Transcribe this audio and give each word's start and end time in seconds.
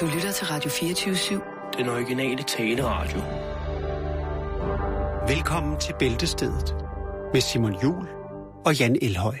Du 0.00 0.06
lytter 0.06 0.32
til 0.32 0.46
Radio 0.46 0.70
24-7. 0.70 1.78
Den 1.78 1.88
originale 1.88 2.42
taleradio. 2.42 3.20
Velkommen 5.28 5.80
til 5.80 5.94
Bæltestedet 5.98 6.74
med 7.32 7.40
Simon 7.40 7.74
Jul 7.82 8.06
og 8.64 8.78
Jan 8.78 8.96
Elhøj. 9.02 9.36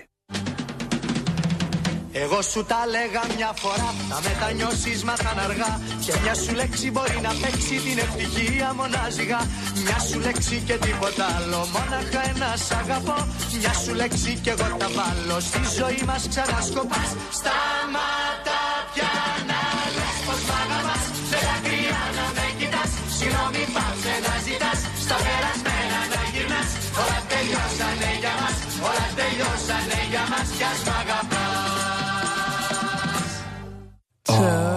Εγώ 2.14 2.42
σου 2.42 2.64
τα 2.64 2.86
λέγα 2.86 3.22
μια 3.36 3.52
φορά, 3.62 3.94
θα 4.08 4.20
μετανιώσεις 4.28 5.04
μα 5.04 5.14
θα 5.14 5.42
αργά 5.44 5.80
Και 6.04 6.12
μια 6.22 6.34
σου 6.34 6.54
λέξη 6.54 6.90
μπορεί 6.90 7.18
να 7.22 7.32
παίξει 7.42 7.76
την 7.86 7.98
ευτυχία 7.98 8.74
μονάζιγα 8.74 9.40
Μια 9.84 9.98
σου 9.98 10.18
λέξη 10.20 10.62
και 10.66 10.76
τίποτα 10.86 11.26
άλλο, 11.36 11.60
μόναχα 11.74 12.22
ένα 12.30 12.56
σ' 12.56 12.70
αγαπώ 12.70 13.18
Μια 13.58 13.72
σου 13.72 13.94
λέξη 13.94 14.38
και 14.42 14.50
εγώ 14.50 14.76
τα 14.78 14.88
βάλω, 14.96 15.40
στη 15.40 15.60
ζωή 15.78 16.02
μας 16.06 16.28
ξανασκοπάς 16.28 17.10
Σταματά 17.38 18.25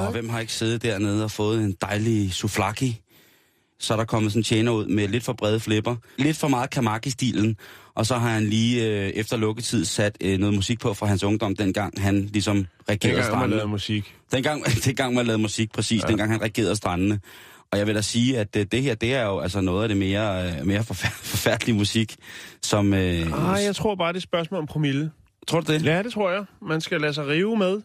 Og 0.09 0.13
hvem 0.13 0.29
har 0.29 0.39
ikke 0.39 0.53
siddet 0.53 0.83
dernede 0.83 1.23
og 1.23 1.31
fået 1.31 1.61
en 1.63 1.75
dejlig 1.81 2.33
souflaki? 2.33 3.01
Så 3.79 3.93
er 3.93 3.97
der 3.97 4.05
kommet 4.05 4.31
sådan 4.31 4.39
en 4.39 4.43
tjener 4.43 4.71
ud 4.71 4.85
med 4.85 5.07
lidt 5.07 5.23
for 5.23 5.33
brede 5.33 5.59
flipper, 5.59 5.95
lidt 6.17 6.37
for 6.37 6.47
meget 6.47 6.69
kamaki-stilen, 6.69 7.57
og 7.95 8.05
så 8.05 8.15
har 8.17 8.29
han 8.29 8.43
lige 8.45 8.85
øh, 8.87 9.09
efter 9.09 9.37
lukketid 9.37 9.85
sat 9.85 10.17
øh, 10.21 10.37
noget 10.39 10.55
musik 10.55 10.79
på 10.79 10.93
fra 10.93 11.05
hans 11.05 11.23
ungdom, 11.23 11.55
dengang 11.55 12.01
han 12.01 12.21
ligesom 12.33 12.65
regerede 12.89 12.99
Dengang 13.01 13.15
man 13.17 13.23
strandene. 13.23 13.55
lavede 13.55 13.67
musik. 13.69 14.15
Dengang, 14.31 14.65
dengang 14.85 15.13
man 15.13 15.25
lavede 15.25 15.41
musik, 15.41 15.71
præcis, 15.71 16.03
ja. 16.03 16.07
dengang 16.07 16.31
han 16.31 16.41
regerede 16.41 16.75
strandene. 16.75 17.19
Og 17.71 17.77
jeg 17.77 17.87
vil 17.87 17.95
da 17.95 18.01
sige, 18.01 18.39
at 18.39 18.55
øh, 18.55 18.65
det 18.71 18.81
her, 18.83 18.95
det 18.95 19.13
er 19.13 19.25
jo 19.25 19.39
altså 19.39 19.61
noget 19.61 19.83
af 19.83 19.89
det 19.89 19.97
mere, 19.97 20.47
øh, 20.59 20.65
mere 20.67 20.79
forfær- 20.83 21.19
forfærdelige 21.33 21.75
musik, 21.77 22.15
som... 22.61 22.93
Øh, 22.93 23.53
Ah, 23.55 23.63
jeg 23.63 23.75
tror 23.75 23.95
bare, 23.95 24.07
det 24.07 24.13
er 24.15 24.17
et 24.19 24.23
spørgsmål 24.23 24.59
om 24.61 24.67
promille. 24.67 25.11
Tror 25.47 25.61
du 25.61 25.73
det? 25.73 25.85
Ja, 25.85 26.03
det 26.03 26.13
tror 26.13 26.31
jeg. 26.31 26.43
Man 26.69 26.81
skal 26.81 27.01
lade 27.01 27.13
sig 27.13 27.27
rive 27.27 27.57
med 27.57 27.81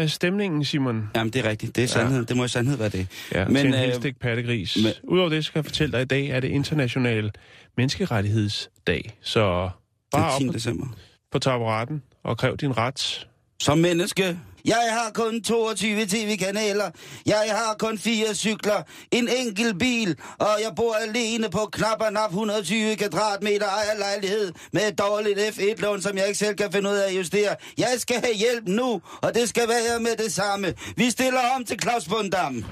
af 0.00 0.10
stemningen, 0.10 0.64
Simon. 0.64 1.10
Jamen, 1.16 1.32
det 1.32 1.44
er 1.46 1.50
rigtigt. 1.50 1.76
Det 1.76 1.84
er 1.84 1.88
sandhed. 1.88 2.18
Ja. 2.18 2.24
Det 2.24 2.36
må 2.36 2.44
i 2.44 2.48
sandhed 2.48 2.76
være 2.76 2.88
det. 2.88 3.06
Ja, 3.34 3.44
Men, 3.44 3.56
til 3.56 3.66
en 3.66 3.74
øh, 3.74 3.80
helt 3.80 4.18
pattegris. 4.20 4.78
men-. 4.82 4.92
Udover 5.02 5.28
det, 5.28 5.44
skal 5.44 5.58
jeg 5.58 5.64
fortælle 5.64 5.92
dig, 5.92 6.00
at 6.00 6.04
i 6.04 6.08
dag 6.08 6.26
er 6.26 6.40
det 6.40 6.48
international 6.48 7.30
menneskerettighedsdag. 7.76 9.18
Så 9.22 9.70
bare 10.12 10.38
Den 10.40 10.48
op 10.48 10.52
10. 10.52 10.58
december. 10.58 10.86
på 11.32 11.38
taburetten 11.38 12.02
og 12.24 12.38
kræv 12.38 12.56
din 12.56 12.76
ret. 12.78 13.26
Som 13.62 13.78
menneske. 13.78 14.38
Jeg 14.64 14.88
har 14.90 15.10
kun 15.14 15.42
22 15.42 16.06
tv-kanaler. 16.06 16.90
Jeg 17.26 17.44
har 17.48 17.76
kun 17.78 17.98
fire 17.98 18.34
cykler. 18.34 18.82
En 19.10 19.28
enkelt 19.28 19.78
bil. 19.78 20.16
Og 20.38 20.56
jeg 20.62 20.72
bor 20.76 20.94
alene 20.94 21.50
på 21.50 21.68
knap 21.72 22.00
og 22.00 22.12
nap 22.12 22.30
120 22.30 22.96
kvadratmeter 22.96 23.66
ejerlejlighed. 23.66 24.52
Med 24.72 24.88
et 24.88 24.98
dårligt 24.98 25.38
F1-lån, 25.38 26.02
som 26.02 26.16
jeg 26.16 26.26
ikke 26.26 26.38
selv 26.38 26.56
kan 26.56 26.72
finde 26.72 26.90
ud 26.90 26.96
af 26.96 27.10
at 27.10 27.16
justere. 27.16 27.56
Jeg 27.78 27.94
skal 27.98 28.16
have 28.24 28.34
hjælp 28.34 28.68
nu, 28.68 29.02
og 29.22 29.34
det 29.34 29.48
skal 29.48 29.68
være 29.68 30.00
med 30.00 30.16
det 30.24 30.32
samme. 30.32 30.74
Vi 30.96 31.10
stiller 31.10 31.40
om 31.56 31.64
til 31.64 31.78
Claus 31.82 32.08
Bundam. 32.08 32.64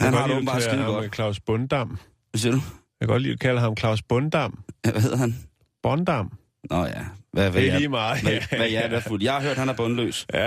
Han 0.00 0.14
har 0.14 0.26
det 0.26 0.36
åbenbart 0.36 0.62
skide 0.62 0.84
godt. 0.84 1.14
Claus 1.14 1.40
Bundam. 1.40 1.98
Hvad 2.30 2.38
siger 2.38 2.52
du? 2.52 2.60
Jeg 3.00 3.08
kan 3.08 3.08
godt 3.08 3.22
lide 3.22 3.32
at 3.32 3.40
kalde 3.40 3.60
ham 3.60 3.76
Claus 3.76 4.02
Bundam. 4.02 4.58
Hvad 4.82 5.02
hedder 5.02 5.16
han? 5.16 5.49
Bondam. 5.82 6.32
Nå 6.70 6.84
ja. 6.84 6.92
Hvad, 7.32 7.50
hvad 7.50 7.62
Det 7.62 7.70
er 7.72 7.78
lige 7.78 7.88
meget. 7.88 8.22
Hvad, 8.22 8.38
hvad 8.58 8.68
jeg 8.70 8.84
er 8.84 8.88
der 8.88 9.00
fuld. 9.00 9.22
Jeg 9.22 9.32
har 9.32 9.40
hørt, 9.40 9.56
han 9.56 9.68
er 9.68 9.72
bundløs. 9.72 10.26
Ja, 10.34 10.40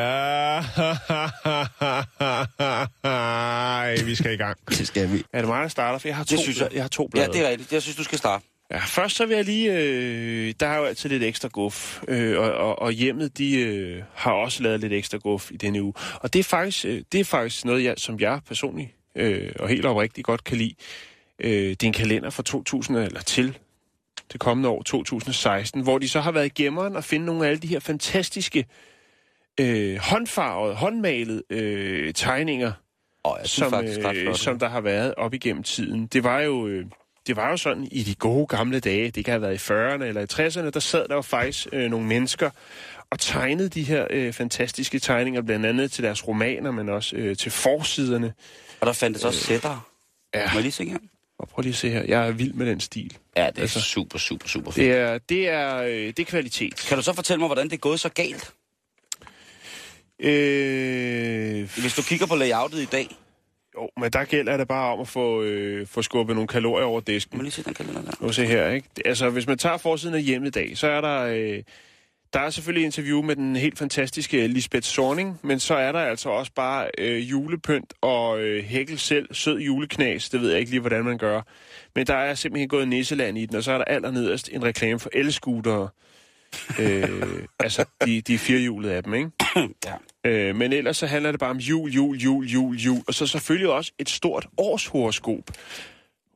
Ej, 3.04 3.96
vi 4.06 4.16
skal 4.16 4.34
i 4.34 4.38
gang. 4.38 4.58
Det 4.78 4.88
skal 4.88 5.12
vi. 5.12 5.24
Er 5.34 5.40
det 5.40 5.48
mig, 5.48 5.62
der 5.62 5.68
starter? 5.68 6.00
For 6.00 6.08
jeg 6.08 6.16
har 6.18 6.24
to, 6.24 6.32
Det 6.36 6.40
synes 6.40 6.60
jeg. 6.60 6.70
jeg 6.74 6.84
har 6.84 6.88
to 6.90 7.04
Ja, 7.04 7.10
blade. 7.10 7.34
det 7.34 7.46
er 7.46 7.50
rigtigt. 7.50 7.74
Jeg 7.74 7.82
synes, 7.82 7.98
du 7.98 8.04
skal 8.04 8.18
starte. 8.18 8.46
Ja, 8.72 8.78
først 8.80 9.16
så 9.16 9.26
vil 9.26 9.36
jeg 9.36 9.46
lige... 9.46 9.74
Øh, 9.74 10.54
der 10.60 10.68
er 10.68 10.78
jo 10.78 10.84
altid 10.84 11.10
lidt 11.10 11.24
ekstra 11.24 11.48
guf, 11.48 12.04
øh, 12.08 12.40
og, 12.40 12.52
og, 12.54 12.82
og 12.82 12.92
hjemmet, 12.92 13.38
de 13.38 13.56
øh, 13.60 14.04
har 14.16 14.32
også 14.32 14.64
lavet 14.64 14.80
lidt 14.80 14.94
ekstra 14.94 15.18
guf 15.18 15.52
i 15.52 15.58
denne 15.58 15.84
uge. 15.84 15.94
Og 16.16 16.34
det 16.34 16.40
er 16.40 16.44
faktisk, 16.44 16.86
øh, 16.86 17.02
det 17.12 17.20
er 17.20 17.24
faktisk 17.26 17.66
noget, 17.66 17.84
jeg, 17.84 17.94
som 17.98 18.20
jeg 18.20 18.40
personligt 18.48 18.90
øh, 19.16 19.52
og 19.60 19.70
helt 19.70 19.86
oprigtigt 19.86 20.26
godt 20.26 20.44
kan 20.44 20.58
lide. 20.58 20.74
Øh, 21.40 21.52
det 21.70 21.84
er 21.84 21.88
en 21.88 21.94
kalender 21.94 22.30
fra 22.30 22.44
2000, 22.44 22.98
eller 22.98 23.22
til 23.22 23.58
det 24.34 24.42
kommende 24.42 24.70
år, 24.70 24.82
2016, 24.82 25.82
hvor 25.82 25.98
de 25.98 26.10
så 26.10 26.22
har 26.22 26.32
været 26.32 26.46
i 26.46 26.64
gemmeren 26.64 26.96
og 26.96 27.04
finde 27.04 27.26
nogle 27.26 27.46
af 27.46 27.50
alle 27.50 27.60
de 27.60 27.68
her 27.68 27.80
fantastiske 27.80 28.66
øh, 29.60 29.98
håndfarvede, 29.98 30.76
håndmalede 30.76 31.44
øh, 31.50 32.14
tegninger, 32.14 32.72
Åh, 33.26 33.36
jeg 33.40 33.50
som, 33.50 33.72
faktisk 33.72 34.00
ret 34.00 34.16
øh, 34.16 34.36
som 34.36 34.60
der 34.60 34.70
har 34.70 34.82
været 34.82 35.16
op 35.16 35.34
igennem 35.34 35.64
tiden. 35.64 36.08
Det 36.08 36.24
var 36.24 36.40
jo... 36.40 36.68
Øh, 36.68 36.86
det 37.28 37.36
var 37.36 37.50
jo 37.50 37.58
sådan 37.58 37.88
i 37.92 38.04
de 38.04 38.16
gode 38.16 38.48
gamle 38.48 38.80
dage, 38.80 39.12
det 39.12 39.26
kan 39.26 39.32
have 39.32 39.42
været 39.42 39.54
i 39.54 39.72
40'erne 39.72 40.04
eller 40.04 40.22
i 40.22 40.48
60'erne, 40.48 40.70
der 40.70 40.80
sad 40.80 41.08
der 41.08 41.16
jo 41.16 41.22
faktisk 41.22 41.68
øh, 41.72 41.90
nogle 41.90 42.08
mennesker 42.08 42.50
og 43.10 43.20
tegnede 43.20 43.70
de 43.70 43.84
her 43.84 44.08
øh, 44.10 44.34
fantastiske 44.34 45.00
tegninger, 45.00 45.42
blandt 45.42 45.66
andet 45.66 45.92
til 45.92 46.04
deres 46.04 46.28
romaner, 46.28 46.72
men 46.72 46.90
også 46.90 47.16
øh, 47.16 47.38
til 47.38 47.52
forsiderne. 47.52 48.34
Og 48.82 48.88
der 48.88 48.94
fandtes 48.94 49.26
også 49.26 49.40
sætter. 49.40 49.90
Ja, 50.34 50.46
Må 50.46 50.54
jeg 50.54 50.62
lige 50.62 50.72
se 50.72 50.90
her? 50.90 50.98
Og 51.40 51.48
prøv 51.50 51.62
lige 51.62 51.72
at 51.72 51.76
se 51.78 51.90
her. 51.90 52.04
Jeg 52.08 52.28
er 52.28 52.32
vild 52.32 52.54
med 52.54 52.66
den 52.66 52.80
stil. 52.80 53.18
Ja, 53.38 53.48
det 53.48 53.58
er 53.58 53.62
Altså, 53.62 53.82
super, 53.82 54.18
super, 54.18 54.48
super 54.48 54.72
fedt. 54.72 54.86
Det 54.86 54.92
er, 54.98 55.18
det 55.18 55.50
er, 55.50 55.78
øh, 55.78 55.90
det 55.92 56.20
er 56.20 56.24
kvalitet. 56.26 56.76
Kan 56.88 56.98
du 56.98 57.04
så 57.04 57.14
fortælle 57.14 57.40
mig, 57.40 57.48
hvordan 57.48 57.66
det 57.66 57.74
er 57.74 57.78
gået 57.78 58.00
så 58.00 58.10
galt? 58.10 58.54
Øh, 60.20 61.70
Hvis 61.82 61.96
du 61.96 62.02
kigger 62.02 62.26
på 62.26 62.36
layoutet 62.36 62.82
i 62.82 62.86
dag, 62.86 63.16
jo, 63.76 63.90
men 64.00 64.12
der 64.12 64.24
gælder 64.24 64.58
det 64.58 64.68
bare 64.68 64.94
om 64.94 65.00
at 65.00 65.08
få, 65.08 65.42
øh, 65.44 65.88
få 65.88 66.02
skubbet 66.02 66.36
nogle 66.36 66.48
kalorier 66.48 66.86
over 66.86 67.02
disken. 67.02 67.38
må 67.38 67.44
lige 67.44 67.52
se 67.52 67.64
den 67.64 67.74
kalender 67.74 68.02
der. 68.02 68.12
Nu 68.20 68.32
se 68.34 68.46
her, 68.46 68.70
ikke? 68.70 68.88
Altså, 69.06 69.30
hvis 69.30 69.48
man 69.48 69.58
tager 69.58 69.78
forsiden 69.78 70.16
af 70.16 70.22
hjemme 70.24 70.48
i 70.48 70.52
dag, 70.52 70.78
så 70.78 70.88
er 70.88 71.02
der... 71.02 71.20
Øh, 71.22 71.64
der 72.34 72.40
er 72.40 72.50
selvfølgelig 72.50 72.86
interview 72.86 73.22
med 73.22 73.36
den 73.36 73.56
helt 73.56 73.80
fantastiske 73.80 74.48
Lisbeth 74.48 74.88
Sorning, 74.88 75.40
men 75.42 75.60
så 75.60 75.76
er 75.76 75.92
der 75.92 76.00
altså 76.00 76.30
også 76.30 76.52
bare 76.56 76.88
øh, 76.98 77.30
julepynt 77.30 77.94
og 78.02 78.40
øh, 78.42 78.64
Hækkel 78.64 79.00
selv, 79.00 79.34
sød 79.34 79.60
juleknas, 79.60 80.30
det 80.30 80.42
ved 80.42 80.50
jeg 80.50 80.60
ikke 80.60 80.72
lige, 80.72 80.80
hvordan 80.80 81.06
man 81.06 81.18
gør. 81.18 81.42
Men 81.96 82.08
der 82.08 82.16
er 82.16 82.36
simpelthen 82.36 82.70
gået 82.70 82.88
nisseland 82.88 83.38
i 83.38 83.46
den, 83.46 83.56
og 83.56 83.64
så 83.64 83.72
er 83.72 83.78
der 83.78 83.86
allernederst 83.86 84.50
en 84.52 84.64
reklame 84.64 85.00
for 85.00 85.10
elscootere. 85.14 85.90
øh, 86.80 87.44
altså, 87.60 87.86
de, 88.06 88.22
de 88.22 88.38
firehjulede 88.38 88.94
af 88.94 89.04
dem, 89.04 89.14
ikke? 89.14 89.30
Ja. 89.86 89.94
Øh, 90.26 90.56
men 90.56 90.74
ellers 90.74 90.98
så 90.98 91.08
handler 91.08 91.32
det 91.32 91.40
bare 91.40 91.50
om 91.50 91.58
jul, 91.58 91.92
jul, 91.92 92.18
jul, 92.18 92.46
jul, 92.46 92.76
jul. 92.76 93.02
Og 93.08 93.14
så 93.14 93.28
selvfølgelig 93.28 93.70
også 93.70 93.92
et 94.00 94.10
stort 94.10 94.48
årshoroskop. 94.58 95.52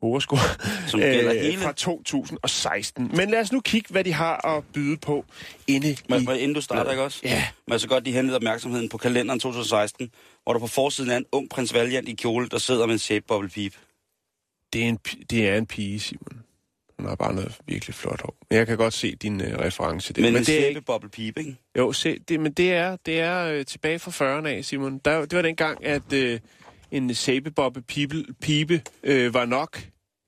Horoskop. 0.02 0.40
Som 0.88 1.00
gælder 1.00 1.34
hele- 1.34 1.54
Øh, 1.54 1.60
Fra 1.64 1.72
2016. 1.72 3.12
Men 3.14 3.30
lad 3.30 3.40
os 3.40 3.52
nu 3.52 3.60
kigge, 3.60 3.88
hvad 3.92 4.04
de 4.04 4.14
har 4.14 4.58
at 4.58 4.64
byde 4.74 4.98
på 4.98 5.26
inde 5.68 5.98
Men, 6.10 6.22
i... 6.22 6.26
men 6.26 6.36
inden 6.36 6.54
du 6.54 6.62
starter, 6.62 6.92
ikke 6.92 7.04
også? 7.04 7.20
Ja. 7.24 7.48
Men 7.68 7.80
så 7.80 7.88
godt 7.88 8.04
lige 8.04 8.14
henlede 8.14 8.36
opmærksomheden 8.36 8.90
på 8.90 8.98
kalenderen 8.98 9.40
2016, 9.40 10.12
hvor 10.44 10.54
der 10.54 10.60
på 10.60 10.68
forsiden 10.68 11.12
er 11.12 11.18
en 11.18 11.26
ung 11.32 11.50
prins 11.50 11.74
Valiant 11.74 12.10
i 12.10 12.14
kjole, 12.14 12.50
der 12.50 12.58
sidder 12.58 12.86
med 12.86 13.12
en 13.12 13.22
bubble 13.28 13.50
peep. 13.50 13.74
Det 14.74 14.84
er, 14.84 14.88
en, 14.90 15.00
det 15.30 15.50
er 15.50 15.58
en 15.58 15.66
pige, 15.66 16.00
Simon. 16.00 16.44
Hun 17.00 17.08
har 17.08 17.16
bare 17.16 17.34
noget 17.34 17.58
virkelig 17.68 17.96
flot 17.96 18.22
hår. 18.22 18.36
Jeg 18.52 18.68
kan 18.68 18.78
godt 18.78 18.94
se 18.94 19.16
din 19.16 19.42
uh, 19.42 19.48
reference 19.48 20.14
der. 20.14 20.22
Men, 20.22 20.34
men 20.34 20.46
en 20.50 20.78
er 20.78 20.82
bubble 20.82 21.10
peep, 21.10 21.38
ikke? 21.38 21.56
Jo, 21.78 21.92
se, 21.92 22.20
det, 22.20 22.40
men 22.40 22.52
det 22.52 22.74
er, 22.74 22.98
det 23.06 23.20
er 23.20 23.46
øh, 23.46 23.66
tilbage 23.66 24.00
fra 24.00 24.12
40'erne 24.12 24.48
af, 24.48 24.66
Simon. 24.66 24.98
Der, 25.06 25.22
det 25.26 25.36
var 25.36 25.42
dengang, 25.42 25.86
at 25.86 26.14
øh, 26.14 26.40
en 26.92 27.16
sæbebobbe 27.16 27.82
pibe, 27.82 28.26
pibe 28.42 28.82
øh, 29.04 29.34
var 29.34 29.46
nok 29.46 29.82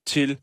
til... 0.07 0.37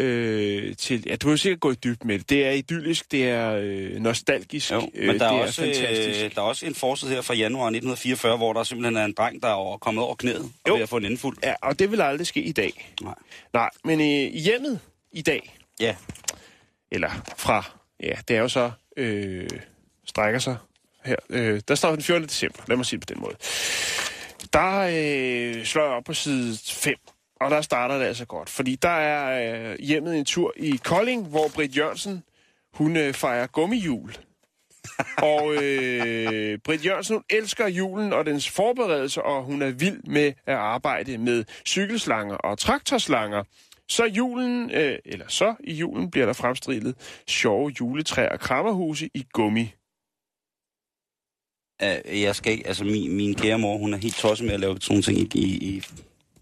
Øh, 0.00 0.76
til 0.76 1.04
ja, 1.06 1.16
du 1.16 1.28
har 1.28 1.36
sikkert 1.36 1.60
gået 1.60 1.84
dybt 1.84 2.04
med 2.04 2.18
det. 2.18 2.30
Det 2.30 2.46
er 2.46 2.50
idyllisk, 2.50 3.12
det 3.12 3.28
er 3.28 3.50
øh, 3.62 3.90
nostalgisk, 4.00 4.70
Jo, 4.72 4.90
øh, 4.94 5.06
men 5.06 5.18
der 5.20 5.26
er, 5.26 5.32
det 5.32 5.42
også, 5.42 5.62
er 5.62 5.66
fantastisk. 5.74 6.24
øh, 6.24 6.34
der 6.34 6.40
er 6.42 6.44
også 6.46 6.66
en 6.66 6.74
forside 6.74 7.10
her 7.10 7.20
fra 7.22 7.34
januar 7.34 7.66
1944, 7.66 8.36
hvor 8.36 8.52
der 8.52 8.62
simpelthen 8.62 8.96
er 8.96 9.04
en 9.04 9.12
dreng, 9.12 9.42
der 9.42 9.48
er 9.48 9.52
over, 9.52 9.78
kommet 9.78 10.04
over 10.04 10.14
knæet 10.14 10.40
og 10.64 10.68
Jo. 10.68 10.74
ved 10.74 10.82
at 10.82 10.88
få 10.88 10.96
en 10.96 11.04
indfuld. 11.04 11.36
Ja, 11.42 11.54
og 11.62 11.78
det 11.78 11.90
vil 11.90 12.00
aldrig 12.00 12.26
ske 12.26 12.42
i 12.42 12.52
dag. 12.52 12.94
Nej. 13.02 13.14
Nej, 13.52 13.70
men 13.84 14.00
øh, 14.00 14.06
i 14.06 14.40
hjemmet 14.40 14.80
i 15.12 15.22
dag, 15.22 15.54
Ja, 15.80 15.96
eller 16.92 17.10
fra, 17.38 17.70
ja, 18.02 18.14
det 18.28 18.36
er 18.36 18.40
jo 18.40 18.48
så, 18.48 18.70
øh, 18.96 19.48
strækker 20.06 20.38
sig 20.40 20.56
her. 21.04 21.16
Øh, 21.30 21.60
der 21.68 21.74
står 21.74 21.90
den 21.90 22.02
14. 22.02 22.28
december, 22.28 22.62
lad 22.68 22.76
mig 22.76 22.86
sige 22.86 23.00
det 23.00 23.08
på 23.08 23.14
den 23.14 23.22
måde. 23.22 23.34
Der 24.52 24.80
øh, 24.80 25.64
slår 25.64 25.82
jeg 25.82 25.92
op 25.92 26.04
på 26.04 26.14
side 26.14 26.58
5, 26.66 26.94
og 27.40 27.50
der 27.50 27.60
starter 27.60 27.98
det 27.98 28.04
altså 28.04 28.24
godt. 28.24 28.50
Fordi 28.50 28.76
der 28.76 28.88
er 28.88 29.70
øh, 29.70 29.78
hjemmet 29.78 30.18
en 30.18 30.24
tur 30.24 30.52
i 30.56 30.80
Kolding, 30.84 31.26
hvor 31.26 31.48
Britt 31.54 31.76
Jørgensen, 31.76 32.22
hun 32.72 32.96
øh, 32.96 33.14
fejrer 33.14 33.46
gummijul. 33.46 34.12
og 35.34 35.54
øh, 35.54 36.58
Britt 36.64 36.86
Jørgensen, 36.86 37.16
hun 37.16 37.24
elsker 37.30 37.66
julen 37.66 38.12
og 38.12 38.26
dens 38.26 38.50
forberedelser, 38.50 39.20
og 39.20 39.42
hun 39.42 39.62
er 39.62 39.70
vild 39.70 40.00
med 40.04 40.32
at 40.46 40.54
arbejde 40.54 41.18
med 41.18 41.44
cykelslanger 41.66 42.36
og 42.36 42.58
traktorslanger. 42.58 43.44
Så 43.88 44.04
julen, 44.04 44.70
øh, 44.70 44.98
eller 45.04 45.24
så 45.28 45.54
i 45.60 45.74
julen 45.74 46.10
bliver 46.10 46.26
der 46.26 46.32
fremstillet 46.32 47.22
sjove 47.28 47.72
juletræer 47.80 48.28
og 48.28 48.40
krammerhuse 48.40 49.10
i 49.14 49.26
gummi. 49.32 49.74
At 51.80 52.02
jeg 52.22 52.36
skal 52.36 52.52
ikke, 52.52 52.66
altså 52.66 52.84
min, 52.84 53.16
min 53.16 53.34
kære 53.34 53.58
mor, 53.58 53.78
hun 53.78 53.94
er 53.94 53.98
helt 53.98 54.16
tosset 54.16 54.46
med 54.46 54.54
at 54.54 54.60
lave 54.60 54.76
sådan 54.80 54.94
nogle 54.94 55.02
ting 55.02 55.18
i, 55.18 55.38
i, 55.38 55.82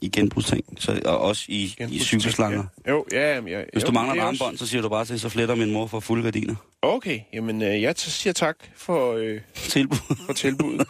i, 0.01 0.09
genbrugsting, 0.09 0.65
så, 0.79 1.01
og 1.05 1.19
også 1.19 1.45
i, 1.49 1.75
i 1.91 1.99
cykelslanger. 1.99 2.65
Ja. 2.87 2.91
Jo, 2.91 3.05
ja, 3.13 3.35
jamen, 3.35 3.53
jeg, 3.53 3.65
Hvis 3.73 3.83
jo, 3.83 3.87
du 3.87 3.93
mangler 3.93 4.23
er 4.23 4.27
armbånd, 4.27 4.53
også- 4.53 4.65
så 4.67 4.71
siger 4.71 4.83
du 4.83 4.89
bare 4.89 5.05
til, 5.05 5.21
så 5.21 5.29
fletter 5.29 5.55
min 5.55 5.71
mor 5.73 5.87
for 5.87 6.01
fulde 6.01 6.23
gardiner. 6.23 6.55
Okay, 6.83 7.21
jamen 7.33 7.63
øh, 7.63 7.83
jeg 7.83 7.95
siger 7.97 8.33
tak 8.33 8.57
for, 8.77 9.13
øh, 9.15 9.41
Tilbud. 9.55 9.97
for 10.27 10.33
tilbuddet. 10.33 10.87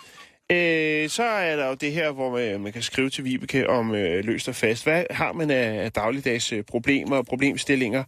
øh, 0.52 1.08
så 1.08 1.22
er 1.22 1.56
der 1.56 1.68
jo 1.68 1.74
det 1.74 1.92
her, 1.92 2.10
hvor 2.12 2.30
man, 2.30 2.60
man 2.60 2.72
kan 2.72 2.82
skrive 2.82 3.10
til 3.10 3.24
Vibeke 3.24 3.70
om 3.70 3.94
øh, 3.94 4.24
løst 4.24 4.48
og 4.48 4.54
fast. 4.54 4.84
Hvad 4.84 5.04
har 5.10 5.32
man 5.32 5.50
af 5.50 5.92
dagligdags 5.92 6.52
øh, 6.52 6.62
problemer 6.64 7.16
og 7.16 7.26
problemstillinger? 7.26 8.04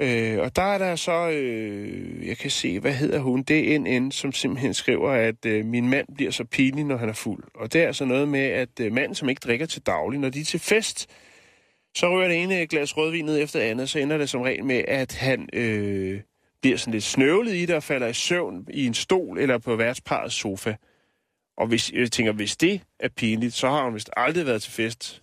Øh, 0.00 0.38
og 0.38 0.56
der 0.56 0.62
er 0.62 0.78
der 0.78 0.96
så, 0.96 1.28
øh, 1.30 2.26
jeg 2.26 2.38
kan 2.38 2.50
se, 2.50 2.80
hvad 2.80 2.94
hedder 2.94 3.18
hun? 3.18 3.42
Det 3.42 3.74
er 3.74 3.78
NN, 3.78 4.10
som 4.10 4.32
simpelthen 4.32 4.74
skriver, 4.74 5.10
at 5.10 5.46
øh, 5.46 5.64
min 5.64 5.88
mand 5.88 6.06
bliver 6.14 6.30
så 6.30 6.44
pinlig, 6.44 6.84
når 6.84 6.96
han 6.96 7.08
er 7.08 7.12
fuld. 7.12 7.44
Og 7.54 7.72
det 7.72 7.82
er 7.82 7.86
altså 7.86 8.04
noget 8.04 8.28
med, 8.28 8.40
at 8.40 8.80
øh, 8.80 8.92
manden, 8.92 9.14
som 9.14 9.28
ikke 9.28 9.40
drikker 9.44 9.66
til 9.66 9.82
daglig, 9.82 10.20
når 10.20 10.28
de 10.28 10.40
er 10.40 10.44
til 10.44 10.60
fest, 10.60 11.06
så 11.96 12.08
rører 12.10 12.28
det 12.28 12.42
ene 12.42 12.66
glas 12.66 12.96
rødvin 12.96 13.24
ned 13.24 13.38
efter 13.42 13.58
det 13.58 13.66
andet, 13.66 13.90
så 13.90 13.98
ender 13.98 14.18
det 14.18 14.30
som 14.30 14.40
regel 14.40 14.64
med, 14.64 14.84
at 14.88 15.14
han 15.14 15.48
øh, 15.52 16.20
bliver 16.62 16.76
sådan 16.76 16.92
lidt 16.92 17.04
snøvlet 17.04 17.54
i 17.54 17.66
det 17.66 17.76
og 17.76 17.82
falder 17.82 18.06
i 18.06 18.12
søvn 18.12 18.66
i 18.70 18.86
en 18.86 18.94
stol 18.94 19.38
eller 19.38 19.58
på 19.58 19.76
værtsparets 19.76 20.34
sofa. 20.34 20.74
Og 21.56 21.66
hvis, 21.66 21.92
jeg 21.92 22.12
tænker, 22.12 22.32
hvis 22.32 22.56
det 22.56 22.80
er 23.00 23.08
pinligt, 23.08 23.54
så 23.54 23.68
har 23.68 23.84
hun 23.84 23.94
vist 23.94 24.10
aldrig 24.16 24.46
været 24.46 24.62
til 24.62 24.72
fest 24.72 25.22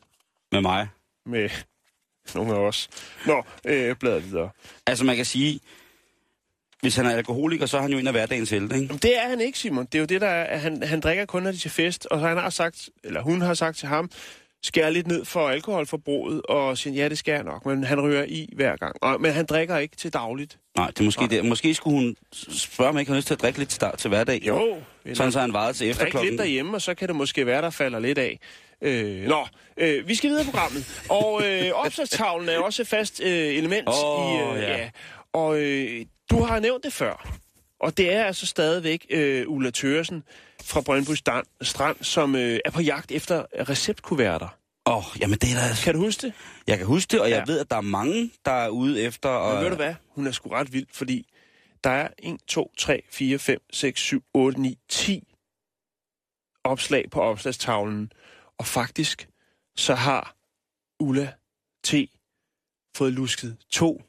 Med 0.52 0.62
mig. 0.62 0.88
med 1.26 1.50
nogle 2.36 2.54
af 2.54 2.58
os. 2.60 2.90
Nå, 3.26 3.44
øh, 3.66 3.96
bladet 3.96 4.32
videre. 4.32 4.50
Altså 4.88 5.06
man 5.06 5.16
kan 5.16 5.26
sige, 5.26 5.60
hvis 6.82 6.96
han 6.96 7.06
er 7.06 7.12
alkoholiker, 7.12 7.66
så 7.66 7.78
er 7.78 7.82
han 7.82 7.92
jo 7.92 7.98
en 7.98 8.08
af 8.08 8.14
hverdagens 8.14 8.50
helte, 8.50 8.76
ikke? 8.76 8.86
Jamen, 8.86 9.00
det 9.02 9.18
er 9.18 9.30
han 9.30 9.42
ikke, 9.42 9.60
Simon. 9.60 9.86
Det 9.86 9.96
er 9.96 10.00
jo 10.00 10.06
det, 10.06 10.22
der 10.22 10.28
er, 10.28 10.44
at 10.44 10.60
han, 10.62 10.84
han 10.84 11.00
drikker 11.00 11.26
kun, 11.26 11.44
når 11.44 11.52
de 11.52 11.58
til 11.58 11.72
fest. 11.72 12.06
Og 12.06 12.20
så 12.20 12.28
han 12.28 12.38
har 12.38 12.50
sagt, 12.50 12.90
eller 13.04 13.22
hun 13.22 13.42
har 13.42 13.54
sagt 13.54 13.78
til 13.78 13.88
ham, 13.88 14.12
skær 14.64 14.90
lidt 14.90 15.08
ned 15.08 15.26
for 15.26 15.50
alkoholforbruget, 15.50 16.42
og 16.42 16.78
siger, 16.78 16.94
ja, 17.04 17.10
det 17.10 17.18
skal 17.18 17.32
jeg 17.32 17.44
nok, 17.44 17.66
men 17.66 17.84
han 17.84 18.02
ryger 18.02 18.24
i 18.28 18.50
hver 18.56 18.76
gang. 18.76 18.96
Og, 19.02 19.22
men 19.22 19.32
han 19.32 19.46
drikker 19.46 19.78
ikke 19.78 19.96
til 19.96 20.14
dagligt. 20.14 20.58
Nej, 20.78 20.88
det 20.88 21.00
er 21.00 21.04
måske 21.04 21.28
det. 21.28 21.46
Måske 21.46 21.74
skulle 21.74 22.00
hun 22.00 22.16
spørge, 22.52 22.90
om 22.90 22.98
ikke 22.98 23.10
han 23.10 23.14
har 23.14 23.20
lyst 23.20 23.28
til 23.28 23.34
at 23.34 23.42
drikke 23.42 23.60
lidt 23.60 23.70
til, 23.70 23.88
til 23.98 24.08
hverdag. 24.08 24.42
Jo. 24.48 24.78
Sådan 25.14 25.32
så 25.32 25.40
han 25.40 25.54
vejede 25.54 25.74
til 25.74 25.90
efter 25.90 26.10
Drik 26.10 26.30
lidt 26.30 26.40
derhjemme, 26.40 26.74
og 26.78 26.82
så 26.82 26.94
kan 26.94 27.08
det 27.08 27.16
måske 27.16 27.46
være, 27.46 27.62
der 27.62 27.70
falder 27.70 28.00
lidt 28.00 28.18
af. 28.18 28.40
Øh, 28.82 29.28
nå, 29.28 29.48
øh, 29.82 30.08
vi 30.08 30.16
skal 30.16 30.30
videre 30.30 30.44
i 30.44 30.46
programmet. 30.46 31.04
Og 31.10 31.42
øh, 31.46 31.72
opslagstavlen 31.74 32.50
er 32.50 32.60
også 32.60 32.82
et 32.82 32.88
fast 32.88 33.22
øh, 33.22 33.30
element 33.30 33.88
Åh, 33.90 34.36
i... 34.36 34.42
Øh, 34.42 34.62
ja. 34.64 34.78
ja. 34.78 34.90
Og 35.34 35.60
øh, 35.62 36.06
du 36.32 36.42
har 36.42 36.60
nævnt 36.60 36.84
det 36.84 36.94
før. 36.94 37.28
Og 37.80 37.98
det 37.98 38.14
er 38.14 38.24
altså 38.24 38.46
stadigvæk 38.46 39.06
øh, 39.10 39.48
Ulla 39.48 39.70
Tøresen 39.70 40.24
fra 40.64 40.82
Brøndby 40.82 41.12
Strand, 41.12 41.46
Strand 41.62 41.98
som 42.02 42.36
øh, 42.36 42.60
er 42.66 42.72
på 42.72 42.82
jagt 42.82 43.12
efter 43.12 43.46
receptkuverter. 43.70 44.48
Åh, 44.86 44.98
oh, 44.98 45.04
jamen 45.20 45.40
det 45.40 45.50
er 45.52 45.56
da... 45.56 45.76
Kan 45.84 45.94
du 45.94 46.00
huske 46.00 46.28
det? 46.28 46.34
Jeg 46.68 46.78
kan 46.78 46.88
huske 46.88 47.12
det, 47.12 47.22
og 47.22 47.30
jeg 47.30 47.44
Ja. 47.48 47.52
ved, 47.54 47.60
at 47.60 47.70
der 47.70 47.78
er 47.78 47.82
mange, 47.82 48.32
der 48.46 48.52
er 48.52 48.70
ude 48.70 49.02
efter... 49.02 49.30
Og... 49.30 49.54
Men 49.54 49.64
ved 49.64 49.70
du 49.70 49.76
hvad? 49.76 49.94
Hun 50.16 50.28
er 50.28 50.32
sgu 50.32 50.50
ret 50.50 50.74
vild, 50.74 50.88
fordi 50.94 51.28
der 51.84 51.90
er 51.90 52.08
1, 52.20 52.38
2, 52.48 52.72
3, 52.78 53.02
4, 53.12 53.40
5, 53.40 53.60
6, 53.72 54.02
7, 54.02 54.24
8, 54.34 54.62
9, 54.62 54.78
10 54.90 55.24
opslag 56.64 57.06
på 57.12 57.22
opslagstavlen. 57.22 58.12
Og 58.58 58.66
faktisk, 58.66 59.28
så 59.76 59.96
har 59.96 60.36
Ulla 61.00 61.34
T. 61.84 61.94
fået 62.96 63.14
lusket 63.14 63.58
to 63.70 64.02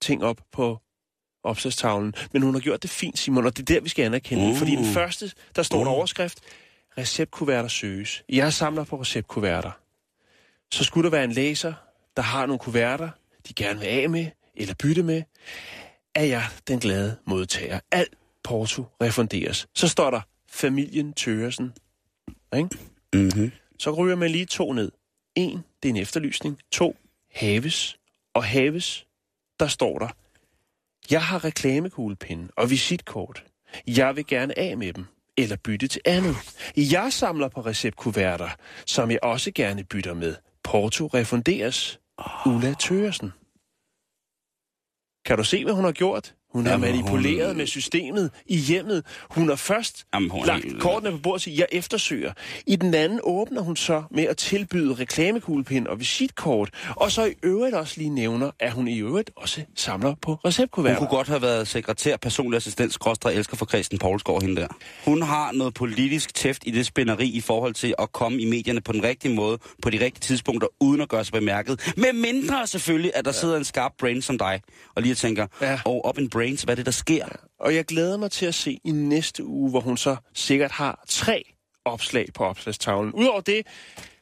ting 0.00 0.24
op 0.24 0.40
på 0.52 0.78
opslagstavlen. 1.42 2.14
Men 2.32 2.42
hun 2.42 2.54
har 2.54 2.60
gjort 2.60 2.82
det 2.82 2.90
fint, 2.90 3.18
Simon, 3.18 3.46
og 3.46 3.56
det 3.56 3.70
er 3.70 3.74
der, 3.74 3.80
vi 3.80 3.88
skal 3.88 4.04
anerkende. 4.04 4.50
Uh. 4.50 4.56
Fordi 4.56 4.76
den 4.76 4.84
første, 4.84 5.32
der 5.56 5.62
står 5.62 5.80
Uh. 5.80 5.88
overskrift, 5.88 6.40
receptkuverter 6.98 7.68
søges. 7.68 8.24
Jeg 8.28 8.52
samler 8.52 8.84
på 8.84 9.00
receptkuverter. 9.00 9.70
Så 10.72 10.84
skulle 10.84 11.04
der 11.04 11.10
være 11.10 11.24
en 11.24 11.32
læser, 11.32 11.74
der 12.16 12.22
har 12.22 12.46
nogle 12.46 12.58
kuverter, 12.58 13.10
de 13.48 13.54
gerne 13.54 13.80
vil 13.80 13.86
af 13.86 14.10
med 14.10 14.30
eller 14.54 14.74
bytte 14.74 15.02
med, 15.02 15.22
er 16.14 16.24
jeg 16.24 16.46
den 16.68 16.78
glade 16.78 17.16
modtager. 17.26 17.80
Alt 17.90 18.14
porto 18.44 18.84
refunderes. 19.02 19.66
Så 19.74 19.88
står 19.88 20.10
der 20.10 20.20
familien 20.48 21.12
Tøresen. 21.12 21.72
Ikke? 22.56 22.68
Mm-hmm. 23.14 23.52
Så 23.78 23.90
ryger 23.90 24.16
man 24.16 24.30
lige 24.30 24.46
to 24.46 24.72
ned. 24.72 24.92
En, 25.34 25.64
det 25.82 25.88
er 25.88 25.92
en 25.92 25.96
efterlysning. 25.96 26.58
To, 26.72 26.96
haves. 27.30 27.98
Og 28.34 28.44
haves, 28.44 29.06
der 29.60 29.66
står 29.66 29.98
der, 29.98 30.08
jeg 31.10 31.24
har 31.24 31.44
reklamekuglepinde 31.44 32.48
og 32.56 32.70
visitkort. 32.70 33.44
Jeg 33.86 34.16
vil 34.16 34.26
gerne 34.26 34.58
af 34.58 34.76
med 34.76 34.92
dem, 34.92 35.04
eller 35.36 35.56
bytte 35.56 35.88
til 35.88 36.00
andet. 36.04 36.36
Jeg 36.76 37.12
samler 37.12 37.48
på 37.48 37.60
receptkuverter, 37.60 38.48
som 38.86 39.10
jeg 39.10 39.18
også 39.22 39.50
gerne 39.54 39.84
bytter 39.84 40.14
med. 40.14 40.36
Porto 40.62 41.06
refunderes. 41.06 42.00
Ulla 42.46 42.74
Tøresen. 42.74 43.32
Kan 45.24 45.36
du 45.36 45.44
se, 45.44 45.64
hvad 45.64 45.74
hun 45.74 45.84
har 45.84 45.92
gjort? 45.92 46.34
Hun 46.52 46.66
har 46.66 46.72
Jamen, 46.72 46.90
manipuleret 46.90 47.46
hun- 47.48 47.56
med 47.56 47.66
systemet 47.66 48.30
i 48.46 48.56
hjemmet. 48.56 49.04
Hun 49.30 49.48
har 49.48 49.56
først 49.56 50.06
Jamen, 50.14 50.30
hun 50.30 50.46
lagt 50.46 50.64
helt- 50.64 50.80
kortene 50.80 51.10
på 51.12 51.18
bordet 51.18 51.34
og 51.34 51.40
siger, 51.40 51.54
jeg 51.58 51.66
eftersøger. 51.78 52.32
I 52.66 52.76
den 52.76 52.94
anden 52.94 53.20
åbner 53.22 53.60
hun 53.62 53.76
så 53.76 54.02
med 54.10 54.24
at 54.24 54.36
tilbyde 54.36 54.94
reklamekuglepind 54.94 55.86
og 55.86 56.00
visitkort, 56.00 56.70
og 56.96 57.12
så 57.12 57.24
i 57.24 57.32
øvrigt 57.42 57.74
også 57.74 57.94
lige 57.96 58.10
nævner, 58.10 58.50
at 58.60 58.72
hun 58.72 58.88
i 58.88 58.98
øvrigt 58.98 59.30
også 59.36 59.62
samler 59.74 60.14
på 60.22 60.30
Hun 60.30 60.38
receptkuverter. 60.44 60.98
kunne 60.98 61.08
godt 61.08 61.28
have 61.28 61.42
været 61.42 61.68
sekretær, 61.68 62.16
personlig 62.16 62.56
assistent, 62.56 62.92
skråstrej 62.94 63.32
elsker 63.32 63.56
for 63.56 63.66
Christian 63.66 63.98
Poulsgaard, 63.98 64.42
hende 64.42 64.60
der. 64.60 64.68
Hun 65.04 65.22
har 65.22 65.52
noget 65.52 65.74
politisk 65.74 66.34
tæft 66.34 66.62
i 66.66 66.70
det 66.70 66.86
spænderi 66.86 67.28
i 67.28 67.40
forhold 67.40 67.74
til 67.74 67.94
at 67.98 68.12
komme 68.12 68.40
i 68.40 68.44
medierne 68.50 68.80
på 68.80 68.92
den 68.92 69.02
rigtige 69.02 69.34
måde, 69.34 69.58
på 69.82 69.90
de 69.90 70.00
rigtige 70.04 70.20
tidspunkter, 70.20 70.68
uden 70.80 71.00
at 71.00 71.08
gøre 71.08 71.24
sig 71.24 71.32
bemærket. 71.32 71.92
Med 71.96 72.12
mindre 72.12 72.66
selvfølgelig, 72.66 73.10
at 73.14 73.24
der 73.24 73.30
ja. 73.34 73.38
sidder 73.40 73.56
en 73.56 73.64
skarp 73.64 73.92
brain 74.00 74.22
som 74.22 74.38
dig, 74.38 74.60
og 74.94 75.02
lige 75.02 75.14
tænker, 75.14 75.46
Ja. 75.60 75.80
og 75.84 76.04
op 76.04 76.18
en 76.18 76.30
brains, 76.38 76.62
hvad 76.62 76.76
det, 76.76 76.86
der 76.86 76.92
sker? 76.92 77.26
Og 77.60 77.74
jeg 77.74 77.84
glæder 77.84 78.16
mig 78.16 78.30
til 78.30 78.46
at 78.46 78.54
se 78.54 78.80
i 78.84 78.90
næste 78.90 79.44
uge, 79.44 79.70
hvor 79.70 79.80
hun 79.80 79.96
så 79.96 80.16
sikkert 80.34 80.70
har 80.70 81.04
tre 81.08 81.44
opslag 81.84 82.26
på 82.34 82.44
opslagstavlen. 82.44 83.12
Udover 83.12 83.40
det, 83.40 83.66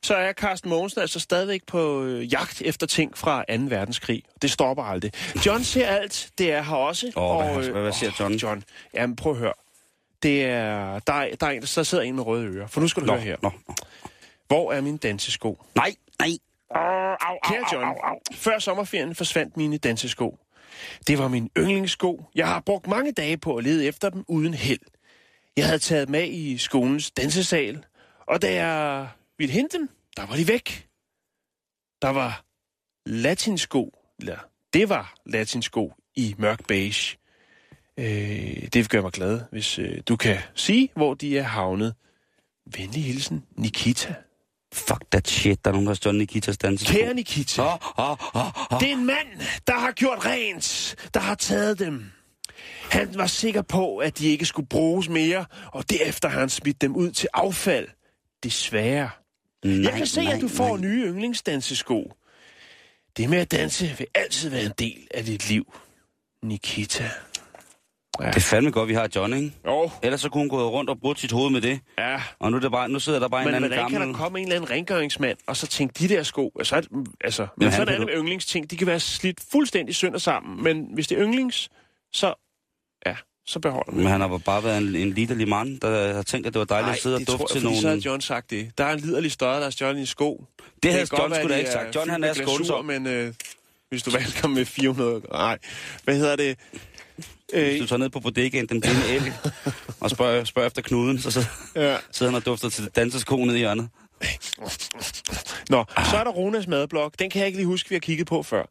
så 0.02 0.14
er 0.14 0.32
Carsten 0.32 0.70
Mogensen 0.70 1.00
altså 1.00 1.20
stadigvæk 1.20 1.60
på 1.66 2.02
øh, 2.04 2.32
jagt 2.32 2.62
efter 2.62 2.86
ting 2.86 3.18
fra 3.18 3.44
2. 3.56 3.62
verdenskrig. 3.68 4.22
Det 4.42 4.50
stopper 4.50 4.82
aldrig. 4.84 5.12
John 5.46 5.64
ser 5.64 5.86
alt, 5.86 6.30
det 6.38 6.52
er 6.52 6.62
her 6.62 6.76
også. 6.76 7.12
Åh, 7.16 7.36
hvad- 7.54 7.64
øh, 7.64 7.72
hvad- 7.72 7.82
hvad 7.82 7.92
ser 7.92 8.10
John? 8.20 8.34
John, 8.34 8.62
jamen 8.94 9.16
prøv 9.16 9.32
at 9.32 9.38
høre. 9.38 9.52
Det 10.22 10.44
er, 10.44 10.98
der, 10.98 11.12
er, 11.12 11.34
der, 11.40 11.46
er 11.46 11.50
en, 11.50 11.60
der 11.60 11.66
sidder 11.66 12.04
en 12.04 12.14
med 12.14 12.26
røde 12.26 12.46
ører. 12.46 12.66
For 12.66 12.80
nu 12.80 12.88
skal 12.88 13.00
du 13.02 13.06
Nå, 13.06 13.12
høre 13.12 13.22
her. 13.22 13.36
nå, 13.42 13.50
nå. 13.68 13.74
Hvor 14.46 14.72
er 14.72 14.80
min 14.80 14.96
dansesko? 14.96 15.62
Nej, 15.74 15.94
nej. 16.18 16.28
Kære 17.44 17.64
John, 17.72 17.86
før 18.34 18.58
sommerferien 18.58 19.14
forsvandt 19.14 19.56
mine 19.56 19.78
dansesko. 19.78 20.38
Det 21.06 21.18
var 21.18 21.28
min 21.28 21.50
yndlingssko. 21.58 22.24
Jeg 22.34 22.48
har 22.48 22.60
brugt 22.60 22.86
mange 22.86 23.12
dage 23.12 23.36
på 23.36 23.56
at 23.56 23.64
lede 23.64 23.86
efter 23.86 24.10
dem 24.10 24.24
uden 24.28 24.54
held. 24.54 24.80
Jeg 25.56 25.66
havde 25.66 25.78
taget 25.78 26.08
med 26.08 26.28
i 26.28 26.58
skolens 26.58 27.10
dansesal, 27.10 27.84
og 28.26 28.42
da 28.42 28.54
jeg 28.54 29.08
ville 29.38 29.52
hente 29.52 29.78
dem, 29.78 29.88
der 30.16 30.26
var 30.26 30.36
de 30.36 30.48
væk. 30.48 30.88
Der 32.02 32.08
var 32.08 32.44
latinsko, 33.06 33.92
eller 34.18 34.38
det 34.72 34.88
var 34.88 35.14
latinsko 35.26 35.92
i 36.14 36.34
mørk 36.38 36.66
beige. 36.66 37.18
Øh, 37.98 38.68
det 38.72 38.90
gør 38.90 39.02
mig 39.02 39.12
glad, 39.12 39.40
hvis 39.52 39.78
øh, 39.78 40.00
du 40.08 40.16
kan 40.16 40.38
sige, 40.54 40.88
hvor 40.94 41.14
de 41.14 41.38
er 41.38 41.42
havnet. 41.42 41.94
Venlig 42.76 43.04
hilsen, 43.04 43.44
Nikita. 43.56 44.14
Fuck 44.76 45.04
that 45.12 45.28
shit, 45.28 45.64
der 45.64 45.70
er 45.70 45.72
nogen, 45.72 45.86
der 45.86 45.90
har 45.90 45.94
stjålet 45.94 46.18
Nikitas 46.18 46.58
danse. 46.58 46.86
Kære 46.86 47.14
Nikita. 47.14 47.62
Åh, 47.62 47.78
åh, 47.98 48.10
åh, 48.34 48.72
åh. 48.72 48.80
Det 48.80 48.88
er 48.88 48.92
en 48.92 49.04
mand, 49.06 49.26
der 49.66 49.72
har 49.78 49.92
gjort 49.92 50.26
rent, 50.26 50.94
der 51.14 51.20
har 51.20 51.34
taget 51.34 51.78
dem. 51.78 52.04
Han 52.90 53.08
var 53.14 53.26
sikker 53.26 53.62
på, 53.62 53.96
at 53.96 54.18
de 54.18 54.26
ikke 54.28 54.44
skulle 54.44 54.68
bruges 54.68 55.08
mere, 55.08 55.44
og 55.72 55.90
derefter 55.90 56.28
har 56.28 56.40
han 56.40 56.48
smidt 56.48 56.80
dem 56.80 56.96
ud 56.96 57.10
til 57.10 57.28
affald. 57.34 57.88
Desværre. 58.42 59.10
Nej, 59.64 59.82
Jeg 59.84 59.92
kan 59.92 60.06
se, 60.06 60.24
nej, 60.24 60.32
at 60.32 60.40
du 60.40 60.48
får 60.48 60.76
nej. 60.76 60.86
nye 60.88 61.06
yndlingsdansesko. 61.06 62.12
Det 63.16 63.30
med 63.30 63.38
at 63.38 63.50
danse 63.50 63.94
vil 63.98 64.06
altid 64.14 64.50
være 64.50 64.64
en 64.64 64.72
del 64.78 65.06
af 65.14 65.24
dit 65.24 65.48
liv. 65.48 65.74
Nikita. 66.42 67.10
Ja. 68.20 68.26
Det 68.26 68.36
er 68.36 68.40
fandme 68.40 68.70
godt, 68.70 68.88
vi 68.88 68.94
har 68.94 69.08
John, 69.16 69.32
ikke? 69.34 69.52
Jo, 69.66 69.90
Ellers 70.02 70.20
så 70.20 70.28
kunne 70.28 70.40
hun 70.40 70.48
gå 70.48 70.70
rundt 70.70 70.90
og 70.90 71.00
bruge 71.00 71.16
sit 71.16 71.32
hoved 71.32 71.50
med 71.50 71.60
det. 71.60 71.80
ja. 71.98 72.22
Og 72.38 72.50
nu, 72.50 72.56
er 72.56 72.60
det 72.60 72.70
bare, 72.72 72.88
nu 72.88 72.98
sidder 72.98 73.18
der 73.18 73.28
bare 73.28 73.40
en 73.42 73.46
Men 73.46 73.54
eller 73.54 73.68
hvordan 73.68 73.78
anden 73.78 73.92
kan 73.92 74.00
gammel... 74.00 74.14
der 74.14 74.22
komme 74.24 74.38
en 74.38 74.44
eller 74.44 74.56
anden 74.56 74.70
rengøringsmand, 74.70 75.38
og 75.46 75.56
så 75.56 75.66
tænke, 75.66 75.94
de 75.98 76.08
der 76.14 76.22
sko, 76.22 76.52
altså, 76.58 76.88
altså 77.20 77.46
men 77.56 77.72
sådan 77.72 77.88
er 77.94 77.98
det 77.98 78.06
med 78.06 78.14
yndlingsting, 78.16 78.70
de 78.70 78.76
kan 78.76 78.86
være 78.86 79.00
slidt 79.00 79.38
fuldstændig 79.52 79.94
sønder 79.94 80.18
sammen, 80.18 80.64
men 80.64 80.86
hvis 80.94 81.06
det 81.08 81.18
er 81.18 81.24
yndlings, 81.24 81.68
så, 82.12 82.34
ja, 83.06 83.16
så 83.46 83.58
beholder 83.60 83.92
man. 83.92 84.02
Men 84.02 84.12
han 84.12 84.20
har 84.20 84.38
bare 84.38 84.64
været 84.64 84.78
en, 84.78 84.96
en 84.96 85.10
liderlig 85.12 85.48
mand, 85.48 85.80
der 85.80 86.14
har 86.14 86.22
tænkt, 86.22 86.46
at 86.46 86.52
det 86.54 86.58
var 86.58 86.64
dejligt 86.64 86.92
at 86.92 87.02
sidde 87.02 87.14
og 87.16 87.20
det 87.20 87.28
tror 87.28 87.36
dufte 87.36 87.54
til 87.54 87.62
fordi 87.62 87.76
så 87.76 87.82
nogle... 87.86 88.02
har 88.02 88.10
John 88.10 88.20
sagt 88.20 88.50
det. 88.50 88.78
Der 88.78 88.84
er 88.84 88.92
en 88.92 89.00
liderlig 89.00 89.32
støjer, 89.32 89.56
der 89.56 89.62
har 89.62 89.70
stjålet 89.70 90.00
en 90.00 90.06
sko. 90.06 90.44
Det 90.82 90.92
havde 90.92 91.06
kan 91.06 91.18
John 91.18 91.34
sgu 91.34 91.48
da 91.48 91.56
ikke 91.56 91.70
sagt. 91.70 91.94
John, 91.96 92.10
han 92.10 92.24
er 92.24 92.32
skånsom. 92.32 92.84
Men 92.84 93.06
øh, 93.06 93.32
hvis 93.88 94.02
du 94.02 94.10
velkommen 94.18 94.54
med 94.58 94.64
400... 94.64 95.20
Nej, 95.32 95.58
hvad 96.04 96.16
hedder 96.16 96.36
det? 96.36 96.58
Hvis 97.52 97.74
Øh, 97.74 97.80
du 97.80 97.86
tager 97.86 97.98
ned 97.98 98.08
på 98.08 98.20
bodegaen, 98.20 98.66
den 98.66 98.80
blinde 98.80 99.00
elg, 99.10 99.32
og 100.00 100.10
spørger, 100.10 100.44
spørger 100.44 100.66
efter 100.66 100.82
knuden, 100.82 101.18
så, 101.18 101.30
så 101.30 101.40
ja. 101.74 101.96
sidder 102.12 102.32
han 102.32 102.36
og 102.36 102.46
dufter 102.46 102.68
til 102.68 102.84
dansesko 102.96 103.36
nede 103.36 103.56
i 103.56 103.58
hjørnet. 103.58 103.88
Nå, 105.70 105.84
så 106.10 106.16
er 106.16 106.24
der 106.24 106.30
Ronas 106.30 106.66
madblok. 106.66 107.14
Den 107.18 107.30
kan 107.30 107.38
jeg 107.38 107.46
ikke 107.46 107.58
lige 107.58 107.66
huske, 107.66 107.88
vi 107.88 107.94
har 107.94 108.00
kigget 108.00 108.26
på 108.26 108.42
før. 108.42 108.62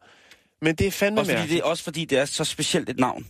Men 0.62 0.76
det 0.76 0.88
er 0.88 0.92
fandme 0.92 1.22
Også 1.22 1.32
fordi, 1.32 1.40
mærkeligt. 1.40 1.64
det, 1.64 1.72
også 1.72 1.84
fordi 1.84 2.06
det 2.06 2.18
er 2.18 2.26
så 2.26 2.44
specielt 2.44 2.90
et 2.90 3.00
navn. 3.00 3.28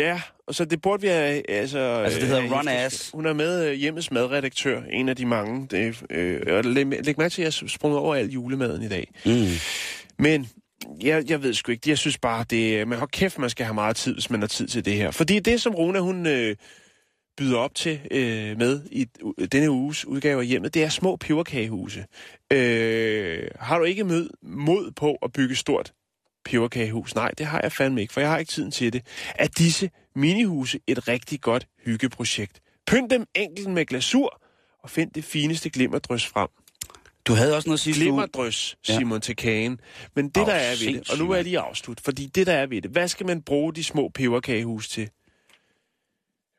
Ja, 0.00 0.20
og 0.46 0.54
så 0.54 0.64
det 0.64 0.82
burde 0.82 1.02
vi 1.02 1.08
have... 1.08 1.50
Altså, 1.50 1.78
Altså, 1.78 2.20
det 2.20 2.28
hedder 2.28 2.56
øh, 2.58 2.84
Ass. 2.84 3.10
Hun 3.14 3.26
er 3.26 3.32
med 3.32 3.66
øh, 3.68 3.72
hjemmets 3.74 4.10
madredaktør, 4.10 4.82
en 4.90 5.08
af 5.08 5.16
de 5.16 5.26
mange. 5.26 5.66
Det, 5.70 6.02
øh, 6.10 6.40
og 6.56 6.64
læg, 6.64 6.86
læg 7.04 7.18
mærke 7.18 7.32
til, 7.32 7.42
at 7.42 7.60
jeg 7.62 7.70
sprunget 7.70 7.98
over 8.00 8.14
al 8.14 8.30
julemaden 8.30 8.82
i 8.82 8.88
dag. 8.88 9.08
Mm. 9.26 9.46
Men 10.18 10.48
jeg, 11.02 11.30
jeg 11.30 11.42
ved 11.42 11.54
sgu 11.54 11.72
ikke. 11.72 11.90
Jeg 11.90 11.98
synes 11.98 12.18
bare, 12.18 12.44
det, 12.50 12.88
man 12.88 12.98
har 12.98 13.06
kæft, 13.06 13.38
man 13.38 13.50
skal 13.50 13.66
have 13.66 13.74
meget 13.74 13.96
tid, 13.96 14.12
hvis 14.12 14.30
man 14.30 14.40
har 14.40 14.48
tid 14.48 14.68
til 14.68 14.84
det 14.84 14.94
her. 14.94 15.10
Fordi 15.10 15.38
det, 15.38 15.60
som 15.60 15.74
Rona, 15.74 15.98
hun 15.98 16.26
øh, 16.26 16.56
byder 17.36 17.58
op 17.58 17.74
til 17.74 18.00
øh, 18.10 18.58
med 18.58 18.80
i 18.90 19.04
denne 19.52 19.70
uges 19.70 20.04
udgave 20.04 20.40
af 20.40 20.46
hjemmet, 20.46 20.74
det 20.74 20.84
er 20.84 20.88
små 20.88 21.16
peberkagehuse. 21.16 22.06
Øh, 22.52 23.48
har 23.60 23.78
du 23.78 23.84
ikke 23.84 24.04
mød, 24.04 24.30
mod 24.42 24.90
på 24.90 25.18
at 25.22 25.32
bygge 25.32 25.56
stort 25.56 25.92
peberkagehus? 26.44 27.14
Nej, 27.14 27.30
det 27.38 27.46
har 27.46 27.60
jeg 27.62 27.72
fandme 27.72 28.00
ikke, 28.00 28.12
for 28.12 28.20
jeg 28.20 28.30
har 28.30 28.38
ikke 28.38 28.52
tiden 28.52 28.70
til 28.70 28.92
det. 28.92 29.02
Er 29.34 29.46
disse 29.46 29.90
minihuse 30.14 30.80
et 30.86 31.08
rigtig 31.08 31.40
godt 31.40 31.66
hyggeprojekt? 31.84 32.60
Pynt 32.86 33.10
dem 33.10 33.26
enkelt 33.34 33.70
med 33.70 33.86
glasur, 33.86 34.42
og 34.82 34.90
find 34.90 35.10
det 35.10 35.24
fineste 35.24 35.70
glimmerdrys 35.70 36.26
frem. 36.26 36.48
Du 37.26 37.32
havde 37.34 37.56
også 37.56 37.68
noget 37.68 37.80
sidste 37.80 38.00
uge. 38.00 38.04
Glimmerdrys, 38.04 38.76
Ja. 38.88 38.98
Simon, 38.98 39.20
til 39.20 39.36
kagen. 39.36 39.80
Men 40.16 40.28
det, 40.28 40.40
Åh, 40.40 40.46
der 40.46 40.52
er 40.54 40.70
ved 40.86 40.94
det, 40.94 41.10
og 41.10 41.18
nu 41.18 41.26
vil 41.28 41.34
jeg 41.34 41.44
lige 41.44 41.58
afslutte, 41.58 42.02
fordi 42.02 42.26
det, 42.26 42.46
der 42.46 42.52
er 42.52 42.66
ved 42.66 42.82
det, 42.82 42.90
hvad 42.90 43.08
skal 43.08 43.26
man 43.26 43.42
bruge 43.42 43.74
de 43.74 43.84
små 43.84 44.08
peberkagehus 44.08 44.88
til? 44.88 45.10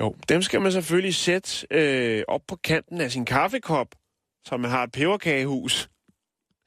Jo, 0.02 0.16
dem 0.30 0.42
skal 0.42 0.62
man 0.62 0.72
selvfølgelig 0.72 1.16
sætte 1.16 1.68
øh, 1.72 2.24
op 2.28 2.42
på 2.48 2.56
kanten 2.56 3.02
af 3.02 3.12
sin 3.12 3.26
kaffekop, 3.26 3.88
så 4.46 4.58
man 4.58 4.72
har 4.72 4.84
et 4.84 4.92
peberkagehus 4.92 5.90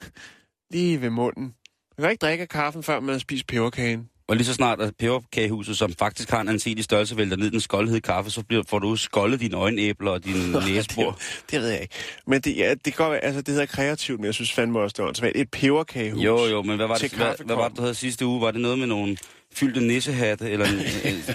lige 0.73 1.01
ved 1.01 1.11
munden. 1.11 1.55
Man 1.99 2.05
kan 2.05 2.11
ikke 2.11 2.21
drikke 2.21 2.43
af 2.43 2.49
kaffen, 2.49 2.83
før 2.83 3.01
man 3.01 3.13
har 3.13 3.19
spist 3.19 3.47
peberkagen. 3.47 4.11
Og 4.29 4.37
lige 4.37 4.47
så 4.47 4.55
snart 4.55 4.81
at 4.81 4.97
peberkagehuset, 4.99 5.79
som 5.79 5.93
faktisk 5.99 6.31
har 6.31 6.41
en 6.41 6.49
anselig 6.49 6.85
størrelse, 6.85 7.17
vælter 7.17 7.37
ned 7.37 7.51
den 7.51 7.61
skoldhed 7.61 8.01
kaffe, 8.01 8.31
så 8.31 8.43
bliver, 8.43 8.63
får 8.69 8.79
du 8.79 8.97
skoldet 8.97 9.41
dine 9.41 9.57
øjenæbler 9.57 10.11
og 10.11 10.25
dine 10.25 10.53
næsebor. 10.69 11.19
Det 11.51 11.61
ved 11.61 11.69
jeg 11.69 11.83
ikke. 11.83 11.95
Men 12.27 12.41
det, 12.41 12.57
ja, 12.57 12.75
det 12.85 12.99
være, 12.99 13.25
altså 13.25 13.41
det 13.41 13.49
hedder 13.49 13.67
kreativt, 13.67 14.21
men 14.21 14.27
jeg 14.27 14.35
synes 14.35 14.53
fandme 14.53 14.81
også, 14.81 14.95
det 14.95 15.03
var 15.03 15.09
åndssvagt. 15.09 15.37
Et 15.37 15.51
peberkagehus. 15.51 16.25
Jo, 16.25 16.45
jo, 16.45 16.63
men 16.63 16.77
hvad 16.77 16.87
var, 16.87 16.97
det, 16.97 17.13
hvad, 17.13 17.35
hvad 17.45 17.57
var 17.57 17.69
det, 17.69 17.77
du 17.77 17.83
havde 17.83 17.95
sidste 17.95 18.27
uge? 18.27 18.41
Var 18.41 18.51
det 18.51 18.61
noget 18.61 18.79
med 18.79 18.87
nogle 18.87 19.17
fyldte 19.55 19.81
nissehatte, 19.81 20.51
eller 20.51 20.67
en, 20.67 20.75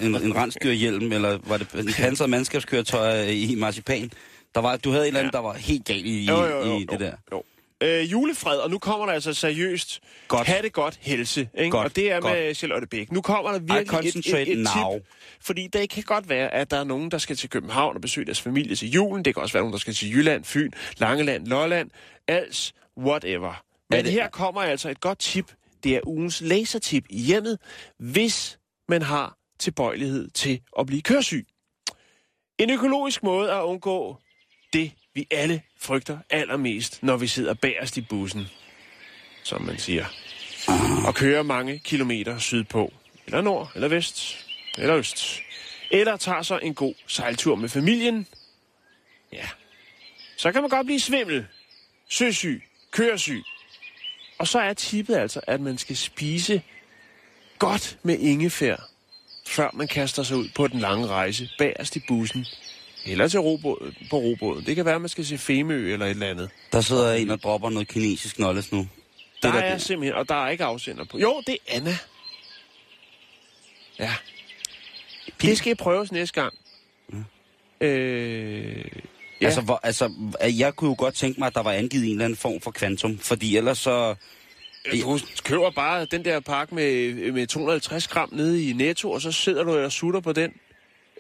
en, 0.03 0.15
en, 0.15 0.24
en 0.24 0.36
rensdyrhjelm, 0.36 1.12
eller 1.12 1.39
var 1.43 1.57
det 1.57 1.67
en 1.74 1.93
pansret 1.93 2.29
mandskabskøretøj 2.29 3.24
i 3.24 3.55
marcipan? 3.57 4.12
Der 4.55 4.62
var, 4.62 4.77
du 4.77 4.91
havde 4.91 5.03
en 5.03 5.07
eller 5.07 5.19
anden, 5.19 5.33
der 5.33 5.39
var 5.39 5.53
helt 5.53 5.86
galt 5.86 6.05
i, 6.05 6.25
Jo, 6.25 6.45
jo, 6.45 6.57
jo, 6.57 6.77
i 6.77 6.79
det 6.79 6.91
jo, 6.91 6.98
der. 6.98 7.12
Jo. 7.31 7.43
Øh, 7.83 8.11
julefred, 8.11 8.57
og 8.57 8.69
nu 8.69 8.79
kommer 8.79 9.05
der 9.05 9.13
altså 9.13 9.33
seriøst. 9.33 10.00
Godt. 10.27 10.47
Ha' 10.47 10.61
det 10.61 10.73
godt 10.73 10.97
helse. 11.01 11.50
Ikke? 11.57 11.71
Godt, 11.71 11.85
og 11.85 11.95
det 11.95 12.11
er 12.11 12.19
godt. 12.19 12.33
med 12.33 12.55
Charlotte 12.55 12.88
Bæk. 12.88 13.11
Nu 13.11 13.21
kommer 13.21 13.51
der 13.51 13.59
virkelig 13.59 14.09
et, 14.09 14.15
et, 14.25 14.51
et 14.51 14.57
now. 14.57 14.93
tip. 14.97 15.05
Fordi 15.41 15.67
det 15.67 15.89
kan 15.89 16.03
godt 16.03 16.29
være, 16.29 16.53
at 16.53 16.71
der 16.71 16.77
er 16.77 16.83
nogen, 16.83 17.11
der 17.11 17.17
skal 17.17 17.35
til 17.35 17.50
København 17.50 17.95
og 17.95 18.01
besøge 18.01 18.25
deres 18.25 18.41
familie 18.41 18.75
til 18.75 18.89
julen. 18.91 19.25
Det 19.25 19.33
kan 19.35 19.43
også 19.43 19.53
være 19.53 19.61
nogen, 19.61 19.73
der 19.73 19.79
skal 19.79 19.93
til 19.93 20.11
Jylland, 20.13 20.43
Fyn, 20.43 20.71
Langeland, 20.97 21.47
Lolland, 21.47 21.89
Als, 22.27 22.73
whatever. 22.97 23.63
Men 23.89 24.00
Er 24.00 24.03
det- 24.03 24.11
her 24.11 24.29
kommer 24.29 24.61
altså 24.61 24.89
et 24.89 25.01
godt 25.01 25.19
tip. 25.19 25.51
Det 25.83 25.95
er 25.95 26.00
ugens 26.07 26.41
lasertip 26.41 27.05
i 27.09 27.19
hjemmet, 27.21 27.57
hvis 28.00 28.59
man 28.89 29.01
har 29.01 29.38
tilbøjelighed 29.59 30.29
til 30.29 30.61
at 30.79 30.85
blive 30.85 31.01
køresyg. 31.01 31.47
En 32.59 32.69
økologisk 32.69 33.23
måde 33.23 33.51
at 33.51 33.61
undgå 33.61 34.17
det, 34.73 34.91
vi 35.13 35.27
alle 35.31 35.61
frygter 35.77 36.17
allermest, 36.29 37.03
når 37.03 37.17
vi 37.17 37.27
sidder 37.27 37.53
bagerst 37.53 37.97
i 37.97 38.01
bussen, 38.01 38.47
som 39.43 39.61
man 39.61 39.77
siger, 39.77 40.05
og 41.07 41.15
kører 41.15 41.43
mange 41.43 41.79
kilometer 41.79 42.37
sydpå, 42.37 42.93
eller 43.25 43.41
nord, 43.41 43.71
eller 43.75 43.87
vest, 43.87 44.45
eller 44.77 44.95
øst, 44.95 45.39
eller 45.91 46.17
tager 46.17 46.41
sig 46.41 46.59
en 46.63 46.73
god 46.73 46.93
sejltur 47.07 47.55
med 47.55 47.69
familien, 47.69 48.27
ja, 49.33 49.47
så 50.37 50.51
kan 50.51 50.61
man 50.61 50.69
godt 50.69 50.85
blive 50.85 50.99
svimmel, 50.99 51.45
søsyg, 52.09 52.63
køresyg. 52.91 53.43
Og 54.37 54.47
så 54.47 54.59
er 54.59 54.73
tippet 54.73 55.15
altså, 55.15 55.41
at 55.47 55.61
man 55.61 55.77
skal 55.77 55.97
spise 55.97 56.61
godt 57.59 57.97
med 58.03 58.19
ingefær, 58.19 58.89
før 59.47 59.69
man 59.73 59.87
kaster 59.87 60.23
sig 60.23 60.37
ud 60.37 60.49
på 60.55 60.67
den 60.67 60.79
lange 60.79 61.07
rejse 61.07 61.49
bagerst 61.57 61.95
i 61.95 62.01
bussen, 62.07 62.45
eller 63.05 63.27
til 63.27 63.39
robåden, 63.39 63.96
på 64.10 64.17
robåden. 64.17 64.65
Det 64.65 64.75
kan 64.75 64.86
være, 64.86 64.96
at 64.96 65.01
man 65.01 65.10
skal 65.10 65.25
se 65.25 65.38
Femø 65.38 65.93
eller 65.93 66.05
et 66.05 66.10
eller 66.10 66.27
andet. 66.27 66.50
Der 66.72 66.81
sidder 66.81 67.13
en 67.13 67.29
og 67.29 67.41
dropper 67.43 67.70
noget 67.70 67.88
kinesisk 67.88 68.36
knowledge 68.36 68.75
nu. 68.75 68.88
Der, 69.43 69.51
der- 69.51 69.60
er 69.60 69.77
simpelthen, 69.77 70.15
og 70.15 70.29
der 70.29 70.36
er 70.46 70.50
ikke 70.50 70.63
afsender 70.63 71.05
på. 71.05 71.17
Jo, 71.20 71.41
det 71.48 71.58
er 71.67 71.75
Anna. 71.75 71.98
Ja. 74.00 74.13
Det 75.41 75.58
skal 75.58 75.75
prøves 75.75 76.12
næste 76.12 76.41
gang. 76.41 76.53
Øh, 77.81 78.86
Ja. 79.41 79.46
Altså, 79.46 79.62
hvor, 79.62 79.79
altså, 79.84 80.12
jeg 80.58 80.75
kunne 80.75 80.89
jo 80.89 80.96
godt 80.98 81.15
tænke 81.15 81.39
mig, 81.39 81.48
at 81.48 81.53
der 81.55 81.63
var 81.63 81.72
angivet 81.72 82.05
en 82.05 82.12
eller 82.12 82.25
anden 82.25 82.38
form 82.38 82.62
for 82.62 82.72
kvantum, 82.72 83.17
fordi 83.20 83.58
ellers 83.58 83.77
så... 83.77 84.15
du 85.01 85.20
køber 85.43 85.72
bare 85.72 86.05
den 86.05 86.25
der 86.25 86.39
pakke 86.39 86.75
med, 86.75 87.31
med 87.31 87.48
250 87.48 88.08
gram 88.08 88.29
nede 88.31 88.70
i 88.70 88.74
Netto, 88.74 89.12
og 89.12 89.22
så 89.22 89.31
sidder 89.31 89.63
du 89.63 89.77
og 89.77 89.91
sutter 89.91 90.20
på 90.20 90.34
den. 90.34 90.51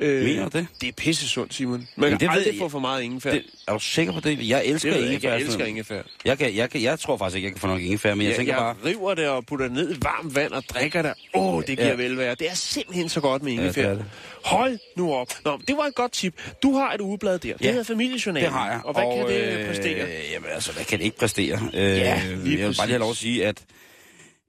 Øh, 0.01 0.23
Mener 0.23 0.49
du 0.49 0.57
det? 0.57 0.67
Det 0.81 0.87
er 0.89 0.93
pisse 0.97 1.29
sundt, 1.29 1.53
Simon. 1.53 1.87
Man 1.95 2.09
kan 2.09 2.19
det 2.19 2.29
aldrig 2.29 2.47
jeg- 2.53 2.59
få 2.59 2.69
for 2.69 2.79
meget 2.79 3.01
ingefær. 3.03 3.31
Det, 3.31 3.43
er 3.67 3.73
du 3.73 3.79
sikker 3.79 4.13
på 4.13 4.19
det? 4.19 4.49
Jeg 4.49 4.65
elsker 4.65 4.93
det 4.93 5.01
jeg, 5.01 5.07
ingefær. 5.11 5.29
jeg 5.31 5.41
elsker 5.41 5.65
ingefær. 5.65 6.01
Jeg, 6.25 6.37
kan, 6.37 6.55
jeg, 6.55 6.69
kan, 6.69 6.81
jeg 6.81 6.99
tror 6.99 7.17
faktisk 7.17 7.35
ikke, 7.35 7.45
jeg 7.45 7.53
kan 7.53 7.59
få 7.61 7.67
nok 7.67 7.81
ingefær, 7.81 8.15
men 8.15 8.21
jeg 8.21 8.29
jeg, 8.29 8.37
tænker 8.37 8.53
jeg 8.53 8.59
bare... 8.61 8.75
river 8.91 9.13
det 9.13 9.27
og 9.27 9.45
putter 9.45 9.65
det 9.65 9.75
ned 9.75 9.91
i 9.95 9.97
varmt 10.01 10.35
vand 10.35 10.51
og 10.51 10.63
drikker 10.69 11.01
det. 11.01 11.13
Åh, 11.33 11.53
oh, 11.55 11.59
det 11.61 11.67
giver 11.67 11.83
Ja. 11.83 11.89
ja. 11.89 11.95
velvære. 11.95 12.35
Det 12.35 12.49
er 12.49 12.53
simpelthen 12.55 13.09
så 13.09 13.21
godt 13.21 13.43
med 13.43 13.51
det 13.51 13.57
ingefær. 13.57 13.87
er 13.89 13.93
det. 13.93 14.05
Hold 14.45 14.79
nu 14.97 15.13
op. 15.13 15.27
Nå, 15.45 15.59
det 15.67 15.77
var 15.77 15.83
et 15.83 15.95
godt 15.95 16.11
tip. 16.11 16.41
Du 16.63 16.73
har 16.73 16.93
et 16.93 17.01
ugeblad 17.01 17.39
der. 17.39 17.53
Det 17.57 17.65
Ja, 17.65 17.69
hedder 17.69 17.83
Familiejournalen. 17.83 18.45
Det 18.45 18.53
har 18.53 18.71
jeg. 18.71 18.81
Og 18.83 18.93
hvad 18.93 19.03
og, 19.03 19.27
kan 19.27 19.35
det 19.35 19.67
præstere? 19.67 20.03
Øh, 20.05 20.31
jamen 20.33 20.49
altså, 20.53 20.71
hvad 20.73 20.83
kan 20.85 20.99
det 20.99 21.05
ikke 21.05 21.17
præstere? 21.17 21.59
Øh, 21.73 21.81
Ja, 21.81 22.21
lige 22.43 22.59
jeg 22.59 22.67
vil 22.67 22.75
bare 22.77 22.87
lige 22.87 22.93
have 22.93 22.99
lov 22.99 23.11
at 23.11 23.17
sige, 23.17 23.45
at 23.47 23.63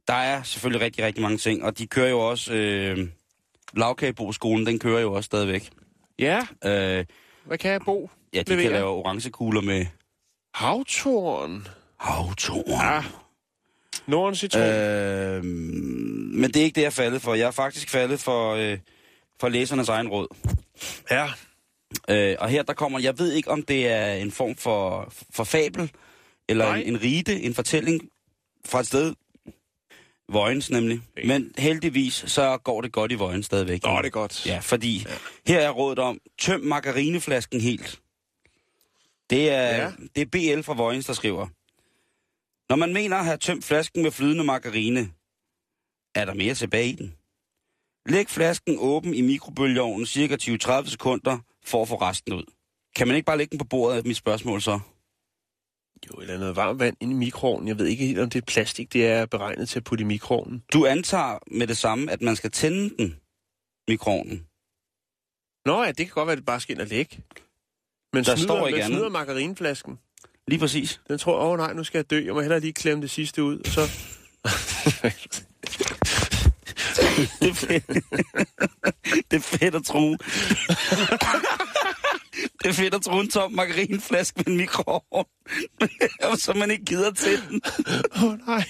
der 0.09 0.15
er 0.15 0.43
selvfølgelig 0.43 0.85
rigtig, 0.85 1.05
rigtig 1.05 1.23
mange 1.23 1.39
ting, 1.39 1.65
og 1.65 1.79
de 1.79 1.87
kører 1.87 2.09
jo 2.09 2.19
også... 2.21 2.53
Øh, 2.55 2.99
Lavkageboskolen, 3.77 4.67
den 4.67 4.79
kører 4.79 5.01
jo 5.01 5.13
også 5.13 5.27
stadigvæk. 5.27 5.71
Ja, 6.19 6.47
Øh, 6.65 7.05
hvad 7.45 7.59
kan 7.59 7.71
jeg 7.71 7.81
bo? 7.85 8.11
ja, 8.35 8.39
de 8.39 8.45
kan 8.57 8.59
lave 8.73 8.87
orangekugler 8.89 9.61
med 9.61 9.87
Havtorn. 10.55 11.67
havtorn. 12.01 12.71
Ja. 12.71 13.05
Norden 14.07 14.35
citron. 14.35 14.63
Øh. 14.63 15.37
Øh, 15.37 15.45
men 15.45 16.45
det 16.51 16.57
er 16.57 16.65
ikke 16.65 16.75
det, 16.75 16.81
jeg 16.81 16.87
er 16.87 16.91
faldet 16.91 17.23
for. 17.23 17.35
Jeg 17.35 17.47
er 17.47 17.51
faktisk 17.51 17.91
faldet 17.91 18.21
for, 18.21 18.55
øh, 18.55 18.79
for 19.41 19.49
læsernes 19.49 19.89
egen 19.89 20.09
råd. 20.09 20.27
Ja. 21.11 21.29
Øh, 22.09 22.37
og 22.41 22.49
her 22.49 22.63
der 22.63 22.73
kommer, 22.73 22.99
jeg 22.99 23.19
ved 23.19 23.33
ikke, 23.33 23.51
om 23.51 23.63
det 23.63 23.89
er 23.89 24.13
en 24.13 24.31
form 24.31 24.55
for, 24.57 25.13
for 25.31 25.45
fabel, 25.45 25.91
eller 26.49 26.65
Nej. 26.65 26.77
en, 26.79 26.87
en 26.87 27.03
rite, 27.03 27.41
en 27.43 27.55
fortælling 27.55 28.01
fra 28.67 28.81
et 28.81 28.87
sted, 28.87 29.15
Vojens 30.29 30.71
nemlig. 30.71 31.01
Okay. 31.13 31.27
Men 31.27 31.53
heldigvis, 31.59 32.25
så 32.27 32.57
går 32.57 32.81
det 32.81 32.93
godt 32.93 33.13
i 33.13 33.15
Vojens 33.15 33.47
stadigvæk. 33.47 33.83
Nå, 33.83 33.99
det 33.99 34.07
er 34.07 34.11
godt. 34.11 34.47
Ja, 34.47 34.59
fordi 34.59 35.07
ja. 35.09 35.53
her 35.53 35.61
er 35.61 35.71
rådet 35.71 35.99
om, 35.99 36.19
tøm 36.39 36.61
margarineflasken 36.61 37.61
helt. 37.61 38.01
Det 39.31 39.51
er, 39.51 39.77
ja. 39.77 39.91
det 40.15 40.21
er 40.21 40.27
BL 40.27 40.63
fra 40.63 40.75
Vojens, 40.75 41.07
der 41.07 41.13
skriver. 41.13 41.47
Når 42.69 42.77
man 42.77 42.93
mener 42.93 43.17
at 43.17 43.25
have 43.25 43.37
tømt 43.37 43.65
flasken 43.65 44.03
med 44.03 44.11
flydende 44.11 44.45
margarine, 44.45 45.13
er 46.15 46.25
der 46.25 46.35
mere 46.35 46.55
tilbage 46.55 46.89
i 46.89 46.93
den. 46.93 47.15
Læg 48.07 48.29
flasken 48.29 48.77
åben 48.79 49.15
i 49.15 49.21
mikrobølgeovnen 49.21 50.07
cirka 50.07 50.37
20-30 50.43 50.91
sekunder 50.91 51.39
for 51.65 51.83
at 51.83 51.89
få 51.89 51.95
resten 51.95 52.33
ud. 52.33 52.45
Kan 52.97 53.07
man 53.07 53.17
ikke 53.17 53.27
bare 53.27 53.39
lægge 53.39 53.51
den 53.51 53.59
på 53.59 53.65
bordet, 53.65 53.99
er 53.99 54.03
mit 54.05 54.17
spørgsmål 54.17 54.63
så? 54.63 54.81
Jo, 56.11 56.21
eller 56.21 56.39
noget 56.39 56.57
varmt 56.57 56.79
vand 56.81 56.97
ind 57.01 57.13
i 57.13 57.15
mikroovnen. 57.15 57.69
Jeg 57.69 57.79
ved 57.79 57.87
ikke 57.87 58.07
helt, 58.07 58.19
om 58.19 58.31
det 58.31 58.43
er 58.43 58.47
plastik, 58.47 58.93
det 58.93 59.07
er 59.07 59.27
beregnet 59.27 59.69
til 59.69 59.79
at 59.79 59.85
putte 59.85 60.03
i 60.03 60.05
mikroovnen. 60.05 60.63
Du 60.73 60.87
antager 60.87 61.39
med 61.51 61.67
det 61.67 61.77
samme, 61.77 62.13
at 62.13 62.23
man 62.23 62.37
skal 62.37 62.51
tænde 62.51 62.97
den, 62.99 63.17
mikroovnen. 63.89 64.47
Nå 65.67 65.83
ja, 65.83 65.89
det 65.89 65.97
kan 65.97 66.09
godt 66.15 66.27
være, 66.27 66.33
at 66.33 66.39
det 66.39 66.47
bare 66.47 66.61
skal 66.61 66.75
ind 66.75 66.81
og 66.81 66.87
lægge. 66.89 67.17
Men 68.13 68.25
Der 68.25 68.37
snyder, 68.37 68.47
står 68.49 68.67
ikke 68.67 68.77
men 68.77 68.85
andet. 68.85 68.97
snyder 68.99 69.09
margarineflasken. 69.09 69.99
Lige 70.49 70.59
præcis. 70.61 71.01
Den 71.09 71.19
tror, 71.19 71.39
åh 71.39 71.51
oh, 71.51 71.59
nej, 71.59 71.73
nu 71.73 71.85
skal 71.85 71.99
jeg 71.99 72.11
dø. 72.11 72.25
Jeg 72.25 72.35
må 72.35 72.41
hellere 72.41 72.61
lige 72.61 72.73
klemme 72.73 73.03
det 73.03 73.11
sidste 73.11 73.43
ud. 73.43 73.59
Og 73.59 73.67
så... 73.67 73.81
Det 77.41 77.49
er 77.49 77.55
fedt. 77.55 77.87
det 79.31 79.37
er 79.37 79.41
fedt 79.41 79.75
at 79.75 79.85
tro. 79.85 80.17
Det 82.63 82.67
er 82.69 82.73
fedt 82.73 82.95
at 82.95 83.03
tro 83.03 83.19
en 83.21 83.31
tom 83.31 83.53
margarineflaske 83.53 84.35
med 84.37 84.47
en 84.47 84.57
mikroovn, 84.57 85.25
så 86.45 86.53
man 86.57 86.71
ikke 86.71 86.85
gider 86.85 87.11
til 87.11 87.43
den. 87.49 87.61
Åh 88.17 88.25
oh, 88.25 88.39
nej, 88.47 88.65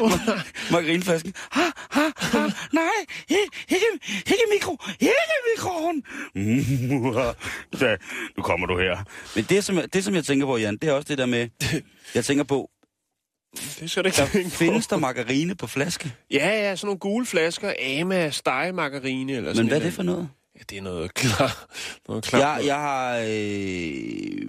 oh, 0.00 0.10
nej. 0.26 0.38
Margarineflasken. 0.70 1.34
Ha, 1.50 1.62
ha, 1.90 2.02
ha, 2.16 2.38
nej, 2.72 2.82
ikke, 3.28 3.42
ikke, 3.68 3.86
ikke 4.26 4.42
mikro, 4.52 4.78
ikke 5.00 5.14
mikroovn. 5.56 6.02
Ja, 7.80 7.96
nu 8.36 8.42
kommer 8.42 8.66
du 8.66 8.78
her. 8.78 9.04
Men 9.36 9.44
det 9.44 9.64
som, 9.64 9.80
det, 9.92 10.04
som 10.04 10.14
jeg 10.14 10.24
tænker 10.24 10.46
på, 10.46 10.56
Jan, 10.56 10.76
det 10.76 10.88
er 10.88 10.92
også 10.92 11.08
det 11.08 11.18
der 11.18 11.26
med, 11.26 11.48
jeg 12.14 12.24
tænker 12.24 12.44
på, 12.44 12.70
Det 13.80 13.90
skal 13.90 14.02
du 14.02 14.08
ikke 14.08 14.16
der 14.16 14.26
på. 14.44 14.50
findes 14.50 14.86
der 14.86 14.96
margarine 14.96 15.54
på 15.54 15.66
flaske? 15.66 16.12
Ja, 16.30 16.48
ja, 16.48 16.76
sådan 16.76 16.86
nogle 16.86 16.98
gule 16.98 17.26
flasker. 17.26 17.72
Ama, 18.00 18.30
stegemargarine 18.30 19.32
eller 19.32 19.50
sådan 19.54 19.64
Men 19.64 19.68
hvad 19.68 19.76
er 19.76 19.80
et 19.80 19.86
det 19.86 19.92
for 19.94 20.02
noget? 20.02 20.28
Ja, 20.56 20.60
det 20.70 20.78
er 20.78 20.82
noget 20.82 21.14
klar. 21.14 21.66
Noget 22.08 22.24
klar. 22.24 22.56
Jeg, 22.56 22.66
jeg 22.66 22.74
har... 22.76 23.18
Øh, 23.18 24.46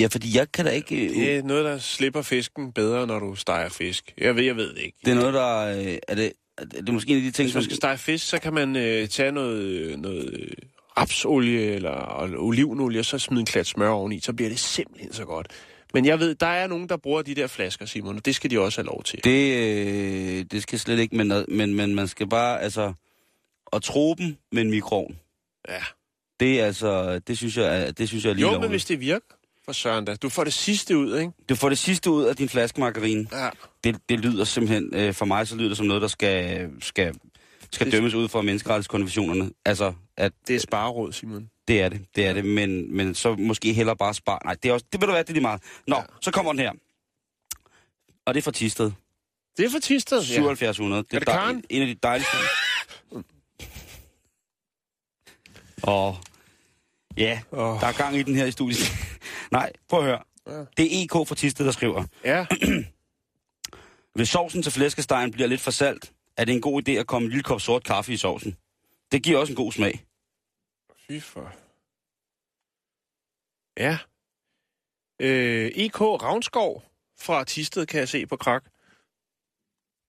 ja, 0.00 0.06
fordi 0.06 0.36
jeg 0.36 0.52
kan 0.52 0.64
da 0.64 0.70
ikke... 0.70 1.04
Øh, 1.04 1.14
Det 1.14 1.36
er 1.36 1.42
noget, 1.42 1.64
der 1.64 1.78
slipper 1.78 2.22
fisken 2.22 2.72
bedre, 2.72 3.06
når 3.06 3.18
du 3.18 3.34
steger 3.34 3.68
fisk. 3.68 4.14
Jeg 4.18 4.36
ved, 4.36 4.42
jeg 4.44 4.56
ved 4.56 4.74
det 4.74 4.78
ikke. 4.82 4.98
det 5.04 5.10
er 5.10 5.14
noget, 5.14 5.34
der... 5.34 5.56
Øh, 5.58 5.98
er, 6.08 6.14
det, 6.14 6.32
er 6.58 6.64
det 6.64 6.94
måske 6.94 7.10
en 7.10 7.16
af 7.16 7.22
de 7.22 7.30
ting, 7.30 7.46
Hvis 7.46 7.54
man 7.54 7.64
skal 7.64 7.76
stege 7.76 7.98
fisk, 7.98 8.26
så 8.28 8.38
kan 8.38 8.54
man 8.54 8.76
øh, 8.76 9.08
tage 9.08 9.32
noget, 9.32 9.98
noget 9.98 10.54
rapsolie 10.98 11.60
eller 11.74 12.24
olivenolie, 12.38 13.00
og 13.00 13.04
så 13.04 13.18
smide 13.18 13.40
en 13.40 13.46
klat 13.46 13.66
smør 13.66 13.88
oveni. 13.88 14.20
Så 14.20 14.32
bliver 14.32 14.48
det 14.48 14.58
simpelthen 14.58 15.12
så 15.12 15.24
godt. 15.24 15.46
Men 15.94 16.04
jeg 16.06 16.20
ved, 16.20 16.34
der 16.34 16.46
er 16.46 16.66
nogen, 16.66 16.88
der 16.88 16.96
bruger 16.96 17.22
de 17.22 17.34
der 17.34 17.46
flasker, 17.46 17.86
Simon, 17.86 18.16
og 18.16 18.24
det 18.24 18.34
skal 18.34 18.50
de 18.50 18.60
også 18.60 18.80
have 18.80 18.86
lov 18.86 19.02
til. 19.02 19.24
Det, 19.24 19.56
øh, 19.56 20.44
det 20.50 20.62
skal 20.62 20.78
slet 20.78 20.98
ikke, 20.98 21.16
men, 21.16 21.32
men, 21.48 21.74
men 21.74 21.94
man 21.94 22.08
skal 22.08 22.28
bare, 22.28 22.60
altså... 22.62 22.92
At 23.72 23.82
tro 23.82 24.14
dem 24.14 24.36
med 24.52 24.62
en 24.62 24.70
mikroovn, 24.70 25.18
Ja. 25.68 25.82
det 26.40 26.60
er 26.60 26.66
altså... 26.66 27.18
Det 27.18 27.38
synes 27.38 27.56
jeg, 27.56 27.82
er- 27.82 27.90
det 27.90 28.08
synes 28.08 28.24
jeg 28.24 28.30
er 28.30 28.34
lige 28.34 28.42
Jo, 28.42 28.48
men 28.48 28.54
lovligt. 28.54 28.72
hvis 28.72 28.84
det 28.84 29.00
virker 29.00 29.26
for 29.64 29.72
Søren 29.72 30.04
da. 30.04 30.14
Du 30.16 30.28
får 30.28 30.44
det 30.44 30.52
sidste 30.52 30.98
ud, 30.98 31.18
ikke? 31.18 31.32
Du 31.48 31.54
får 31.54 31.68
det 31.68 31.78
sidste 31.78 32.10
ud 32.10 32.24
af 32.24 32.36
din 32.36 32.48
flaske 32.48 32.80
margarine. 32.80 33.26
Ja. 33.32 33.48
Det, 33.84 33.96
det 34.08 34.20
lyder 34.20 34.44
simpelthen... 34.44 34.90
Øh, 34.94 35.14
for 35.14 35.24
mig 35.24 35.48
så 35.48 35.56
lyder 35.56 35.68
det 35.68 35.76
som 35.76 35.86
noget, 35.86 36.02
der 36.02 36.08
skal, 36.08 36.70
skal, 36.80 37.14
skal 37.72 37.84
Det- 37.86 37.92
dømmes 37.92 38.14
ud 38.14 38.28
fra 38.28 38.42
menneskerettighedskonventionerne. 38.42 39.50
Altså, 39.64 39.92
at 40.16 40.32
Det 40.48 40.56
er 40.56 40.60
spareråd, 40.60 41.12
Simon. 41.12 41.50
Det 41.68 41.80
er 41.82 41.88
det, 41.88 42.00
det 42.16 42.26
er 42.26 42.32
det, 42.32 42.44
men, 42.44 42.96
men 42.96 43.14
så 43.14 43.34
måske 43.34 43.72
hellere 43.72 43.96
bare 43.96 44.14
spare. 44.14 44.38
Nej, 44.44 44.54
det 44.62 44.68
er 44.68 44.72
også, 44.72 44.86
det 44.92 45.00
vil 45.00 45.06
du 45.08 45.12
være, 45.12 45.22
det 45.22 45.28
er 45.28 45.32
lige 45.32 45.42
meget. 45.42 45.62
Nå, 45.86 45.96
ja. 45.96 46.00
Ja. 46.00 46.06
så 46.20 46.30
kommer 46.30 46.52
den 46.52 46.58
her. 46.60 46.72
Og 48.26 48.34
det 48.34 48.40
er 48.40 48.42
fra 48.42 48.50
Tisted. 48.50 48.90
Det 49.56 49.64
er 49.66 49.70
for 49.70 49.78
Tisted. 49.78 50.22
7700. 50.22 51.04
Er 51.12 51.18
det 51.18 51.28
dej- 51.28 51.36
Karen? 51.36 51.64
En 51.70 51.82
af 51.82 51.88
de 51.88 51.94
dejligste. 52.02 52.36
Og 55.82 56.16
ja, 57.16 57.40
Åh. 57.52 57.80
der 57.80 57.86
er 57.86 57.92
gang 57.92 58.16
i 58.16 58.22
den 58.22 58.34
her 58.34 58.46
i 58.46 58.50
studiet. 58.50 58.78
Nej, 59.52 59.72
prøv 59.88 60.00
at 60.00 60.06
høre. 60.06 60.22
Ja. 60.46 60.64
Det 60.76 60.98
er 61.00 61.02
EK 61.02 61.28
fra 61.28 61.34
Tisted, 61.34 61.66
der 61.66 61.72
skriver. 61.72 62.04
Ja. 62.24 62.46
Hvis 64.14 64.28
sovsen 64.28 64.62
til 64.62 64.72
flæskestegen 64.72 65.30
bliver 65.30 65.48
lidt 65.48 65.60
for 65.60 65.70
salt, 65.70 66.12
er 66.36 66.44
det 66.44 66.54
en 66.54 66.60
god 66.60 66.88
idé 66.88 66.92
at 66.92 67.06
komme 67.06 67.26
en 67.26 67.30
lille 67.30 67.42
kop 67.42 67.60
sort 67.60 67.84
kaffe 67.84 68.12
i 68.12 68.16
sovsen. 68.16 68.56
Det 69.12 69.22
giver 69.22 69.38
også 69.38 69.52
en 69.52 69.56
god 69.56 69.72
smag. 69.72 70.04
Fy 71.08 71.20
for... 71.20 71.52
Ja. 73.76 73.98
Øh, 75.20 75.70
EK 75.74 76.00
Ravnskov 76.00 76.82
fra 77.20 77.44
Tisted, 77.44 77.86
kan 77.86 78.00
jeg 78.00 78.08
se 78.08 78.26
på 78.26 78.36
krak. 78.36 78.64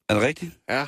Er 0.09 0.13
det 0.13 0.23
rigtigt? 0.23 0.51
Ja. 0.69 0.87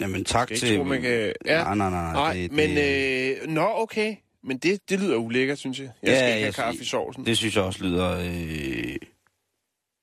Jamen 0.00 0.24
tak 0.24 0.48
til... 0.48 0.76
tro, 0.76 0.84
man 0.84 1.02
kan... 1.02 1.32
Ja. 1.44 1.64
Nej, 1.64 1.74
nej, 1.74 1.90
nej. 1.90 2.12
Nej, 2.12 2.32
det, 2.32 2.52
men... 2.52 2.76
det, 2.76 3.42
Øh, 3.42 3.48
nå, 3.48 3.68
okay. 3.74 4.16
Men 4.44 4.58
det, 4.58 4.80
det 4.88 5.00
lyder 5.00 5.16
ulækkert, 5.16 5.58
synes 5.58 5.78
jeg. 5.78 5.90
Jeg 6.02 6.10
Ja, 6.10 6.18
skal 6.18 6.28
ikke 6.28 6.42
have 6.44 6.52
kaffe 6.52 6.82
i 6.82 6.84
sovsen. 6.84 7.26
Det 7.26 7.38
synes 7.38 7.56
jeg 7.56 7.64
også 7.64 7.84
lyder... 7.84 8.18
Øh... 8.18 8.96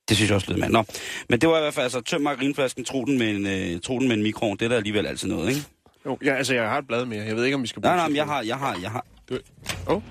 Det 0.08 0.16
synes 0.16 0.30
jeg 0.30 0.34
også 0.34 0.46
lyder 0.50 0.60
mand. 0.60 0.72
Nå, 0.72 0.84
men 1.28 1.40
det 1.40 1.48
var 1.48 1.56
i 1.58 1.60
hvert 1.60 1.74
fald 1.74 1.84
altså 1.84 2.00
tøm 2.00 2.20
margarineflasken, 2.20 2.84
tro 2.84 3.04
den 3.04 3.18
med 3.18 3.30
en, 3.30 3.46
øh, 3.46 3.80
tro 3.80 3.98
den 3.98 4.08
med 4.08 4.16
en 4.16 4.22
mikroovn. 4.22 4.56
Det 4.56 4.64
er 4.64 4.68
der 4.68 4.76
alligevel 4.76 5.06
altid 5.06 5.28
noget, 5.28 5.48
ikke? 5.48 5.60
Jo, 6.06 6.18
ja, 6.24 6.34
altså, 6.34 6.54
jeg 6.54 6.68
har 6.68 6.78
et 6.78 6.86
blad 6.86 7.04
mere. 7.04 7.24
Jeg 7.24 7.36
ved 7.36 7.44
ikke, 7.44 7.54
om 7.54 7.62
vi 7.62 7.66
skal 7.66 7.82
bruge 7.82 7.90
Nej, 7.90 7.96
nej, 7.96 8.08
men 8.08 8.16
jeg 8.16 8.24
har, 8.24 8.42
jeg 8.42 8.56
har, 8.56 8.78
jeg 8.82 8.90
har. 8.90 9.06
Du... 9.28 9.38
Oh. 9.86 10.02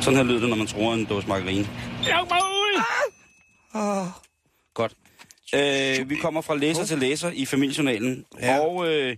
Sådan 0.00 0.16
her 0.16 0.24
lyder 0.24 0.40
det, 0.40 0.48
når 0.48 0.56
man 0.56 0.66
tror 0.66 0.94
en 0.94 1.04
dåse 1.04 1.28
margarine. 1.28 1.68
Jeg 2.06 2.26
mig 2.30 2.38
ud! 2.38 2.82
Ah. 3.74 4.06
Godt. 4.74 4.92
Øh, 5.54 6.10
vi 6.10 6.16
kommer 6.16 6.40
fra 6.40 6.56
læser 6.56 6.84
til 6.84 6.98
læser 6.98 7.30
i 7.30 7.44
familiejournalen. 7.46 8.24
Ja. 8.40 8.54
Ja. 8.54 8.60
Og 8.60 8.86
øh, 8.86 9.16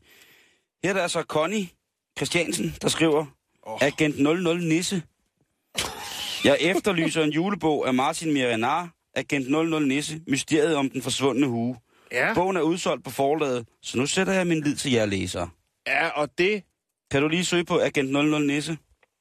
her 0.84 0.90
er 0.90 0.94
der 0.94 1.02
altså 1.02 1.22
Connie 1.22 1.68
Christiansen, 2.18 2.74
der 2.82 2.88
skriver, 2.88 3.26
Åh. 3.68 3.78
Agent 3.82 4.18
00 4.18 4.68
Nisse. 4.68 5.02
Jeg 6.44 6.56
efterlyser 6.60 7.22
en 7.22 7.30
julebog 7.30 7.86
af 7.86 7.94
Martin 7.94 8.32
Miranar, 8.32 8.94
Agent 9.14 9.50
00 9.50 9.88
Nisse, 9.88 10.20
Mysteriet 10.26 10.76
om 10.76 10.90
den 10.90 11.02
forsvundne 11.02 11.46
hue. 11.46 11.76
Ja. 12.12 12.34
Bogen 12.34 12.56
er 12.56 12.60
udsolgt 12.60 13.04
på 13.04 13.10
forlaget, 13.10 13.68
så 13.82 13.98
nu 13.98 14.06
sætter 14.06 14.32
jeg 14.32 14.46
min 14.46 14.60
lid 14.60 14.76
til 14.76 14.92
jer 14.92 15.06
læsere. 15.06 15.50
ja, 15.86 16.08
og 16.08 16.38
det... 16.38 16.62
Kan 17.10 17.22
du 17.22 17.28
lige 17.28 17.44
søge 17.44 17.64
på 17.64 17.78
Agent 17.80 18.10
00 18.10 18.46
Nisse? 18.46 18.78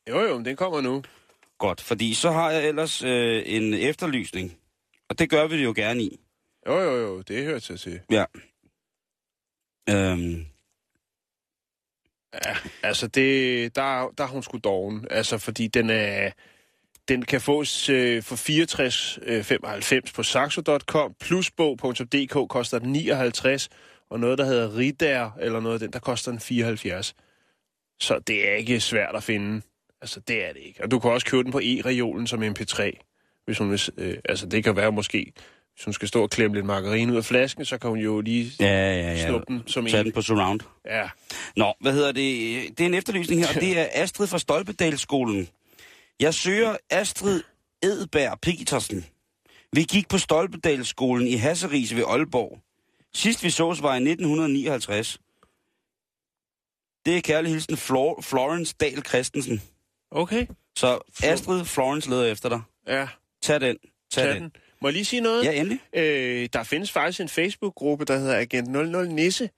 Jo, 0.10 0.20
jo, 0.20 0.44
den 0.44 0.56
kommer 0.56 0.82
nu. 0.82 1.04
Godt, 1.58 1.82
fordi 1.82 2.14
så 2.14 2.32
har 2.32 2.52
jeg 2.52 2.68
ellers 2.68 3.04
øh, 3.04 3.44
en 3.46 3.74
efterlysning. 3.74 4.58
Og 5.10 5.20
det 5.20 5.30
gør 5.30 5.48
vi 5.48 5.58
det 5.58 5.64
jo 5.64 5.74
gerne 5.76 6.04
i. 6.04 6.20
Jo, 6.68 6.80
jo, 6.80 6.96
jo, 6.98 7.22
det 7.22 7.44
hører 7.46 7.60
sig 7.60 7.80
til. 7.80 8.00
Ja. 8.12 8.26
Øhm, 9.90 10.46
Ja, 12.34 12.56
altså, 12.84 13.08
det, 13.08 13.76
der, 13.76 14.14
der 14.18 14.24
er 14.24 14.28
hun 14.28 14.44
sgu 14.44 14.58
doven. 14.58 15.08
Altså, 15.10 15.38
fordi 15.38 15.68
den 15.68 15.90
er... 15.90 16.32
Den 17.08 17.22
kan 17.22 17.42
fås 17.42 17.90
øh, 17.90 18.24
for 18.24 18.36
64,95 18.36 19.96
øh, 19.96 20.02
på 20.16 20.24
saxo.com. 20.24 21.14
Plusbog.dk 21.20 22.50
koster 22.50 22.80
den 22.80 22.92
59, 22.92 23.70
og 24.10 24.20
noget, 24.20 24.38
der 24.38 24.46
hedder 24.46 24.78
Ritter, 24.78 25.32
eller 25.40 25.60
noget 25.60 25.74
af 25.74 25.80
den, 25.80 25.94
der 25.94 26.00
koster 26.00 26.32
den 26.32 26.40
74. 26.40 27.16
Så 28.00 28.20
det 28.20 28.50
er 28.50 28.54
ikke 28.54 28.80
svært 28.80 29.16
at 29.16 29.24
finde. 29.24 29.62
Altså, 30.02 30.20
det 30.20 30.46
er 30.46 30.54
det 30.54 30.62
ikke. 30.62 30.84
Og 30.84 30.92
du 30.92 31.00
kan 31.00 31.12
også 31.12 31.26
købe 31.26 31.44
den 31.44 31.52
på 31.52 31.60
e-reolen 31.60 32.28
som 32.28 32.44
MP3. 32.44 32.92
Hvis 33.46 33.58
hun 33.58 33.72
vil, 33.72 33.82
øh, 33.98 34.18
altså, 34.26 34.46
det 34.46 34.64
kan 34.64 34.76
være 34.76 34.92
måske, 34.92 35.34
hvis 35.78 35.86
hun 35.86 35.94
skal 35.94 36.08
stå 36.08 36.24
og 36.24 36.30
klemme 36.30 36.56
lidt 36.58 36.66
margarine 36.66 37.12
ud 37.12 37.18
af 37.18 37.26
flasken, 37.26 37.66
så 37.66 37.78
kan 37.78 37.90
hun 37.90 38.00
jo 38.00 38.22
lige 38.22 38.52
ja, 38.60 38.66
ja, 38.66 39.12
ja. 39.12 39.28
snuppe 39.28 39.46
den 39.54 39.64
som 39.68 39.86
Tag 39.86 40.00
en. 40.00 40.06
den 40.06 40.14
på 40.14 40.22
surround. 40.22 40.60
Ja, 40.86 41.10
Nå, 41.56 41.74
hvad 41.82 41.94
hedder 41.94 42.12
det? 42.12 42.78
Det 42.78 42.80
er 42.84 42.86
en 42.86 42.94
efterlysning 42.94 43.42
her, 43.42 43.48
og 43.56 43.62
det 43.62 43.80
er 43.80 43.88
Astrid 43.92 44.28
fra 44.28 44.40
Stolpedalsskolen. 44.40 45.50
Jeg 46.20 46.34
søger 46.34 46.78
Astrid 46.90 47.42
Edberg 47.84 48.40
Petersen. 48.42 49.06
Vi 49.74 49.84
gik 49.84 50.10
på 50.10 50.18
Stolpedalsskolen 50.18 51.28
i 51.28 51.36
Hasseris 51.36 51.96
ved 51.96 52.04
Aalborg. 52.08 52.60
Sidst 53.14 53.44
vi 53.44 53.50
sås 53.50 53.82
var 53.82 53.94
i 53.94 53.98
1959. 53.98 55.20
Det 57.06 57.18
er 57.18 57.22
kærlig 57.22 57.52
hilsen 57.52 57.78
Flor- 57.78 58.22
Florence 58.22 58.76
Dahl 58.80 59.04
Christensen. 59.08 59.62
okay. 60.12 60.46
Så 60.78 61.00
Astrid 61.24 61.66
Florence 61.66 62.10
leder 62.10 62.26
efter 62.26 62.50
dig. 62.50 62.62
Ja, 62.88 63.08
Tag 63.42 63.62
den. 63.62 63.78
Tag, 64.12 64.24
tag 64.24 64.34
den. 64.34 64.42
den. 64.44 64.52
Må 64.82 64.88
jeg 64.88 64.94
lige 64.94 65.06
sige 65.06 65.22
noget? 65.22 65.46
Ja, 65.46 65.52
endelig. 65.52 65.80
Øh, 65.94 66.50
der 66.54 66.64
findes 66.64 66.92
faktisk 66.92 67.22
en 67.22 67.30
Facebook-gruppe, 67.30 68.06
der 68.06 68.18
hedder 68.18 68.38
Agent 68.38 68.68
00 68.68 69.10
Nisse. 69.14 69.50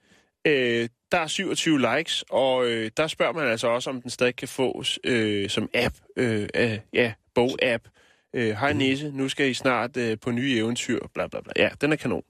Øh, 0.46 0.88
der 1.12 1.18
er 1.18 1.26
27 1.26 1.96
likes, 1.96 2.24
og 2.30 2.66
øh, 2.66 2.90
der 2.96 3.06
spørger 3.06 3.32
man 3.32 3.48
altså 3.48 3.68
også, 3.68 3.90
om 3.90 4.02
den 4.02 4.10
stadig 4.10 4.36
kan 4.36 4.48
fås 4.48 4.98
øh, 5.04 5.50
som 5.50 5.68
app. 5.74 5.94
Øh, 6.16 6.48
øh, 6.54 6.78
ja, 6.92 7.12
bog-app. 7.34 7.88
Øh, 8.34 8.50
Hej 8.50 8.72
Nisse, 8.72 9.10
nu 9.10 9.28
skal 9.28 9.50
I 9.50 9.54
snart 9.54 9.96
øh, 9.96 10.18
på 10.20 10.30
nye 10.30 10.56
eventyr, 10.56 10.98
bla 11.14 11.26
bla 11.26 11.40
bla. 11.40 11.52
Ja, 11.56 11.68
den 11.80 11.92
er 11.92 11.96
kanon. 11.96 12.22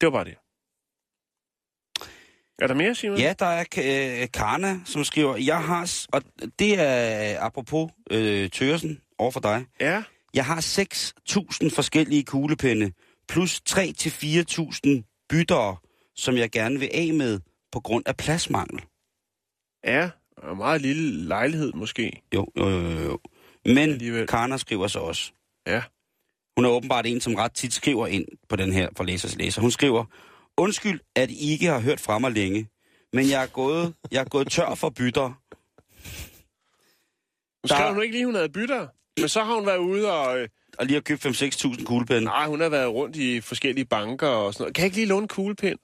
Det 0.00 0.06
var 0.06 0.10
bare 0.10 0.24
det. 0.24 0.34
Er 2.58 2.66
der 2.66 2.74
mere, 2.74 2.94
Simon? 2.94 3.18
Ja, 3.18 3.34
der 3.38 3.46
er 3.46 3.60
øh, 3.60 4.28
Karna, 4.34 4.80
som 4.84 5.04
skriver, 5.04 5.36
jeg 5.36 5.62
har, 5.62 6.06
og 6.12 6.22
det 6.58 6.80
er 6.80 7.40
apropos 7.40 7.90
øh, 8.10 8.50
Tørsen 8.50 9.00
over 9.18 9.30
for 9.30 9.40
dig, 9.40 9.64
Ja, 9.80 10.02
jeg 10.34 10.44
har 10.46 10.60
6.000 10.60 11.74
forskellige 11.74 12.24
kuglepenne, 12.24 12.92
plus 13.28 13.60
3-4.000 13.70 15.26
byttere, 15.28 15.76
som 16.16 16.36
jeg 16.36 16.50
gerne 16.50 16.78
vil 16.78 16.90
af 16.94 17.12
med 17.14 17.40
på 17.72 17.80
grund 17.80 18.04
af 18.06 18.16
pladsmangel. 18.16 18.80
ja. 19.84 20.10
Og 20.36 20.56
meget 20.56 20.80
lille 20.80 21.24
lejlighed 21.28 21.72
måske. 21.72 22.22
Jo, 22.34 22.46
jo, 22.56 22.68
jo, 22.68 22.90
jo. 23.00 23.18
Men 23.64 23.78
Alligevel. 23.78 24.26
Karna 24.26 24.56
skriver 24.56 24.86
så 24.86 24.98
også. 24.98 25.32
Ja. 25.66 25.82
Hun 26.56 26.64
er 26.64 26.68
åbenbart 26.70 27.06
en, 27.06 27.20
som 27.20 27.34
ret 27.34 27.52
tit 27.52 27.72
skriver 27.72 28.06
ind 28.06 28.24
på 28.48 28.56
den 28.56 28.72
her 28.72 28.88
for 28.96 29.04
læsers 29.04 29.36
læser. 29.36 29.60
Hun 29.60 29.70
skriver, 29.70 30.04
undskyld, 30.56 31.00
at 31.16 31.30
I 31.30 31.50
ikke 31.52 31.66
har 31.66 31.80
hørt 31.80 32.00
fra 32.00 32.18
mig 32.18 32.32
længe, 32.32 32.68
men 33.12 33.28
jeg 33.30 33.42
er 33.42 33.46
gået, 33.46 33.94
jeg 34.10 34.20
er 34.20 34.28
gået 34.28 34.50
tør 34.50 34.74
for 34.74 34.90
bytter. 34.90 35.32
Der- 37.68 37.74
skrev 37.74 37.94
hun 37.94 38.02
ikke 38.02 38.14
lige, 38.14 38.24
hun 38.26 38.34
havde 38.34 38.48
bytter. 38.48 38.88
Men 39.18 39.28
så 39.28 39.42
har 39.44 39.54
hun 39.54 39.66
været 39.66 39.78
ude 39.78 40.12
og... 40.12 40.38
Øh, 40.38 40.48
Og 40.78 40.86
lige 40.86 40.94
har 40.94 41.00
købt 41.00 41.26
5-6.000 41.26 41.84
kuglepenne. 41.84 42.24
nej, 42.24 42.46
hun 42.46 42.60
har 42.60 42.68
været 42.68 42.88
rundt 42.92 43.16
i 43.16 43.40
forskellige 43.40 43.84
banker 43.84 44.26
og 44.28 44.52
sådan 44.54 44.62
noget. 44.62 44.74
Kan 44.74 44.82
jeg 44.82 44.86
ikke 44.86 44.96
lige 44.96 45.06
låne 45.08 45.22
en 45.22 45.28
kuglepind? 45.28 45.78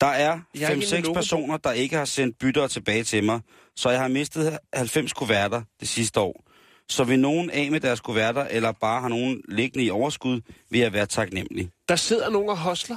Der 0.00 0.06
er 0.06 0.40
Jeg 0.54 0.68
har 0.68 0.74
ikke 0.74 0.86
en 0.86 0.90
med 0.92 0.98
5-6 0.98 1.02
logo 1.02 1.12
på. 1.12 1.14
personer, 1.14 1.56
der 1.56 1.72
ikke 1.72 1.96
har 1.96 2.04
sendt 2.04 2.38
bytter 2.38 2.66
tilbage 2.66 3.04
til 3.04 3.24
mig, 3.24 3.40
så 3.76 3.90
jeg 3.90 4.00
har 4.00 4.08
mistet 4.08 4.58
90 4.74 5.12
kuverter 5.12 5.62
det 5.80 5.88
sidste 5.88 6.20
år. 6.20 6.44
Så 6.88 7.04
vil 7.04 7.18
nogen 7.18 7.50
af 7.50 7.70
med 7.70 7.80
deres 7.80 8.00
kuverter, 8.00 8.44
eller 8.44 8.72
bare 8.72 9.00
har 9.00 9.08
nogen 9.08 9.42
liggende 9.48 9.84
i 9.84 9.90
overskud, 9.90 10.40
vil 10.70 10.80
jeg 10.80 10.92
være 10.92 11.06
taknemmelig. 11.06 11.70
Der 11.88 11.96
sidder 11.96 12.30
nogen 12.30 12.48
og 12.48 12.58
hostler. 12.58 12.96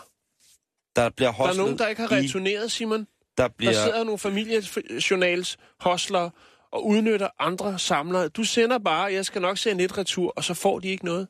Der 0.95 1.09
bliver 1.09 1.31
Der 1.31 1.43
er 1.47 1.53
nogen, 1.53 1.77
der 1.77 1.87
ikke 1.87 2.01
har 2.01 2.11
returneret, 2.11 2.71
Simon. 2.71 2.99
Der 2.99 3.05
Der 3.37 3.47
bliver... 3.57 3.73
sidder 3.73 4.03
nogle 4.03 4.19
familiejournals 4.19 5.57
hostler 5.79 6.29
og 6.75 6.85
udnytter 6.85 7.29
andre 7.39 7.79
samlere. 7.79 8.27
Du 8.27 8.43
sender 8.43 8.77
bare, 8.77 9.13
jeg 9.13 9.25
skal 9.25 9.41
nok 9.41 9.57
sende 9.57 9.83
et 9.83 9.97
retur, 9.97 10.33
og 10.35 10.43
så 10.43 10.53
får 10.53 10.79
de 10.79 10.87
ikke 10.87 11.05
noget. 11.05 11.27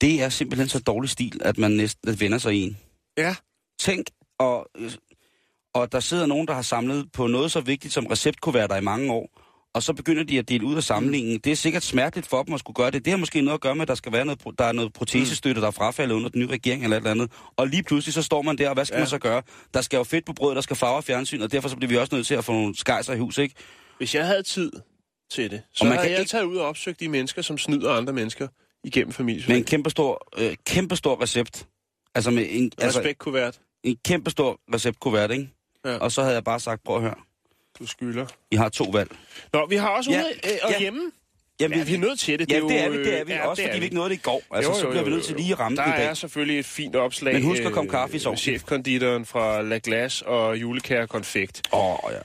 Det 0.00 0.22
er 0.22 0.28
simpelthen 0.28 0.68
så 0.68 0.78
dårlig 0.80 1.10
stil, 1.10 1.40
at 1.44 1.58
man 1.58 1.70
næsten 1.70 2.20
vender 2.20 2.38
sig 2.38 2.54
i 2.54 2.62
en. 2.62 2.78
Ja. 3.18 3.36
Tænk, 3.78 4.06
og, 4.38 4.70
og 5.74 5.92
der 5.92 6.00
sidder 6.00 6.26
nogen, 6.26 6.48
der 6.48 6.54
har 6.54 6.62
samlet 6.62 7.12
på 7.12 7.26
noget 7.26 7.52
så 7.52 7.60
vigtigt 7.60 7.94
som 7.94 8.06
receptkuverter 8.06 8.76
i 8.76 8.80
mange 8.80 9.12
år, 9.12 9.43
og 9.74 9.82
så 9.82 9.92
begynder 9.92 10.22
de 10.24 10.38
at 10.38 10.48
dele 10.48 10.64
ud 10.66 10.76
af 10.76 10.82
samlingen. 10.82 11.38
Det 11.38 11.52
er 11.52 11.56
sikkert 11.56 11.82
smerteligt 11.82 12.26
for 12.26 12.42
dem 12.42 12.54
at 12.54 12.60
skulle 12.60 12.74
gøre 12.74 12.90
det. 12.90 13.04
Det 13.04 13.10
har 13.10 13.18
måske 13.18 13.40
noget 13.40 13.54
at 13.54 13.60
gøre 13.60 13.74
med, 13.74 13.82
at 13.82 13.88
der 13.88 13.94
skal 13.94 14.12
være 14.12 14.24
noget, 14.24 14.40
der 14.58 14.64
er 14.64 14.72
noget 14.72 14.92
protesestøtte, 14.92 15.60
der 15.60 15.66
er 15.66 15.70
frafaldet 15.70 16.14
under 16.14 16.28
den 16.28 16.40
nye 16.40 16.46
regering 16.48 16.82
eller 16.84 16.96
et 16.96 17.00
eller 17.00 17.10
andet. 17.10 17.30
Og 17.56 17.66
lige 17.68 17.82
pludselig 17.82 18.14
så 18.14 18.22
står 18.22 18.42
man 18.42 18.58
der, 18.58 18.68
og 18.68 18.74
hvad 18.74 18.84
skal 18.84 18.94
Ja. 18.96 19.00
man 19.00 19.08
så 19.08 19.18
gøre? 19.18 19.42
Der 19.74 19.80
skal 19.80 19.96
jo 19.96 20.04
fedt 20.04 20.26
på 20.26 20.32
brød, 20.32 20.54
der 20.54 20.60
skal 20.60 20.76
farve 20.76 20.96
og 20.96 21.04
fjernsyn, 21.04 21.40
og 21.40 21.52
derfor 21.52 21.68
så 21.68 21.76
bliver 21.76 21.88
vi 21.88 21.96
også 21.96 22.14
nødt 22.14 22.26
til 22.26 22.34
at 22.34 22.44
få 22.44 22.52
nogle 22.52 22.76
skejser 22.76 23.12
i 23.14 23.18
hus, 23.18 23.38
ikke? 23.38 23.54
Hvis 23.98 24.14
jeg 24.14 24.26
havde 24.26 24.42
tid 24.42 24.72
til 25.30 25.50
det, 25.50 25.62
så 25.74 25.84
Og 25.84 25.88
man 25.88 25.96
havde 25.96 26.06
kan 26.08 26.12
jeg 26.12 26.20
ikke- 26.20 26.30
taget 26.30 26.44
ud 26.44 26.56
og 26.56 26.66
opsøgt 26.66 27.00
de 27.00 27.08
mennesker, 27.08 27.42
som 27.42 27.58
snyder 27.58 27.92
andre 27.92 28.12
mennesker 28.12 28.48
igennem 28.84 29.14
Med 29.18 29.48
en 29.56 29.64
kæmpestor, 29.64 30.28
øh, 30.38 30.56
kæmpestor 30.66 31.22
recept. 31.22 31.66
Altså 32.14 32.30
med 32.30 32.46
en, 32.50 32.72
altså 32.78 32.98
Respektkuvert, 32.98 33.60
en 33.84 33.96
kæmpestor 34.04 34.60
receptkuvert, 34.74 35.30
ikke? 35.30 35.48
Ja. 35.84 35.96
Og 35.96 36.12
så 36.12 36.22
havde 36.22 36.34
jeg 36.34 36.44
bare 36.44 36.60
sagt, 36.60 36.82
prøv 36.84 36.96
at 36.96 37.02
høre, 37.02 37.14
du 37.78 37.86
skylder. 37.86 38.26
I 38.50 38.56
har 38.56 38.68
to 38.68 38.84
valg. 38.84 39.10
Nå, 39.52 39.66
vi 39.66 39.76
har 39.76 39.88
også 39.88 40.10
Ja, 40.10 40.20
ude 40.20 40.28
øh, 40.44 40.58
og 40.62 40.70
ja. 40.70 40.78
hjemme. 40.80 41.00
Jamen, 41.60 41.78
Ja, 41.78 41.84
vi 41.84 41.94
er 41.94 41.98
nødt 41.98 42.18
til 42.18 42.38
det. 42.38 42.50
Ja, 42.52 42.58
jo, 42.58 42.68
det 42.68 42.80
er 42.80 42.88
vi, 42.90 42.98
det 42.98 43.14
er 43.14 43.20
øh, 43.20 43.26
vi. 43.28 43.32
ja, 43.32 43.46
også 43.46 43.62
fordi 43.62 43.78
vi 43.78 43.84
ikke 43.84 43.96
nåede 43.96 44.10
det 44.10 44.16
i 44.16 44.20
går. 44.22 44.42
Altså, 44.54 44.70
Jo, 44.72 44.78
så 44.78 44.84
jo, 44.84 44.90
bliver 44.90 45.04
vi 45.04 45.10
jo, 45.10 45.14
nødt 45.16 45.24
til 45.26 45.32
jo. 45.32 45.38
lige 45.38 45.52
at 45.52 45.58
ramme 45.60 45.76
Der 45.76 45.86
i 45.94 45.98
dag. 45.98 46.06
er 46.06 46.14
selvfølgelig 46.14 46.58
et 46.58 46.66
fint 46.66 46.96
opslag. 46.96 47.34
Men 47.34 47.42
husk 47.42 47.62
at 47.62 47.72
komme 47.72 47.90
kaffe 47.90 48.16
i 48.16 48.18
sovsen. 48.18 48.42
Chefkonditoren 48.42 49.26
fra 49.26 49.62
La 49.62 49.80
Glace 49.82 50.26
og 50.26 50.56
julekære 50.60 51.06
konfekt. 51.06 51.62
Åh, 51.72 52.04
oh, 52.04 52.12
ja. 52.12 52.18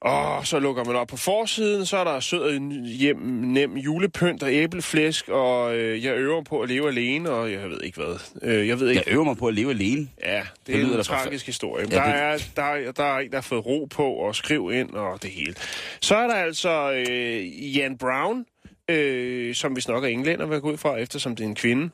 Og 0.00 0.46
så 0.46 0.58
lukker 0.58 0.84
man 0.84 0.96
op 0.96 1.08
på 1.08 1.16
forsiden, 1.16 1.86
så 1.86 1.96
er 1.96 2.04
der 2.04 2.20
sød 2.20 2.58
hjem, 2.98 3.16
nem 3.42 3.76
julepynt 3.76 4.42
og 4.42 4.52
æbleflæsk, 4.52 5.28
og 5.28 5.76
øh, 5.76 6.04
jeg 6.04 6.16
øver 6.16 6.42
på 6.42 6.60
at 6.60 6.68
leve 6.68 6.88
alene, 6.88 7.30
og 7.30 7.52
jeg 7.52 7.70
ved 7.70 7.80
ikke 7.82 8.00
hvad. 8.00 8.18
Øh, 8.42 8.68
jeg 8.68 8.80
ved 8.80 8.88
ikke, 8.88 9.02
Jeg 9.06 9.14
øver 9.14 9.24
mig 9.24 9.36
på 9.36 9.46
at 9.46 9.54
leve 9.54 9.70
alene. 9.70 10.08
Ja, 10.24 10.36
det, 10.38 10.46
Det 10.66 10.74
er 10.74 10.78
lyder 10.78 10.86
en 10.88 10.92
tragisk 10.92 11.08
forfærdeligt. 11.10 11.42
historie. 11.42 11.86
Ja, 11.90 11.96
der, 11.96 12.04
det- 12.04 12.14
er, 12.22 12.38
der, 12.56 12.62
er, 12.62 12.92
der 12.92 13.04
er 13.04 13.18
en, 13.18 13.30
der 13.30 13.36
har 13.36 13.42
fået 13.42 13.66
ro 13.66 13.84
på 13.90 14.04
og 14.12 14.36
skriv 14.36 14.70
ind 14.74 14.90
og 14.90 15.22
det 15.22 15.30
hele. 15.30 15.54
Så 16.00 16.16
er 16.16 16.26
der 16.26 16.34
altså 16.34 16.92
øh, 17.08 17.76
Jan 17.76 17.98
Brown, 17.98 18.44
øh, 18.90 19.54
som 19.54 19.76
vi 19.76 19.82
nok 19.88 20.04
er 20.04 20.08
englænder, 20.08 20.46
vil 20.46 20.54
jeg 20.54 20.62
gå 20.62 20.70
ud 20.72 20.76
fra, 20.76 20.96
eftersom 20.96 21.36
det 21.36 21.44
er 21.44 21.48
en 21.48 21.54
kvinde. 21.54 21.90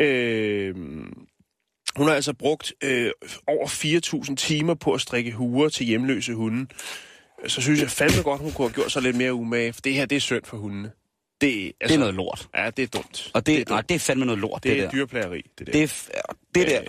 Øh, 0.00 0.74
hun 1.96 2.06
har 2.06 2.14
altså 2.14 2.32
brugt 2.32 2.72
øh, 2.84 3.10
over 3.46 3.66
4.000 4.28 4.34
timer 4.34 4.74
på 4.74 4.92
at 4.92 5.00
strikke 5.00 5.32
huer 5.32 5.68
til 5.68 5.86
hjemløse 5.86 6.34
hunde. 6.34 6.66
Så 7.46 7.60
synes 7.60 7.80
jeg 7.80 7.90
fandme 7.90 8.22
godt, 8.22 8.40
hun 8.40 8.52
kunne 8.52 8.68
have 8.68 8.74
gjort 8.74 8.92
sig 8.92 9.02
lidt 9.02 9.16
mere 9.16 9.34
umage, 9.34 9.72
for 9.72 9.80
det 9.80 9.94
her, 9.94 10.06
det 10.06 10.16
er 10.16 10.20
synd 10.20 10.44
for 10.44 10.56
hundene. 10.56 10.90
Det, 11.40 11.64
altså, 11.66 11.72
Det 11.88 11.94
er 11.94 11.98
noget 11.98 12.14
lort. 12.14 12.48
Ja, 12.56 12.70
det 12.70 12.82
er 12.82 12.86
dumt. 12.86 13.30
Og 13.34 13.40
det, 13.40 13.46
det 13.46 13.54
er, 13.54 13.58
det, 13.58 13.68
nej, 13.68 13.78
dumt. 13.78 13.88
det 13.88 13.94
er 13.94 13.98
fandme 13.98 14.24
noget 14.24 14.38
lort, 14.40 14.62
det, 14.64 14.70
det, 14.70 14.78
er 14.78 14.82
der. 14.84 14.90
dyrplageri, 14.90 15.42
det 15.58 15.66
der. 15.66 15.72
Det, 15.72 16.08
det 16.54 16.66
der. 16.66 16.80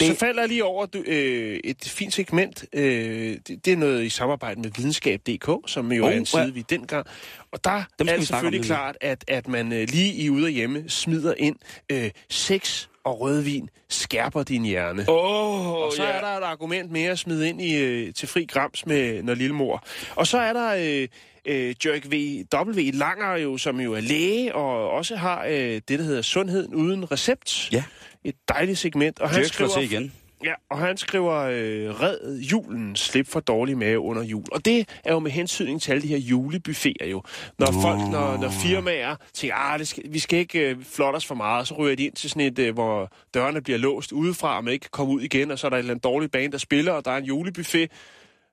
Øh, 0.00 0.08
Så 0.08 0.14
falder 0.14 0.42
jeg 0.42 0.48
lige 0.48 0.64
over 0.64 0.86
du, 0.86 1.02
øh, 1.06 1.60
et 1.64 1.84
fint 1.88 2.14
segment. 2.14 2.64
Øh, 2.72 3.38
det, 3.48 3.64
det 3.64 3.72
er 3.72 3.76
noget 3.76 4.04
i 4.04 4.08
samarbejde 4.08 4.60
med 4.60 4.70
videnskab.dk, 4.76 5.70
som 5.70 5.92
jo 5.92 6.04
Oh, 6.04 6.12
er 6.12 6.16
en 6.16 6.26
side, 6.26 6.42
ja. 6.42 6.50
vi 6.50 6.64
dengang. 6.70 7.06
Og 7.52 7.64
der 7.64 7.82
Dem 7.98 8.08
er 8.08 8.16
det 8.16 8.26
selvfølgelig 8.26 8.64
klart, 8.64 8.96
at, 9.00 9.24
at 9.28 9.48
man 9.48 9.72
øh, 9.72 9.88
lige 9.88 10.14
i 10.14 10.30
ude 10.30 10.44
og 10.44 10.50
hjemme 10.50 10.84
smider 10.88 11.34
ind 11.36 11.56
øh, 11.92 12.10
sex 12.30 12.86
og 13.04 13.20
rødvin 13.20 13.68
skærper 13.88 14.42
din 14.42 14.64
hjerne. 14.64 15.04
Åh, 15.08 15.72
Og 15.72 15.92
så 15.92 16.02
er 16.02 16.20
der 16.20 16.38
et 16.38 16.42
argument 16.44 16.90
mere 16.90 17.10
at 17.10 17.18
smide 17.18 17.48
ind 17.48 17.62
i, 17.62 17.76
øh, 17.76 18.14
til 18.14 18.28
fri 18.28 18.44
grams 18.44 18.86
med 18.86 19.22
når 19.22 19.34
lille 19.34 19.54
mor. 19.54 19.84
Og 20.16 20.26
så 20.26 20.38
er 20.38 20.52
der 20.52 20.74
øh, 20.78 21.08
øh, 21.46 21.74
Jørg 21.86 22.02
V. 22.12 22.44
W. 22.54 22.90
Langer, 22.98 23.36
jo, 23.36 23.56
som 23.58 23.80
jo 23.80 23.92
er 23.92 24.00
læge 24.00 24.54
og 24.54 24.90
også 24.90 25.16
har 25.16 25.44
øh, 25.44 25.52
det, 25.54 25.88
der 25.88 26.02
hedder 26.02 26.22
Sundheden 26.22 26.74
uden 26.74 27.12
recept. 27.12 27.72
Ja. 27.72 27.84
Et 28.24 28.34
dejligt 28.48 28.78
segment. 28.78 29.20
Og 29.20 29.30
han 29.30 29.44
slår 29.44 29.68
skriver, 29.68 29.84
igen. 29.84 30.12
Ja, 30.44 30.52
og 30.70 30.78
han 30.78 30.96
skriver, 30.96 31.34
øh, 31.34 32.00
red 32.00 32.38
julen, 32.38 32.96
slip 32.96 33.26
for 33.28 33.40
dårlig 33.40 33.78
mave 33.78 33.98
under 33.98 34.22
jul. 34.22 34.44
Og 34.52 34.64
det 34.64 34.88
er 35.04 35.12
jo 35.12 35.18
med 35.18 35.30
hensyn 35.30 35.78
til 35.78 35.90
alle 35.90 36.02
de 36.02 36.08
her 36.08 36.18
julebuffeter 36.18 37.06
jo. 37.06 37.22
Når 37.58 37.68
uh. 37.68 37.82
folk, 37.82 37.98
når, 37.98 38.36
når 38.36 38.50
firmaer 38.50 39.16
tænker, 39.34 39.56
ah, 39.56 39.78
det 39.78 39.88
skal, 39.88 40.02
vi 40.08 40.18
skal 40.18 40.38
ikke 40.38 40.70
øh, 40.70 40.84
flotte 40.84 41.16
os 41.16 41.26
for 41.26 41.34
meget, 41.34 41.68
så 41.68 41.74
ryger 41.74 41.96
de 41.96 42.04
ind 42.04 42.12
til 42.12 42.30
sådan 42.30 42.42
et, 42.42 42.58
øh, 42.58 42.74
hvor 42.74 43.12
dørene 43.34 43.62
bliver 43.62 43.78
låst 43.78 44.12
udefra, 44.12 44.56
og 44.56 44.64
man 44.64 44.72
ikke 44.72 44.82
kan 44.82 44.90
komme 44.92 45.12
ud 45.12 45.20
igen, 45.20 45.50
og 45.50 45.58
så 45.58 45.66
er 45.66 45.68
der 45.68 45.76
en 45.76 45.78
eller 45.78 45.90
anden 45.90 46.02
dårlig 46.02 46.30
band, 46.30 46.52
der 46.52 46.58
spiller, 46.58 46.92
og 46.92 47.04
der 47.04 47.10
er 47.10 47.16
en 47.16 47.24
julebuffet. 47.24 47.90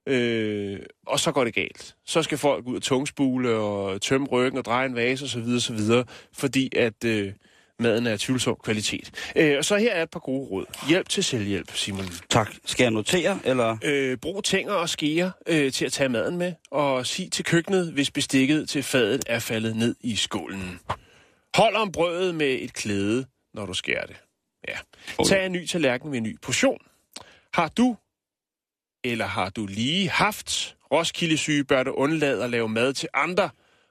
Øh, 0.06 0.78
og 1.06 1.20
så 1.20 1.32
går 1.32 1.44
det 1.44 1.54
galt. 1.54 1.96
Så 2.06 2.22
skal 2.22 2.38
folk 2.38 2.66
ud 2.66 2.76
og 2.76 2.82
tungspule 2.82 3.54
og 3.54 4.00
tømme 4.00 4.26
ryggen 4.26 4.58
og 4.58 4.64
dreje 4.64 4.86
en 4.86 4.94
vase 4.94 5.24
osv. 5.24 5.54
osv. 5.56 5.80
Fordi 6.32 6.76
at 6.76 7.04
øh, 7.04 7.32
maden 7.80 8.06
er 8.06 8.12
af 8.12 8.18
tvivlsom 8.18 8.56
kvalitet. 8.64 9.32
Øh, 9.36 9.58
og 9.58 9.64
så 9.64 9.76
her 9.76 9.92
er 9.92 10.02
et 10.02 10.10
par 10.10 10.20
gode 10.20 10.48
råd. 10.48 10.64
Hjælp 10.88 11.08
til 11.08 11.24
selvhjælp, 11.24 11.76
Simon. 11.76 12.04
Tak. 12.30 12.54
Skal 12.64 12.84
jeg 12.84 12.90
notere, 12.90 13.38
eller? 13.44 13.76
Øh, 13.84 14.16
brug 14.16 14.44
tænger 14.44 14.72
og 14.72 14.88
skeer 14.88 15.30
øh, 15.46 15.72
til 15.72 15.84
at 15.84 15.92
tage 15.92 16.08
maden 16.08 16.36
med, 16.36 16.52
og 16.70 17.06
sig 17.06 17.32
til 17.32 17.44
køkkenet, 17.44 17.92
hvis 17.92 18.10
bestikket 18.10 18.68
til 18.68 18.82
fadet 18.82 19.22
er 19.26 19.38
faldet 19.38 19.76
ned 19.76 19.94
i 20.00 20.16
skålen. 20.16 20.80
Hold 21.56 21.76
om 21.76 21.92
brødet 21.92 22.34
med 22.34 22.58
et 22.60 22.74
klæde, 22.74 23.26
når 23.54 23.66
du 23.66 23.74
skærer 23.74 24.06
det. 24.06 24.16
Ja. 24.68 24.76
Tag 25.24 25.46
en 25.46 25.52
ny 25.52 25.66
tallerken 25.66 26.10
med 26.10 26.18
en 26.18 26.24
ny 26.24 26.38
portion. 26.42 26.78
Har 27.54 27.68
du, 27.68 27.96
eller 29.04 29.26
har 29.26 29.50
du 29.50 29.66
lige 29.66 30.08
haft 30.08 30.76
Roskilde-syge, 30.92 31.64
bør 31.64 31.82
du 31.82 31.90
undlade 31.90 32.44
at 32.44 32.50
lave 32.50 32.68
mad 32.68 32.92
til 32.92 33.08
andre, 33.14 33.50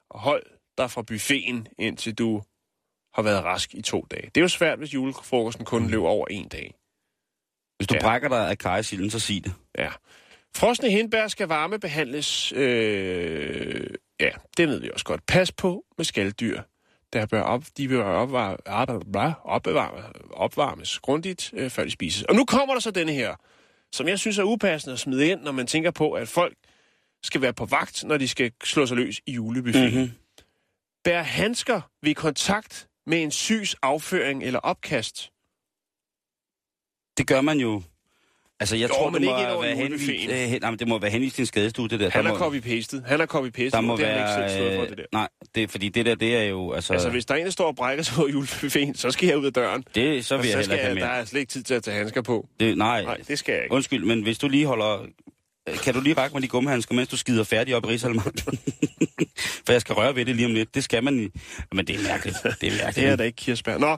og 0.09 0.19
hold 0.19 0.43
dig 0.77 0.91
fra 0.91 1.01
buffeten, 1.01 1.67
indtil 1.79 2.13
du 2.13 2.41
har 3.17 3.23
været 3.23 3.43
rask 3.43 3.73
i 3.75 3.81
to 3.81 4.05
dage. 4.11 4.25
Det 4.35 4.37
er 4.37 4.41
jo 4.41 4.47
svært, 4.47 4.77
hvis 4.77 4.93
julefrokosten 4.93 5.65
kun 5.65 5.87
løber 5.89 6.07
over 6.07 6.27
en 6.27 6.47
dag. 6.47 6.73
Hvis 7.77 7.87
du 7.87 7.93
Ja. 7.95 8.01
brækker 8.01 8.29
dig 8.29 8.49
af 8.49 8.57
kajesilden, 8.57 9.09
så 9.09 9.19
sig 9.19 9.43
det. 9.43 9.53
Ja. 9.77 9.89
Frosne 10.55 10.89
hindbær 10.89 11.27
skal 11.27 11.47
varmebehandles. 11.47 12.51
Øh, 12.55 13.87
ja, 14.19 14.29
det 14.57 14.67
ved 14.67 14.79
vi 14.81 14.89
også 14.93 15.05
godt. 15.05 15.25
Pas 15.27 15.51
på 15.51 15.83
med 15.97 16.05
skalddyr. 16.05 16.61
Der 17.13 17.25
bør 17.25 17.41
op, 17.41 17.63
de 17.77 17.87
bør 17.87 18.03
opvar, 18.03 18.57
op, 18.65 18.89
opvarme, 19.43 20.03
opvarmes 20.33 20.99
grundigt, 20.99 21.49
øh, 21.53 21.69
før 21.69 21.83
de 21.83 21.91
spises. 21.91 22.23
Og 22.23 22.35
nu 22.35 22.45
kommer 22.45 22.73
der 22.75 22.81
så 22.81 22.91
denne 22.91 23.13
her, 23.13 23.35
som 23.91 24.07
jeg 24.07 24.19
synes 24.19 24.37
er 24.37 24.43
upassende 24.43 24.93
at 24.93 24.99
smide 24.99 25.27
ind, 25.27 25.41
når 25.41 25.51
man 25.51 25.67
tænker 25.67 25.91
på, 25.91 26.11
at 26.11 26.27
folk 26.27 26.55
skal 27.23 27.41
være 27.41 27.53
på 27.53 27.65
vagt, 27.65 28.03
når 28.03 28.17
de 28.17 28.27
skal 28.27 28.51
slå 28.63 28.85
sig 28.85 28.97
løs 28.97 29.21
i 29.25 29.31
julebuffeten. 29.31 29.89
Mhm. 29.89 29.97
Mm-hmm. 29.99 30.11
Bær 31.03 31.21
handsker 31.21 31.81
ved 32.03 32.15
kontakt 32.15 32.87
med 33.07 33.23
en 33.23 33.31
sygs 33.31 33.75
afføring 33.81 34.43
eller 34.43 34.59
opkast. 34.59 35.31
Det 37.17 37.27
gør 37.27 37.41
man 37.41 37.57
jo. 37.59 37.81
Altså, 38.59 38.75
jeg 38.75 38.89
Jo, 38.89 38.93
tror, 38.95 39.09
det 39.09 39.21
må 39.21 39.61
være 39.61 39.75
henvist, 39.75 40.29
øh, 40.31 40.35
hen, 40.37 40.61
nej, 40.61 40.71
det 40.71 40.87
må 40.87 40.99
være 40.99 41.11
henvist 41.11 41.35
til 41.35 41.41
en 41.41 41.45
skadestue, 41.45 41.87
det 41.87 41.99
der. 41.99 42.09
Han 42.09 42.25
er 42.27 42.33
copy-pastet. 42.35 43.03
Han 43.07 43.21
er 43.21 43.25
copy-pastet. 43.25 43.71
der 43.71 43.81
må 43.81 43.97
det 43.97 44.05
har 44.07 44.13
han 44.13 44.39
være... 44.39 44.43
ikke 44.49 44.53
selv 44.63 44.75
for, 44.75 44.83
øh, 44.83 44.89
det 44.89 44.97
der. 44.97 45.03
Nej, 45.11 45.27
det 45.55 45.63
er, 45.63 45.67
fordi 45.67 45.89
det 45.89 46.05
der, 46.05 46.15
det 46.15 46.35
er 46.37 46.43
jo... 46.43 46.71
Altså, 46.71 46.93
Altså, 46.93 47.09
hvis 47.09 47.25
der 47.25 47.33
er 47.33 47.37
en, 47.39 47.45
der 47.45 47.51
står 47.51 47.67
og 47.67 47.75
brækker 47.75 48.03
sig 48.03 48.15
på 48.15 48.27
julebuffeten, 48.27 48.95
så 48.95 49.11
skal 49.11 49.27
jeg 49.27 49.37
ud 49.37 49.45
af 49.45 49.53
døren. 49.53 49.83
det, 49.95 50.25
så 50.25 50.37
vil 50.37 50.43
jeg 50.49 50.51
så 50.51 50.57
heller 50.57 50.63
skal 50.63 50.73
ikke 50.73 50.85
have 50.85 50.97
jeg, 50.99 51.01
der 51.15 51.21
er 51.21 51.25
slet 51.25 51.39
ikke 51.39 51.51
tid 51.51 51.63
til 51.63 51.73
at 51.73 51.83
tage 51.83 51.97
handsker 51.97 52.21
på. 52.21 52.47
Det, 52.59 52.77
nej, 52.77 53.03
Nej, 53.03 53.17
det 53.27 53.39
skal 53.39 53.53
jeg 53.53 53.63
ikke. 53.63 53.75
undskyld, 53.75 54.05
men 54.05 54.21
hvis 54.23 54.37
du 54.37 54.47
lige 54.47 54.65
holder... 54.65 55.05
Kan 55.83 55.93
du 55.93 56.01
lige 56.01 56.13
række 56.13 56.33
mig 56.33 56.43
de 56.43 56.47
gummihandsker, 56.47 56.95
mens 56.95 57.09
du 57.09 57.17
skider 57.17 57.43
færdig 57.43 57.75
op 57.75 57.83
i 57.85 57.87
Rigsalmanglen? 57.87 58.59
For 59.65 59.71
jeg 59.73 59.81
skal 59.81 59.95
røre 59.95 60.15
ved 60.15 60.25
det 60.25 60.35
lige 60.35 60.45
om 60.45 60.53
lidt. 60.53 60.75
Det 60.75 60.83
skal 60.83 61.03
man... 61.03 61.31
Men 61.73 61.87
det 61.87 61.95
er 61.95 62.03
mærkeligt. 62.03 62.37
Det 62.43 62.67
er 62.67 62.71
mærkeligt. 62.71 62.95
Det 62.95 63.05
er 63.05 63.15
da 63.15 63.23
ikke 63.23 63.35
kirsebær. 63.35 63.77
Nå, 63.77 63.87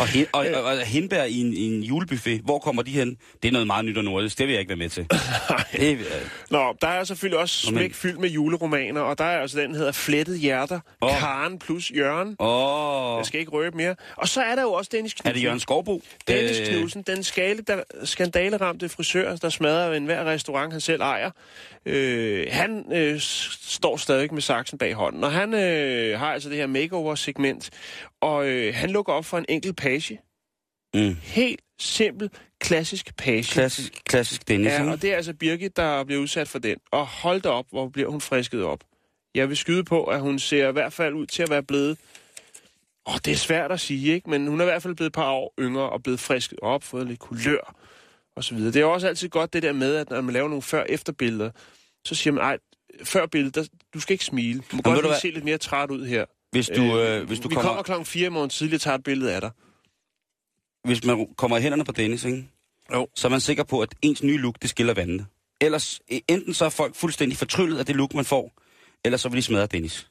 Og, 0.00 0.06
hen, 0.06 0.26
og, 0.32 0.46
og, 0.54 0.62
og 0.64 0.78
hindbær 0.86 1.24
i 1.24 1.34
en, 1.40 1.52
i 1.52 1.60
en 1.76 1.82
julebuffet, 1.82 2.40
hvor 2.44 2.58
kommer 2.58 2.82
de 2.82 2.90
hen? 2.90 3.16
Det 3.42 3.48
er 3.48 3.52
noget 3.52 3.66
meget 3.66 3.84
nyt 3.84 3.98
og 3.98 4.04
nordisk. 4.04 4.38
Det 4.38 4.46
vil 4.46 4.52
jeg 4.52 4.60
ikke 4.60 4.68
være 4.68 4.78
med 4.78 4.88
til. 4.88 5.06
det, 5.72 5.98
øh, 5.98 6.04
Nå, 6.50 6.76
der 6.80 6.88
er 6.88 7.04
selvfølgelig 7.04 7.38
også 7.38 7.70
Nå, 7.70 7.74
men- 7.74 7.78
smæk 7.80 7.94
fyldt 7.94 8.20
med 8.20 8.28
juleromaner, 8.28 9.00
og 9.00 9.18
der 9.18 9.24
er 9.24 9.40
altså 9.40 9.60
den, 9.60 9.70
der 9.70 9.76
hedder 9.78 9.92
Flettet 9.92 10.38
Hjerter, 10.38 10.80
oh. 11.00 11.18
Karen 11.18 11.58
plus 11.58 11.90
Jørgen. 11.96 12.36
åh, 12.38 13.18
Jeg 13.18 13.26
skal 13.26 13.40
ikke 13.40 13.52
røbe 13.52 13.76
mere. 13.76 13.94
Og 14.16 14.28
så 14.28 14.42
er 14.42 14.54
der 14.54 14.62
jo 14.62 14.72
også 14.72 14.88
Dennis 14.92 15.14
Knudsen. 15.14 15.28
er 15.28 15.32
det 15.32 15.42
Jørgen 15.42 15.60
Skovbo? 15.60 16.02
Dennis 16.28 16.58
Øh, 16.60 16.66
Knudsen, 16.66 17.02
den 17.02 17.22
skale, 17.22 17.62
der, 17.66 17.82
skandaleramte 18.04 18.88
frisør, 18.88 19.36
der 19.36 19.48
smadrer 19.48 19.92
enhver 19.94 20.24
restaurant, 20.24 20.71
han 20.72 20.80
selv 20.80 21.00
ejer. 21.00 21.30
Øh, 21.86 22.46
han 22.50 22.92
øh, 22.92 23.20
står 23.20 23.96
stadig 23.96 24.34
med 24.34 24.42
saksen 24.42 24.78
bag 24.78 24.94
hånden, 24.94 25.24
og 25.24 25.32
han 25.32 25.54
øh, 25.54 26.18
har 26.18 26.32
altså 26.32 26.48
det 26.48 26.56
her 26.56 26.66
makeover-segment, 26.66 27.70
og 28.20 28.46
øh, 28.48 28.74
han 28.74 28.90
lukker 28.90 29.12
op 29.12 29.24
for 29.24 29.38
en 29.38 29.44
enkelt 29.48 29.76
page. 29.76 30.20
Mm. 30.94 31.16
Helt 31.22 31.60
simpel, 31.78 32.30
klassisk 32.60 33.16
page. 33.16 33.42
Klassisk, 33.42 33.92
klassisk 34.04 34.48
Dennis. 34.48 34.72
Ja, 34.72 34.90
og 34.90 35.02
det 35.02 35.12
er 35.12 35.16
altså 35.16 35.34
Birgit, 35.34 35.76
der 35.76 36.04
bliver 36.04 36.20
udsat 36.22 36.48
for 36.48 36.58
den. 36.58 36.78
Og 36.90 37.06
hold 37.06 37.40
da 37.40 37.48
op, 37.48 37.66
hvor 37.70 37.88
bliver 37.88 38.10
hun 38.10 38.20
frisket 38.20 38.64
op. 38.64 38.80
Jeg 39.34 39.48
vil 39.48 39.56
skyde 39.56 39.84
på, 39.84 40.04
at 40.04 40.20
hun 40.20 40.38
ser 40.38 40.68
i 40.68 40.72
hvert 40.72 40.92
fald 40.92 41.14
ud 41.14 41.26
til 41.26 41.42
at 41.42 41.50
være 41.50 41.62
blevet... 41.62 41.98
Åh, 43.06 43.14
det 43.24 43.32
er 43.32 43.36
svært 43.36 43.72
at 43.72 43.80
sige, 43.80 44.14
ikke? 44.14 44.30
Men 44.30 44.46
hun 44.46 44.60
er 44.60 44.64
i 44.64 44.66
hvert 44.66 44.82
fald 44.82 44.94
blevet 44.94 45.10
et 45.10 45.14
par 45.14 45.30
år 45.30 45.54
yngre 45.58 45.90
og 45.90 46.02
blevet 46.02 46.20
frisket 46.20 46.58
op, 46.62 46.84
fået 46.84 47.06
lidt 47.06 47.18
kulør 47.18 47.74
og 48.36 48.44
så 48.44 48.54
videre. 48.54 48.72
Det 48.72 48.80
er 48.82 48.84
også 48.84 49.08
altid 49.08 49.28
godt 49.28 49.52
det 49.52 49.62
der 49.62 49.72
med, 49.72 49.94
at 49.96 50.10
når 50.10 50.20
man 50.20 50.32
laver 50.32 50.48
nogle 50.48 50.62
før-efter-billeder, 50.62 51.50
så 52.04 52.14
siger 52.14 52.34
man, 52.34 52.44
ej, 52.44 52.58
før 53.04 53.26
billedet, 53.26 53.54
der, 53.54 53.64
du 53.94 54.00
skal 54.00 54.14
ikke 54.14 54.24
smile. 54.24 54.62
Du 54.70 54.76
må 54.76 54.82
ved 54.84 55.02
godt 55.02 55.04
du 55.04 55.20
se 55.20 55.30
lidt 55.30 55.44
mere 55.44 55.58
træt 55.58 55.90
ud 55.90 56.06
her. 56.06 56.24
Hvis 56.52 56.68
du, 56.68 56.98
øh, 56.98 57.26
hvis 57.26 57.40
du 57.40 57.48
vi 57.48 57.54
kommer, 57.54 57.68
kommer 57.68 57.82
klokken 57.82 58.06
4 58.06 58.26
i 58.26 58.28
morgen 58.28 58.50
tidligt 58.50 58.74
og 58.74 58.80
tager 58.80 58.94
et 58.98 59.04
billede 59.04 59.34
af 59.34 59.40
dig. 59.40 59.50
hvis 60.84 61.04
man 61.04 61.26
kommer 61.36 61.56
i 61.56 61.60
hænderne 61.60 61.84
på 61.84 61.92
Dennis, 61.92 62.24
ikke? 62.24 62.48
Jo. 62.92 63.08
så 63.14 63.28
er 63.28 63.30
man 63.30 63.40
sikker 63.40 63.64
på, 63.64 63.80
at 63.80 63.94
ens 64.02 64.22
nye 64.22 64.38
look, 64.38 64.54
det 64.62 64.70
skiller 64.70 64.94
vandene. 64.94 65.26
Ellers, 65.60 66.00
eh, 66.08 66.20
enten 66.28 66.54
så 66.54 66.64
er 66.64 66.68
folk 66.68 66.94
fuldstændig 66.94 67.38
fortryllet 67.38 67.78
af 67.78 67.86
det 67.86 67.96
look, 67.96 68.14
man 68.14 68.24
får, 68.24 68.52
eller 69.04 69.18
så 69.18 69.28
vil 69.28 69.36
de 69.36 69.42
smadre 69.42 69.66
Dennis. 69.66 70.08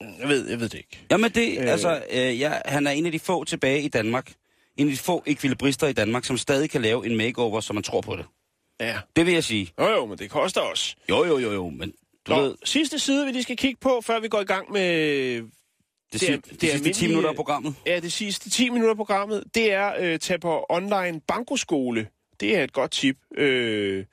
Jeg 0.00 0.28
ved, 0.28 0.48
jeg 0.48 0.60
ved 0.60 0.68
det 0.68 0.78
ikke. 0.78 0.98
Jamen 1.10 1.30
det, 1.30 1.58
øh... 1.58 1.64
Øh. 1.64 1.72
altså, 1.72 2.02
øh, 2.12 2.40
ja, 2.40 2.58
han 2.64 2.86
er 2.86 2.90
en 2.90 3.06
af 3.06 3.12
de 3.12 3.18
få 3.18 3.44
tilbage 3.44 3.82
i 3.82 3.88
Danmark, 3.88 4.32
en 4.78 4.86
af 4.88 4.92
de 4.92 4.98
få 4.98 5.22
ekvilibrister 5.26 5.86
i 5.86 5.92
Danmark, 5.92 6.24
som 6.24 6.38
stadig 6.38 6.70
kan 6.70 6.82
lave 6.82 7.06
en 7.06 7.16
makeover, 7.16 7.60
så 7.60 7.72
man 7.72 7.82
tror 7.82 8.00
på 8.00 8.16
det. 8.16 8.26
Ja. 8.80 8.98
Det 9.16 9.26
vil 9.26 9.34
jeg 9.34 9.44
sige. 9.44 9.72
Jo, 9.80 9.88
jo, 9.88 10.06
men 10.06 10.18
det 10.18 10.30
koster 10.30 10.60
også. 10.60 10.96
Jo, 11.10 11.24
jo, 11.24 11.38
jo, 11.38 11.52
jo, 11.52 11.68
men 11.70 11.92
du 12.26 12.32
Nå, 12.34 12.40
ved, 12.42 12.54
sidste 12.64 12.98
side, 12.98 13.26
vi 13.26 13.32
lige 13.32 13.42
skal 13.42 13.56
kigge 13.56 13.78
på, 13.80 14.00
før 14.04 14.20
vi 14.20 14.28
går 14.28 14.40
i 14.40 14.44
gang 14.44 14.72
med 14.72 14.82
det, 16.12 16.20
det 16.20 16.22
er- 16.30 16.36
det, 16.36 16.44
det 16.44 16.50
sidste 16.50 16.58
10 16.60 16.70
almindelige- 16.70 17.08
minutter 17.08 17.30
af 17.30 17.36
programmet. 17.36 17.74
Ja, 17.86 18.00
det 18.00 18.12
sidste 18.12 18.50
10 18.50 18.68
minutter 18.70 18.90
af 18.90 18.96
programmet, 18.96 19.44
det 19.54 19.72
er 19.72 19.92
øh, 20.00 20.18
tage 20.18 20.38
på 20.38 20.66
online 20.68 21.20
bankoskole. 21.28 22.08
Det 22.40 22.56
er 22.56 22.64
et 22.64 22.72
godt 22.72 22.90
tip. 22.90 23.16
Øh, 23.36 24.04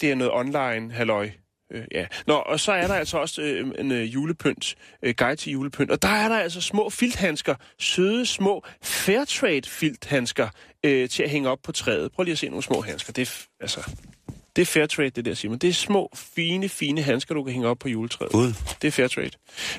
det 0.00 0.10
er 0.10 0.14
noget 0.14 0.32
online, 0.32 0.92
halløj. 0.92 1.30
Øh, 1.72 1.84
ja. 1.92 2.06
Nå, 2.26 2.34
og 2.34 2.60
så 2.60 2.72
er 2.72 2.86
der 2.86 2.94
altså 2.94 3.18
også 3.18 3.42
øh, 3.42 3.70
en 3.78 3.92
øh, 3.92 4.14
julepynt, 4.14 4.74
øh, 5.02 5.14
guide 5.16 5.36
til 5.36 5.52
julepynt. 5.52 5.90
Og 5.90 6.02
der 6.02 6.08
er 6.08 6.28
der 6.28 6.38
altså 6.38 6.60
små 6.60 6.90
filthandsker, 6.90 7.54
søde 7.78 8.26
små 8.26 8.64
Fairtrade 8.82 9.62
filthandsker 9.68 10.48
øh, 10.84 11.08
til 11.08 11.22
at 11.22 11.30
hænge 11.30 11.48
op 11.48 11.58
på 11.62 11.72
træet. 11.72 12.12
Prøv 12.12 12.22
lige 12.24 12.32
at 12.32 12.38
se 12.38 12.48
nogle 12.48 12.62
små 12.62 12.80
handsker. 12.80 13.12
Det 13.12 13.28
er, 13.28 13.46
altså, 13.60 13.90
det 14.56 14.62
er 14.62 14.66
Fairtrade, 14.66 15.10
det 15.10 15.24
der, 15.24 15.34
Simon. 15.34 15.58
Det 15.58 15.68
er 15.68 15.72
små, 15.74 16.10
fine, 16.14 16.68
fine 16.68 17.02
handsker, 17.02 17.34
du 17.34 17.42
kan 17.44 17.52
hænge 17.52 17.68
op 17.68 17.78
på 17.78 17.88
juletræet. 17.88 18.32
Gud, 18.32 18.52
Det 18.82 18.88
er 18.88 18.92
Fairtrade. 18.92 19.30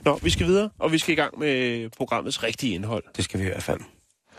Nå, 0.05 0.19
vi 0.23 0.29
skal 0.29 0.47
videre, 0.47 0.69
og 0.79 0.91
vi 0.91 0.97
skal 0.97 1.11
i 1.13 1.15
gang 1.15 1.39
med 1.39 1.89
programmets 1.89 2.43
rigtige 2.43 2.75
indhold. 2.75 3.03
det 3.15 3.23
skal 3.23 3.39
vi 3.39 3.45
i 3.45 3.49
hvert 3.49 3.63
fald. 3.63 3.79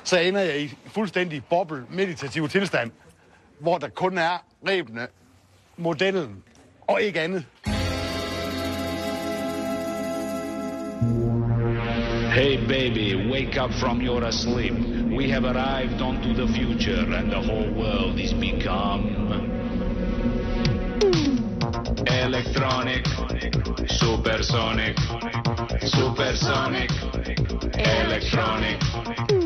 så 0.05 0.19
ender 0.19 0.41
jeg 0.41 0.61
i 0.63 0.71
fuldstændig 0.87 1.43
boble 1.45 1.85
meditativ 1.91 2.49
tilstand, 2.49 2.91
hvor 3.59 3.79
der 3.79 3.89
kun 3.89 4.19
er 4.19 4.45
rebene, 4.69 5.07
modellen 5.77 6.43
og 6.91 7.03
ikke 7.03 7.21
andet. 7.21 7.45
Hey 12.33 12.59
baby, 12.69 13.31
wake 13.31 13.57
up 13.65 13.73
from 13.73 14.01
your 14.01 14.31
sleep. 14.31 14.75
We 15.19 15.31
have 15.31 15.45
arrived 15.45 16.01
onto 16.01 16.35
the 16.35 16.49
future 16.55 17.05
and 17.19 17.31
the 17.31 17.43
whole 17.49 17.71
world 17.83 18.19
is 18.19 18.33
become 18.35 19.03
electronic, 22.07 23.07
supersonic, 23.89 24.97
supersonic, 25.87 26.91
electronic. 28.05 29.40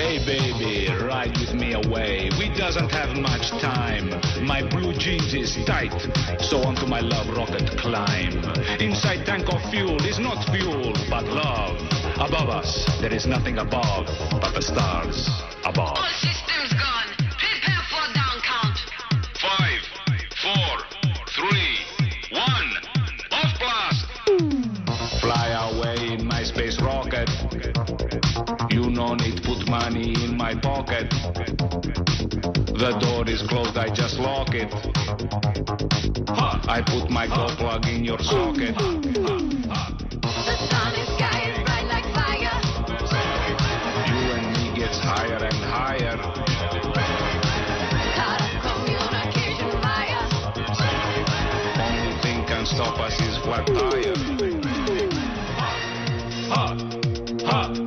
Hey 0.00 0.16
baby, 0.24 0.88
ride 1.04 1.36
with 1.38 1.52
me 1.52 1.74
away. 1.74 2.30
We 2.38 2.48
doesn't 2.56 2.90
have 2.90 3.14
much 3.18 3.50
time. 3.60 4.08
My 4.42 4.66
blue 4.66 4.94
jeans 4.94 5.34
is 5.34 5.54
tight, 5.66 5.92
so 6.40 6.62
onto 6.62 6.86
my 6.86 7.00
love 7.00 7.28
rocket 7.36 7.76
climb. 7.76 8.42
Inside 8.80 9.26
tank 9.26 9.52
of 9.52 9.60
fuel 9.70 10.02
is 10.06 10.18
not 10.18 10.42
fuel, 10.48 10.94
but 11.10 11.24
love. 11.26 11.76
Above 12.16 12.48
us, 12.48 12.86
there 13.02 13.12
is 13.12 13.26
nothing 13.26 13.58
above 13.58 14.06
but 14.40 14.54
the 14.54 14.62
stars 14.62 15.28
above. 15.66 15.98
All 15.98 16.08
systems 16.16 16.72
gone. 16.80 17.09
My 30.54 30.60
pocket. 30.60 31.08
The 32.74 32.98
door 33.00 33.28
is 33.28 33.42
closed, 33.42 33.76
I 33.76 33.88
just 33.94 34.18
lock 34.18 34.54
it. 34.54 34.72
I 36.28 36.82
put 36.84 37.10
my 37.10 37.26
go 37.28 37.46
plug 37.56 37.86
in 37.86 38.04
your 38.04 38.18
socket. 38.18 38.74
The 38.74 38.96
sun 40.70 40.94
and 40.96 41.08
sky 41.14 41.50
is 41.50 41.58
bright 41.64 41.86
like 41.86 42.04
fire. 42.14 42.60
You 44.08 44.18
and 44.34 44.46
me 44.56 44.74
gets 44.74 44.98
higher 44.98 45.38
and 45.38 45.54
higher. 45.54 46.16
Communication 48.66 49.70
via. 49.80 50.20
Only 51.78 52.46
can 52.46 52.66
stop 52.66 52.98
us 52.98 53.20
is 53.20 53.38
flat 53.38 53.66
tire. 53.66 54.14
Ha, 56.48 56.66
ha, 57.46 57.74
ha. 57.74 57.79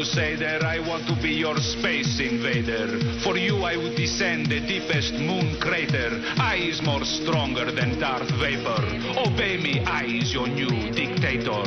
Hey, 0.00 0.06
love 0.06 0.38
crusader, 0.38 0.64
I 0.64 0.78
want 0.88 1.06
to 1.08 1.14
be 1.22 1.28
your 1.28 1.56
space 1.58 2.20
invader. 2.20 2.88
For 3.22 3.36
you, 3.36 3.64
I 3.64 3.76
would 3.76 3.96
descend 3.96 4.46
the 4.46 4.60
deepest 4.60 5.12
moon 5.14 5.56
crater. 5.60 6.10
I 6.38 6.56
is 6.70 6.82
more 6.82 7.04
stronger 7.04 7.70
than 7.70 8.00
Darth 8.00 8.30
Vapor. 8.30 8.82
Obey 9.26 9.58
me, 9.58 9.84
I 9.84 10.04
is 10.06 10.32
your 10.32 10.48
new 10.48 10.90
dictator. 10.92 11.62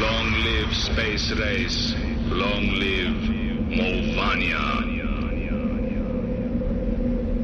Long 0.00 0.32
live 0.44 0.74
space 0.74 1.32
race. 1.32 1.94
Long 2.28 2.64
live 2.78 3.20
Movania. 3.70 4.84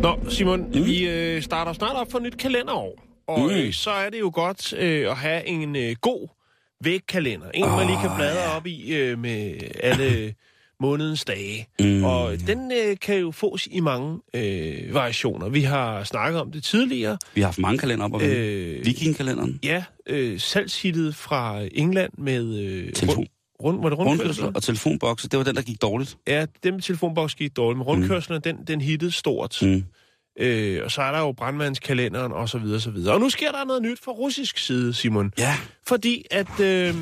Nå, 0.02 0.18
Simon, 0.28 0.60
mm. 0.60 0.84
vi 0.86 1.08
øh, 1.08 1.42
starter 1.42 1.72
snart 1.72 1.96
op 1.96 2.10
for 2.10 2.18
et 2.18 2.24
nyt 2.24 2.38
kalenderår. 2.38 2.98
Og 3.26 3.40
Mm. 3.40 3.50
øh, 3.50 3.72
så 3.72 3.90
er 3.90 4.10
det 4.10 4.20
jo 4.20 4.30
godt 4.34 4.72
øh, 4.72 5.10
at 5.10 5.16
have 5.16 5.46
en 5.46 5.76
øh, 5.76 5.96
god 6.00 6.28
vægkalender. 6.84 7.50
En, 7.54 7.60
man 7.68 7.86
lige 7.86 7.98
kan 8.00 8.10
bladre 8.16 8.56
op 8.56 8.66
i 8.66 8.94
øh, 8.94 9.18
med 9.18 9.54
alle 9.82 10.34
månedens 10.80 11.24
dage. 11.24 11.66
Mm. 11.80 12.04
Og 12.04 12.32
den 12.46 12.72
øh, 12.72 12.96
kan 13.02 13.18
jo 13.18 13.30
fås 13.30 13.68
i 13.70 13.80
mange 13.80 14.18
øh, 14.34 14.94
variationer. 14.94 15.48
Vi 15.48 15.60
har 15.60 16.04
snakket 16.04 16.40
om 16.40 16.52
det 16.52 16.62
tidligere. 16.64 17.18
Vi 17.34 17.40
har 17.40 17.48
haft 17.48 17.58
mange 17.58 17.78
kalender 17.78 18.04
op 18.04 18.12
og. 18.12 18.22
Øh, 18.22 18.84
Vikingkalenderen, 18.86 19.60
Ja, 19.62 19.84
øh, 20.06 20.40
salgshittet 20.40 21.14
fra 21.14 21.60
England 21.72 22.12
med... 22.18 22.58
Øh, 22.58 22.92
Telefon. 22.92 23.26
Rund, 23.62 23.76
rund, 23.76 23.82
var 23.82 23.88
det 23.88 23.98
rundkørsler 23.98 24.52
og 24.54 24.62
telefonbokse, 24.62 25.28
det 25.28 25.38
var 25.38 25.44
den, 25.44 25.56
der 25.56 25.62
gik 25.62 25.82
dårligt. 25.82 26.16
Ja, 26.28 26.46
den 26.62 26.74
med 26.74 26.82
telefonboks 26.82 27.34
gik 27.34 27.56
dårligt, 27.56 27.78
men 27.78 27.82
rundkørslerne, 27.82 28.40
den, 28.44 28.56
den 28.66 28.80
hittede 28.80 29.10
stort. 29.10 29.58
Mm. 29.62 29.84
Øh, 30.38 30.84
og 30.84 30.90
så 30.90 31.02
er 31.02 31.12
der 31.12 31.18
jo 31.18 31.32
brandmandskalenderen 31.32 32.32
og 32.32 32.48
så 32.48 32.58
videre, 32.58 32.80
så 32.80 32.90
videre. 32.90 33.14
Og 33.14 33.20
nu 33.20 33.30
sker 33.30 33.52
der 33.52 33.64
noget 33.64 33.82
nyt 33.82 34.00
fra 34.00 34.12
russisk 34.12 34.58
side, 34.58 34.94
Simon. 34.94 35.32
Ja, 35.38 35.56
Fordi 35.86 36.24
at 36.30 36.60
øh, 36.60 36.94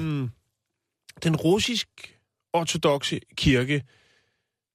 den 1.22 1.36
russisk 1.36 1.88
ortodoxe 2.52 3.20
kirke, 3.36 3.84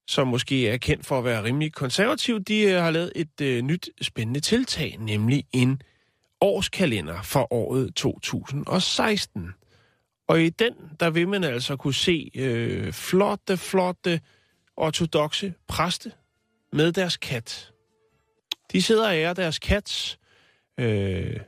som 0.08 0.28
måske 0.28 0.68
er 0.68 0.76
kendt 0.76 1.06
for 1.06 1.18
at 1.18 1.24
være 1.24 1.44
rimelig 1.44 1.72
konservativ, 1.72 2.40
de 2.40 2.62
øh, 2.62 2.82
har 2.82 2.90
lavet 2.90 3.12
et 3.16 3.40
øh, 3.42 3.62
nyt 3.62 3.88
spændende 4.02 4.40
tiltag, 4.40 4.96
nemlig 4.98 5.44
en 5.52 5.82
årskalender 6.40 7.22
for 7.22 7.52
året 7.52 7.94
2016. 7.94 9.48
Og 10.28 10.42
i 10.42 10.48
den, 10.48 10.72
der 11.00 11.10
vil 11.10 11.28
man 11.28 11.44
altså 11.44 11.76
kunne 11.76 11.94
se 11.94 12.30
øh, 12.34 12.92
flotte, 12.92 13.56
flotte 13.56 14.20
ortodoxe 14.76 15.54
præste 15.68 16.12
med 16.72 16.92
deres 16.92 17.16
kat. 17.16 17.73
De 18.74 18.82
sidder 18.82 19.08
og 19.08 19.16
ærer 19.16 19.32
deres 19.34 19.58
kat, 19.58 20.18
øh, 20.80 21.40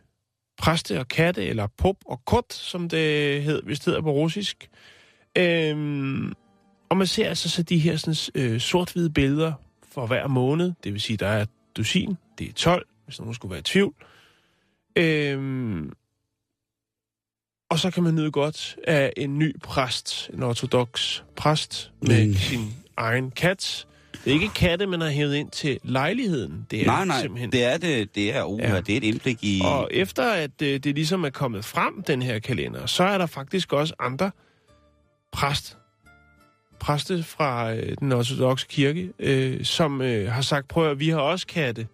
præste 0.59 1.01
og 1.01 1.09
katte, 1.09 1.45
eller 1.47 1.67
pop 1.67 1.97
og 2.07 2.25
kot, 2.25 2.53
som 2.53 2.89
det 2.89 3.43
hed, 3.43 3.63
hvis 3.63 3.79
det 3.79 3.87
hedder 3.87 4.01
på 4.03 4.11
russisk. 4.13 4.71
Øhm, 5.39 6.33
og 6.89 6.97
man 6.97 7.07
ser 7.07 7.29
altså 7.29 7.51
så 7.51 7.63
de 7.63 7.79
her 7.79 7.97
sådan, 7.97 8.43
øh, 8.43 8.61
sort-hvide 8.61 9.11
billeder 9.11 9.53
for 9.93 10.07
hver 10.07 10.27
måned. 10.27 10.73
Det 10.85 10.93
vil 10.93 11.01
sige, 11.01 11.17
der 11.17 11.27
er 11.29 11.47
dusin, 11.77 12.17
det 12.39 12.49
er 12.49 12.53
12, 12.53 12.87
hvis 13.05 13.19
nogen 13.19 13.35
skulle 13.35 13.51
være 13.51 13.61
i 13.61 13.63
tvivl. 13.63 13.95
Øhm, 14.97 15.93
og 17.71 17.79
så 17.79 17.91
kan 17.91 18.03
man 18.03 18.15
nyde 18.15 18.31
godt 18.31 18.77
af 18.85 19.13
en 19.17 19.39
ny 19.39 19.61
præst, 19.61 20.31
en 20.35 20.43
ortodox 20.43 21.23
præst, 21.37 21.93
med 22.03 22.27
Mm. 22.27 22.35
sin 22.35 22.61
egen 22.97 23.31
kat. 23.31 23.87
Det 24.25 24.31
er 24.31 24.35
ikke 24.35 24.49
katte, 24.55 24.87
man 24.87 25.01
har 25.01 25.09
hævet 25.09 25.35
ind 25.35 25.51
til 25.51 25.79
lejligheden. 25.83 26.67
Det 26.71 26.83
er 26.83 26.87
nej, 26.87 27.05
nej, 27.05 27.21
simpelthen 27.21 27.53
det 27.53 27.65
er 27.65 27.77
det, 27.79 28.15
det 28.15 28.37
er, 28.37 28.45
uh, 28.45 28.61
Ja. 28.61 28.81
det 28.81 28.93
er 28.93 28.97
et 28.97 29.05
indblik 29.05 29.45
i... 29.45 29.61
og 29.65 29.89
efter 29.91 30.33
at 30.33 30.63
øh, 30.63 30.81
det 30.81 30.95
ligesom 30.95 31.25
er 31.25 31.31
kommet 31.31 31.65
frem, 31.65 32.03
den 32.03 32.23
her 32.23 32.39
kalender, 32.39 32.87
så 32.87 33.05
er 33.05 33.19
der 33.19 33.27
faktisk 33.27 33.73
også 33.73 33.95
andre 33.99 34.31
præst 35.33 35.77
præste 36.81 37.23
fra 37.23 37.73
øh, 37.75 37.97
den 37.99 38.13
ortodoxe 38.13 38.67
kirke, 38.69 39.13
øh, 39.19 39.65
som 39.65 40.03
øh, 40.03 40.33
har 40.33 40.43
sagt, 40.43 40.69
prøv 40.69 40.91
at 40.91 41.01
vi 41.01 41.09
har 41.09 41.19
også 41.19 41.47
katte. 41.47 41.87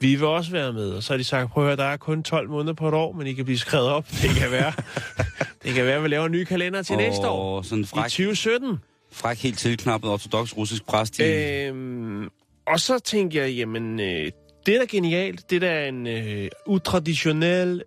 Vi 0.00 0.14
vil 0.14 0.24
også 0.24 0.50
være 0.50 0.72
med. 0.72 0.90
Og 0.90 1.02
så 1.02 1.12
har 1.12 1.18
de 1.18 1.24
sagt, 1.24 1.50
prøv 1.50 1.64
at 1.64 1.68
høre, 1.68 1.76
der 1.76 1.84
er 1.84 1.96
kun 1.96 2.22
12 2.22 2.48
måneder 2.48 2.74
på 2.74 2.88
et 2.88 2.94
år, 2.94 3.12
men 3.12 3.26
I 3.26 3.32
kan 3.32 3.44
blive 3.44 3.58
skrevet 3.58 3.88
op. 3.88 4.06
Det 4.22 4.30
kan 4.30 4.50
være, 4.50 4.72
det 5.64 5.74
kan 5.74 5.84
være 5.86 5.96
at 5.96 6.02
vi 6.02 6.08
laver 6.08 6.26
en 6.26 6.32
ny 6.32 6.44
kalender 6.44 6.82
til 6.82 6.96
næste 6.96 7.28
år. 7.28 7.62
Sådan 7.62 7.78
en 7.78 7.84
I 7.84 7.86
fræk, 7.86 8.02
2017. 8.10 8.80
fræk 9.12 9.38
helt 9.42 9.58
tilknappet 9.58 10.10
ortodox 10.10 10.56
russisk 10.56 10.86
præst. 10.86 11.18
i- 11.18 11.22
Øhm, 11.22 12.28
og 12.66 12.80
så 12.80 12.98
tænkte 12.98 13.38
jeg, 13.38 13.52
jamen, 13.52 14.00
øh, 14.00 14.30
det 14.66 14.74
er 14.74 14.78
da 14.78 14.84
genialt. 14.84 15.50
Det 15.50 15.56
er 15.56 15.60
da 15.60 15.88
en 15.88 16.06
øh, 16.06 16.48
utraditionel 16.66 17.82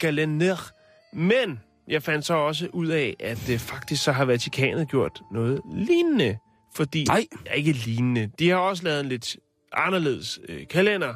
kalender. 0.00 0.70
Men 1.12 1.60
jeg 1.88 2.02
fandt 2.02 2.26
så 2.26 2.34
også 2.34 2.68
ud 2.72 2.86
af, 2.86 3.14
at 3.20 3.50
øh, 3.50 3.58
faktisk 3.58 4.04
så 4.04 4.12
har 4.12 4.24
Vatikanet 4.24 4.88
gjort 4.90 5.20
noget 5.32 5.60
lignende. 5.74 6.38
Fordi, 6.76 7.04
Nej. 7.04 7.26
Ikke 7.54 7.72
lignende. 7.72 8.30
De 8.38 8.48
har 8.50 8.56
også 8.56 8.84
lavet 8.84 9.00
en 9.00 9.08
lidt 9.08 9.36
anderledes 9.72 10.38
øh, 10.48 10.66
kalender. 10.70 11.14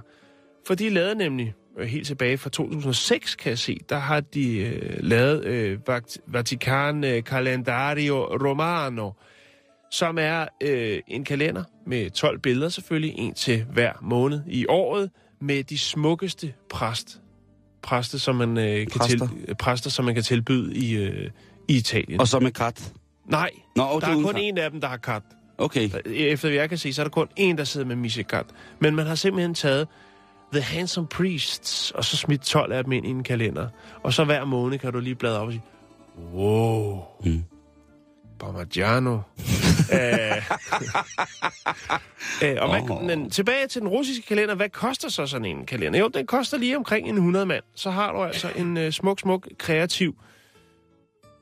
For 0.66 0.75
de 0.75 0.88
lavede 0.90 1.14
nemlig, 1.14 1.55
øh, 1.79 1.87
helt 1.88 2.07
tilbage 2.07 2.38
fra 2.38 2.51
2006, 2.51 3.35
kan 3.35 3.51
jeg 3.51 3.59
se, 3.59 3.79
der 3.88 3.99
har 3.99 4.20
de 4.20 4.57
øh, 4.59 4.96
lavet 5.01 5.44
øh, 5.44 5.79
Vat- 5.88 6.16
Vatican 6.27 7.05
øh, 7.05 7.23
Calendario 7.23 8.25
Romano, 8.49 9.11
som 9.90 10.18
er 10.20 10.46
øh, 10.62 10.98
en 11.07 11.24
kalender 11.24 11.64
med 11.87 12.11
12 12.11 12.38
billeder 12.38 12.68
selvfølgelig, 12.68 13.14
en 13.18 13.35
til 13.35 13.64
hver 13.72 13.92
måned 14.03 14.40
i 14.46 14.66
året, 14.68 15.11
med 15.40 15.64
de 15.64 15.79
smukkeste 15.79 16.53
præst, 16.70 17.20
præster, 17.83 18.18
som 18.18 18.37
man, 18.37 18.59
øh, 18.59 18.64
kan 18.87 19.00
Præster. 19.00 19.29
til, 19.46 19.55
præster, 19.55 19.90
som 19.90 20.05
man 20.05 20.14
kan 20.14 20.22
tilbyde 20.22 20.76
i, 20.76 20.92
øh, 20.96 21.31
i 21.68 21.76
Italien. 21.76 22.20
Og 22.20 22.29
så 22.29 22.40
med 22.40 22.50
kat. 22.50 22.92
Nej, 23.26 23.50
Nå, 23.76 24.00
der 24.00 24.07
er 24.07 24.22
kun 24.22 24.37
en 24.37 24.59
af 24.59 24.70
dem, 24.70 24.81
der 24.81 24.88
har 24.88 24.96
kat. 24.96 25.22
Okay. 25.59 25.90
Efter 26.07 26.48
hvad 26.48 26.59
jeg 26.59 26.68
kan 26.68 26.79
se, 26.79 26.92
så 26.92 27.03
er 27.03 27.05
der 27.05 27.11
kun 27.11 27.29
en, 27.37 27.59
der 27.59 27.64
sidder 27.64 27.87
med 27.87 27.96
missekat. 27.96 28.46
Men 28.81 28.94
man 28.96 29.07
har 29.07 29.14
simpelthen 29.14 29.55
taget 29.55 29.88
The 30.53 30.62
Handsome 30.62 31.07
Priests, 31.07 31.90
og 31.90 32.05
så 32.05 32.16
smidt 32.16 32.40
12 32.42 32.72
af 32.72 32.85
dem 32.85 32.92
ind 32.92 33.07
i 33.07 33.11
en 33.11 33.22
kalender. 33.22 33.68
Og 34.03 34.12
så 34.12 34.24
hver 34.24 34.44
måned 34.44 34.79
kan 34.79 34.92
du 34.92 35.00
lige 35.00 35.14
bladre 35.14 35.40
op 35.40 35.46
og 35.46 35.53
sige, 35.53 35.62
wow, 36.35 37.03
Mm. 37.24 37.44
Parmigiano. 38.40 39.18
Æh, 39.92 40.37
øh, 42.44 42.57
og 42.61 42.70
hvad, 42.70 43.07
men 43.07 43.31
tilbage 43.31 43.66
til 43.66 43.81
den 43.81 43.88
russiske 43.88 44.26
kalender. 44.26 44.55
Hvad 44.55 44.68
koster 44.68 45.09
så 45.09 45.26
sådan 45.26 45.44
en 45.44 45.66
kalender? 45.66 45.98
Jo, 45.98 46.09
den 46.09 46.26
koster 46.26 46.59
lige 46.59 46.76
omkring 46.76 47.09
en 47.09 47.14
100 47.14 47.46
mand. 47.46 47.64
Så 47.74 47.90
har 47.90 48.12
du 48.12 48.22
altså 48.22 48.50
en 48.57 48.76
øh, 48.76 48.92
smuk, 48.92 49.20
smuk, 49.20 49.48
kreativ, 49.59 50.16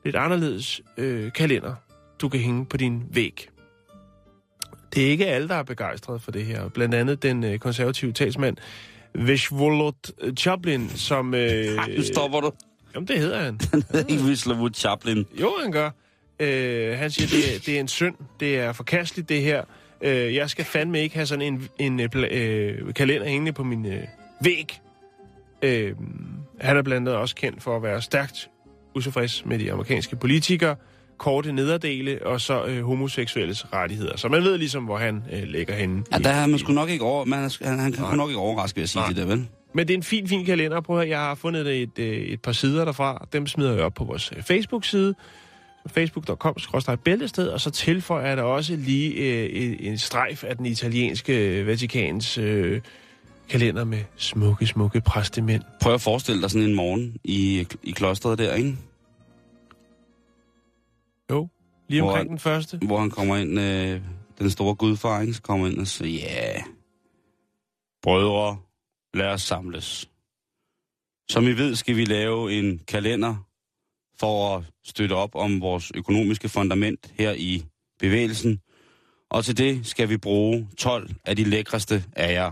lidt 0.05 0.15
anderledes 0.15 0.81
øh, 0.97 1.33
kalender, 1.33 1.75
du 2.21 2.29
kan 2.29 2.39
hænge 2.39 2.65
på 2.65 2.77
din 2.77 3.03
væg. 3.11 3.49
Det 4.93 5.05
er 5.05 5.11
ikke 5.11 5.27
alle, 5.27 5.47
der 5.47 5.55
er 5.55 5.63
begejstrede 5.63 6.19
for 6.19 6.31
det 6.31 6.45
her. 6.45 6.69
Blandt 6.69 6.95
andet 6.95 7.23
den 7.23 7.43
øh, 7.43 7.59
konservative 7.59 8.11
talsmand, 8.11 8.57
Vishvolod 9.13 10.33
Chaplin, 10.37 10.89
som... 10.89 11.33
Øh, 11.33 11.41
Ej, 11.41 11.93
nu 11.97 12.03
stopper 12.03 12.41
du. 12.41 12.51
Jamen, 12.95 13.07
det 13.07 13.19
hedder 13.19 13.39
han. 13.39 13.59
Ikke 14.09 14.23
Whistlerwood 14.23 14.73
Chaplin. 14.73 15.25
Jo, 15.41 15.53
han 15.61 15.71
gør. 15.71 15.89
Øh, 16.39 16.97
han 16.97 17.11
siger, 17.11 17.27
det 17.27 17.65
det 17.65 17.75
er 17.75 17.79
en 17.79 17.87
synd. 17.87 18.15
Det 18.39 18.57
er 18.59 18.73
forkasteligt, 18.73 19.29
det 19.29 19.41
her. 19.41 19.63
Øh, 20.01 20.35
jeg 20.35 20.49
skal 20.49 20.65
fandme 20.65 21.01
ikke 21.01 21.15
have 21.15 21.25
sådan 21.25 21.53
en, 21.53 21.67
en 21.79 21.99
øh, 21.99 22.09
øh, 22.31 22.93
kalender 22.93 23.27
hængende 23.27 23.51
på 23.51 23.63
min 23.63 23.85
øh, 23.85 24.03
væg. 24.43 24.79
Øh, 25.61 25.95
han 26.61 26.77
er 26.77 26.81
blandt 26.81 27.07
andet 27.07 27.21
også 27.21 27.35
kendt 27.35 27.63
for 27.63 27.75
at 27.75 27.83
være 27.83 28.01
stærkt 28.01 28.49
utilfreds 28.95 29.45
med 29.45 29.59
de 29.59 29.71
amerikanske 29.71 30.15
politikere, 30.15 30.75
korte 31.17 31.51
nederdele 31.51 32.25
og 32.25 32.41
så 32.41 32.65
øh, 32.65 32.83
homoseksuelles 32.83 33.73
rettigheder. 33.73 34.17
Så 34.17 34.27
man 34.27 34.43
ved 34.43 34.57
ligesom, 34.57 34.83
hvor 34.83 34.97
han 34.97 35.23
øh, 35.31 35.43
ligger 35.43 35.73
henne. 35.73 36.03
Ja, 36.11 36.17
der 36.17 36.29
er 36.29 36.47
man 36.47 36.59
sgu 36.59 36.73
nok 36.73 36.89
ikke 36.89 37.03
over... 37.03 37.25
Man, 37.25 37.39
er, 37.39 37.67
han, 37.67 37.79
han 37.79 37.91
kan 37.91 38.17
nok 38.17 38.29
ikke 38.29 38.39
overraske 38.39 38.75
ved 38.75 38.83
at 38.83 38.89
sige 38.89 38.99
Nej. 38.99 39.07
det 39.07 39.17
der, 39.17 39.25
vel? 39.25 39.47
Men 39.73 39.87
det 39.87 39.93
er 39.93 39.97
en 39.97 40.03
fin, 40.03 40.27
fin 40.27 40.45
kalender. 40.45 40.81
Prøv 40.81 40.99
at 40.99 41.05
høre, 41.05 41.09
jeg 41.09 41.19
har 41.19 41.35
fundet 41.35 41.81
et, 41.81 41.99
øh, 41.99 42.07
et 42.07 42.41
par 42.41 42.51
sider 42.51 42.85
derfra. 42.85 43.27
Dem 43.33 43.47
smider 43.47 43.73
jeg 43.73 43.83
op 43.83 43.93
på 43.93 44.03
vores 44.03 44.31
øh, 44.37 44.43
Facebook-side. 45.87 46.37
facebook.com-bæltested, 46.37 47.47
og 47.47 47.61
så 47.61 47.71
tilføjer 47.71 48.27
jeg 48.27 48.37
der 48.37 48.43
også 48.43 48.75
lige 48.75 49.13
øh, 49.13 49.77
en, 49.79 49.97
strejf 49.97 50.43
af 50.43 50.57
den 50.57 50.65
italienske 50.65 51.59
øh, 51.59 51.67
Vatikans 51.67 52.37
øh, 52.37 52.81
kalender 53.49 53.83
med 53.83 54.03
smukke, 54.15 54.67
smukke 54.67 55.01
præstemænd. 55.01 55.63
Prøv 55.81 55.93
at 55.93 56.01
forestille 56.01 56.41
dig 56.41 56.51
sådan 56.51 56.69
en 56.69 56.75
morgen 56.75 57.17
i, 57.23 57.67
i 57.83 57.91
klosteret 57.91 58.37
der, 58.39 58.53
ikke? 58.53 58.77
Jo, 61.31 61.47
lige 61.87 62.01
Hvor- 62.01 62.09
omkring 62.11 62.29
den 62.29 62.39
første. 62.39 62.77
Hvor 62.77 62.99
han 62.99 63.09
kommer 63.09 63.37
ind, 63.37 63.59
øh, 63.59 64.01
den 64.39 64.49
store 64.49 64.75
gudfar, 64.75 65.21
ikke? 65.21 65.33
Så 65.33 65.41
kommer 65.41 65.67
ind 65.67 65.79
og 65.79 65.87
siger, 65.87 66.19
ja, 66.29 66.53
yeah. 66.53 66.63
brødre, 68.03 68.57
lad 69.13 69.27
os 69.27 69.41
samles. 69.41 70.09
Som 71.29 71.43
I 71.43 71.51
ved, 71.51 71.75
skal 71.75 71.95
vi 71.95 72.05
lave 72.05 72.53
en 72.53 72.79
kalender 72.87 73.35
for 74.19 74.57
at 74.57 74.63
støtte 74.83 75.13
op 75.13 75.35
om 75.35 75.61
vores 75.61 75.91
økonomiske 75.95 76.49
fundament 76.49 77.13
her 77.17 77.31
i 77.31 77.65
bevægelsen. 77.99 78.61
Og 79.29 79.45
til 79.45 79.57
det 79.57 79.87
skal 79.87 80.09
vi 80.09 80.17
bruge 80.17 80.69
12 80.77 81.09
af 81.25 81.35
de 81.35 81.43
lækreste 81.43 82.05
af 82.15 82.33
jer. 82.33 82.51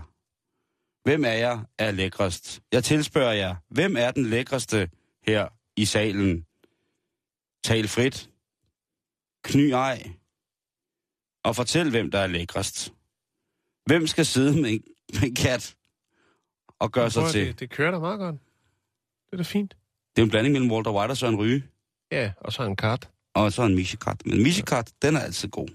Hvem 1.08 1.24
af 1.24 1.38
jer 1.38 1.64
er 1.78 1.90
lækrest? 1.90 2.60
Jeg 2.72 2.84
tilspørger 2.84 3.32
jer, 3.32 3.56
hvem 3.70 3.96
er 3.96 4.10
den 4.10 4.26
lækreste 4.26 4.90
her 5.26 5.48
i 5.76 5.84
salen? 5.84 6.46
Tal 7.64 7.88
frit. 7.88 8.30
Kny 9.44 9.70
ej. 9.70 10.10
Og 11.44 11.56
fortæl, 11.56 11.90
hvem 11.90 12.10
der 12.10 12.18
er 12.18 12.26
lækrest. 12.26 12.94
Hvem 13.86 14.06
skal 14.06 14.26
sidde 14.26 14.62
med 14.62 14.70
en, 14.70 14.82
med 15.14 15.22
en 15.22 15.34
kat 15.34 15.76
og 16.78 16.92
gøre 16.92 17.10
sig 17.10 17.30
til? 17.30 17.46
Det, 17.46 17.60
det 17.60 17.70
kører 17.70 17.90
da 17.90 17.98
meget 17.98 18.18
godt. 18.18 18.36
Det 19.26 19.32
er 19.32 19.36
da 19.36 19.42
fint. 19.42 19.76
Det 20.18 20.22
er 20.22 20.26
en 20.26 20.30
blanding 20.30 20.52
mellem 20.52 20.70
Walter 20.70 20.92
White 20.92 21.10
og 21.10 21.16
Søren 21.16 21.36
Ryge. 21.36 21.62
Ja, 22.12 22.30
og 22.40 22.52
så 22.52 22.62
en 22.62 22.76
kart. 22.76 23.08
Og 23.34 23.52
så 23.52 23.62
en 23.62 23.74
Mishikat. 23.74 24.26
Men 24.26 24.42
Mishikat, 24.42 24.92
den 25.02 25.16
er 25.16 25.20
altid 25.20 25.48
god. 25.48 25.68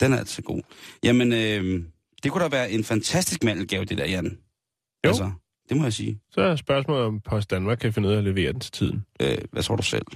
Den 0.00 0.12
er 0.12 0.18
altid 0.18 0.42
god. 0.42 0.62
Jamen, 1.04 1.32
øh, 1.32 1.84
det 2.22 2.32
kunne 2.32 2.44
da 2.44 2.48
være 2.48 2.70
en 2.70 2.84
fantastisk 2.84 3.44
mandelgave, 3.44 3.84
det 3.84 3.98
der, 3.98 4.06
Jan. 4.06 4.24
Jo. 4.24 5.08
Altså, 5.08 5.30
det 5.68 5.76
må 5.76 5.82
jeg 5.82 5.92
sige. 5.92 6.20
Så 6.30 6.40
er 6.40 6.56
spørgsmålet, 6.56 7.04
om 7.04 7.20
Post 7.20 7.50
Danmark 7.50 7.78
kan 7.78 7.92
finde 7.92 8.08
ud 8.08 8.14
af 8.14 8.18
at 8.18 8.24
levere 8.24 8.52
den 8.52 8.60
til 8.60 8.72
tiden. 8.72 9.04
Øh, 9.20 9.38
hvad 9.52 9.62
tror 9.62 9.76
du 9.76 9.82
selv? 9.82 10.06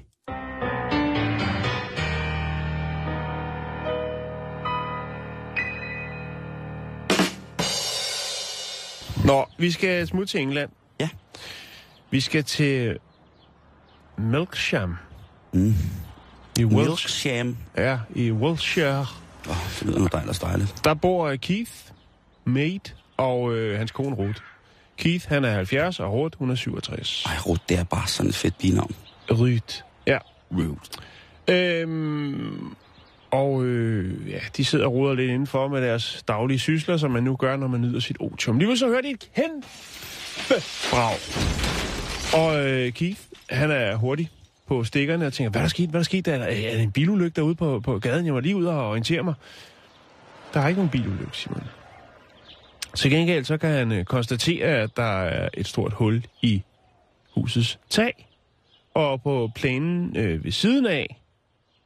Nå, 9.26 9.46
vi 9.58 9.70
skal 9.70 10.06
smutte 10.06 10.26
til 10.26 10.40
England. 10.40 10.70
Ja. 11.00 11.08
Vi 12.10 12.20
skal 12.20 12.44
til 12.44 12.98
Milksham. 14.20 14.96
Mm. 15.52 15.74
I. 16.58 16.64
Milksham. 16.64 17.56
Ja, 17.76 17.98
i 18.14 18.30
Wiltshire. 18.32 19.00
Åh, 19.00 19.50
oh, 19.50 19.56
det 19.78 19.86
lyder 19.86 19.98
noget 19.98 20.12
dejligt 20.12 20.42
dejligt. 20.42 20.84
Der 20.84 20.94
bor 20.94 21.28
øh, 21.28 21.38
Keith, 21.38 21.70
Mate 22.44 22.92
og 23.16 23.54
øh, 23.54 23.78
hans 23.78 23.90
kone 23.90 24.16
Ruth. 24.16 24.40
Keith, 24.96 25.28
han 25.28 25.44
er 25.44 25.50
70, 25.50 26.00
og 26.00 26.12
Ruth, 26.12 26.38
hun 26.38 26.50
er 26.50 26.54
67. 26.54 27.24
Ej, 27.26 27.32
Ruth, 27.46 27.60
det 27.68 27.78
er 27.78 27.84
bare 27.84 28.06
sådan 28.06 28.28
et 28.28 28.34
fedt 28.34 28.58
binavn. 28.58 28.94
Ruth. 29.30 29.82
Ja. 30.06 30.18
Ruth. 30.52 30.90
Øhm, 31.48 32.74
og 33.30 33.64
øh, 33.64 34.30
ja, 34.30 34.38
de 34.56 34.64
sidder 34.64 34.86
og 34.86 34.92
ruder 34.92 35.14
lidt 35.14 35.30
indenfor 35.30 35.68
med 35.68 35.82
deres 35.82 36.24
daglige 36.28 36.58
sysler, 36.58 36.96
som 36.96 37.10
man 37.10 37.22
nu 37.22 37.36
gør, 37.36 37.56
når 37.56 37.66
man 37.66 37.80
nyder 37.80 38.00
sit 38.00 38.16
otium. 38.20 38.58
Lige 38.58 38.78
så 38.78 38.86
hører 38.88 39.02
de 39.02 39.10
et 39.10 39.28
kæmpe 39.34 39.66
brag. 40.90 41.16
Og 42.34 42.66
øh, 42.66 42.92
Keith, 42.92 43.20
han 43.50 43.70
er 43.70 43.96
hurtig 43.96 44.30
på 44.66 44.84
stikkerne 44.84 45.26
og 45.26 45.32
tænker, 45.32 45.50
hvad 45.50 45.60
er 45.60 45.64
der 45.64 45.68
sket? 45.68 45.90
Hvad 45.90 45.98
er 45.98 46.02
der 46.02 46.04
sket? 46.04 46.28
Er 46.28 46.38
der, 46.38 46.44
er 46.44 46.60
der 46.60 46.74
øh, 46.74 46.82
en 46.82 46.92
bilulykke 46.92 47.36
derude 47.36 47.54
på, 47.54 47.80
på 47.80 47.98
gaden? 47.98 48.26
Jeg 48.26 48.34
var 48.34 48.40
lige 48.40 48.56
ude 48.56 48.70
og 48.70 48.88
orientere 48.88 49.22
mig. 49.22 49.34
Der 50.54 50.60
er 50.60 50.68
ikke 50.68 50.78
nogen 50.78 50.90
bilulykke, 50.90 51.36
Simon. 51.36 51.62
Til 52.94 53.10
gengæld 53.10 53.44
så 53.44 53.58
kan 53.58 53.70
han 53.70 53.92
øh, 53.92 54.04
konstatere, 54.04 54.66
at 54.66 54.96
der 54.96 55.22
er 55.22 55.48
et 55.54 55.68
stort 55.68 55.92
hul 55.92 56.24
i 56.42 56.62
husets 57.34 57.78
tag. 57.88 58.28
Og 58.94 59.22
på 59.22 59.50
planen 59.54 60.16
øh, 60.16 60.44
ved 60.44 60.52
siden 60.52 60.86
af 60.86 61.20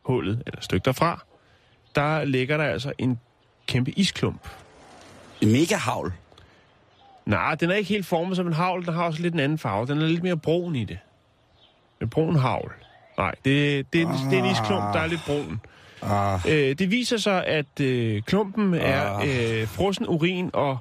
hullet, 0.02 0.42
eller 0.46 0.58
et 0.58 0.64
stykke 0.64 0.84
derfra, 0.84 1.24
der 1.94 2.24
ligger 2.24 2.56
der 2.56 2.64
altså 2.64 2.92
en 2.98 3.20
kæmpe 3.66 3.90
isklump. 3.90 4.48
En 5.40 5.52
mega 5.52 5.76
havl. 5.76 6.12
Nej, 7.26 7.54
den 7.54 7.70
er 7.70 7.74
ikke 7.74 7.88
helt 7.88 8.06
formet 8.06 8.36
som 8.36 8.46
en 8.46 8.52
havl. 8.52 8.86
Den 8.86 8.94
har 8.94 9.04
også 9.04 9.22
lidt 9.22 9.34
en 9.34 9.40
anden 9.40 9.58
farve. 9.58 9.86
Den 9.86 9.98
er 10.02 10.06
lidt 10.06 10.22
mere 10.22 10.36
brun 10.36 10.76
i 10.76 10.84
det. 10.84 10.98
En 12.02 12.08
brun 12.08 12.36
havl. 12.36 12.72
Nej, 13.18 13.34
det, 13.44 13.92
det, 13.92 14.02
er 14.02 14.06
en- 14.06 14.30
det 14.30 14.38
er 14.38 14.42
en 14.44 14.50
isklump, 14.50 14.82
der 14.94 15.00
er 15.00 15.06
lidt 15.06 15.20
brun. 15.26 15.60
Ah, 16.02 16.40
Øh, 16.48 16.74
det 16.78 16.90
viser 16.90 17.16
sig, 17.16 17.46
at 17.46 17.80
øh, 17.80 18.22
klumpen 18.22 18.74
er 18.74 19.16
øh, 19.16 19.68
frossen 19.68 20.06
urin 20.08 20.50
og 20.52 20.78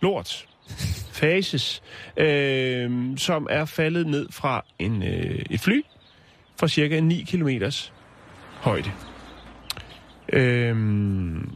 lort. 0.00 0.46
Fases. 1.12 1.82
Øh, 2.16 3.18
som 3.18 3.46
er 3.50 3.64
faldet 3.64 4.06
ned 4.06 4.28
fra 4.32 4.64
en, 4.78 5.02
øh, 5.02 5.42
et 5.50 5.60
fly 5.60 5.82
fra 6.60 6.68
cirka 6.68 7.00
9 7.00 7.22
km 7.28 7.48
højde. 8.60 8.90
Øhm, 10.32 11.54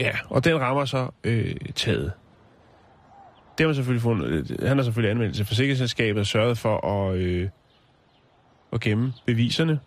ja, 0.00 0.12
og 0.28 0.44
den 0.44 0.60
rammer 0.60 0.84
så 0.84 1.10
øh, 1.24 1.54
taget. 1.74 2.12
Det 3.58 3.64
har 3.64 3.66
man 3.66 3.74
selvfølgelig 3.74 4.02
fundet, 4.02 4.50
øh, 4.50 4.68
han 4.68 4.78
har 4.78 4.84
selvfølgelig 4.84 5.10
anmeldt 5.10 5.36
til 5.36 5.44
forsikringsselskabet 5.44 6.20
og 6.20 6.26
sørget 6.26 6.58
for 6.58 6.86
at, 6.86 7.16
øh, 7.16 7.48
at 8.72 8.80
gemme 8.80 9.12
beviserne. 9.26 9.80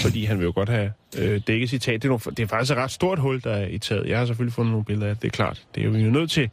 Fordi 0.00 0.24
han 0.24 0.38
vil 0.38 0.44
jo 0.44 0.52
godt 0.54 0.68
have 0.68 0.92
øh, 1.18 1.40
dækket 1.46 1.70
sit 1.70 1.82
tag. 1.82 1.94
Det 1.94 2.04
er, 2.04 2.08
nogle, 2.08 2.20
det 2.20 2.40
er 2.40 2.46
faktisk 2.46 2.72
et 2.72 2.78
ret 2.78 2.90
stort 2.90 3.18
hul, 3.18 3.40
der 3.40 3.52
er 3.52 3.66
i 3.66 3.78
taget. 3.78 4.08
Jeg 4.08 4.18
har 4.18 4.26
selvfølgelig 4.26 4.54
fundet 4.54 4.70
nogle 4.70 4.84
billeder 4.84 5.08
af 5.08 5.14
det, 5.16 5.22
det 5.22 5.28
er 5.28 5.32
klart. 5.32 5.66
Det 5.74 5.80
er 5.80 5.84
jo 5.84 5.90
vi 5.90 6.00
jo 6.00 6.10
nødt 6.10 6.30
til. 6.30 6.50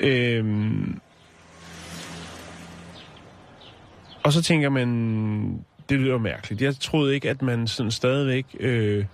Øh, 0.00 0.44
og 4.22 4.32
så 4.32 4.42
tænker 4.42 4.68
man, 4.68 5.64
det 5.88 5.98
lyder 5.98 6.18
mærkeligt. 6.18 6.62
Jeg 6.62 6.76
troede 6.76 7.14
ikke, 7.14 7.30
at 7.30 7.42
man 7.42 7.66
sådan 7.66 7.90
stadigvæk 7.90 8.46
øh, 8.60 9.04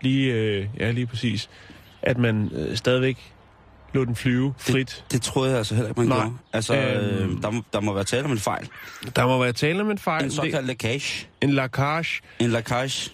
lige, 0.00 0.32
øh, 0.32 0.66
ja 0.78 0.90
lige 0.90 1.06
præcis, 1.06 1.50
at 2.02 2.18
man 2.18 2.50
øh, 2.54 2.76
stadigvæk 2.76 3.32
lå 3.94 4.04
den 4.04 4.16
flyve 4.16 4.54
frit. 4.58 4.74
Det, 4.88 5.12
det 5.12 5.22
troede 5.22 5.50
jeg 5.50 5.58
altså 5.58 5.74
heller 5.74 5.88
ikke, 5.88 6.00
man 6.00 6.08
Nej. 6.08 6.18
gjorde. 6.18 6.32
Altså, 6.52 6.74
Øhm. 6.76 7.36
øh, 7.36 7.42
der, 7.42 7.50
må, 7.50 7.62
der 7.72 7.80
må 7.80 7.92
være 7.94 8.04
tale 8.04 8.24
om 8.24 8.32
en 8.32 8.38
fejl. 8.38 8.68
Der 9.16 9.26
må 9.26 9.38
være 9.42 9.52
tale 9.52 9.80
om 9.80 9.90
en 9.90 9.98
fejl. 9.98 10.24
En 10.24 10.30
såkaldt 10.30 10.66
lækage. 10.66 11.26
en 11.40 11.50
lakage. 11.50 12.20
En 12.38 12.50
lækage. 12.50 13.10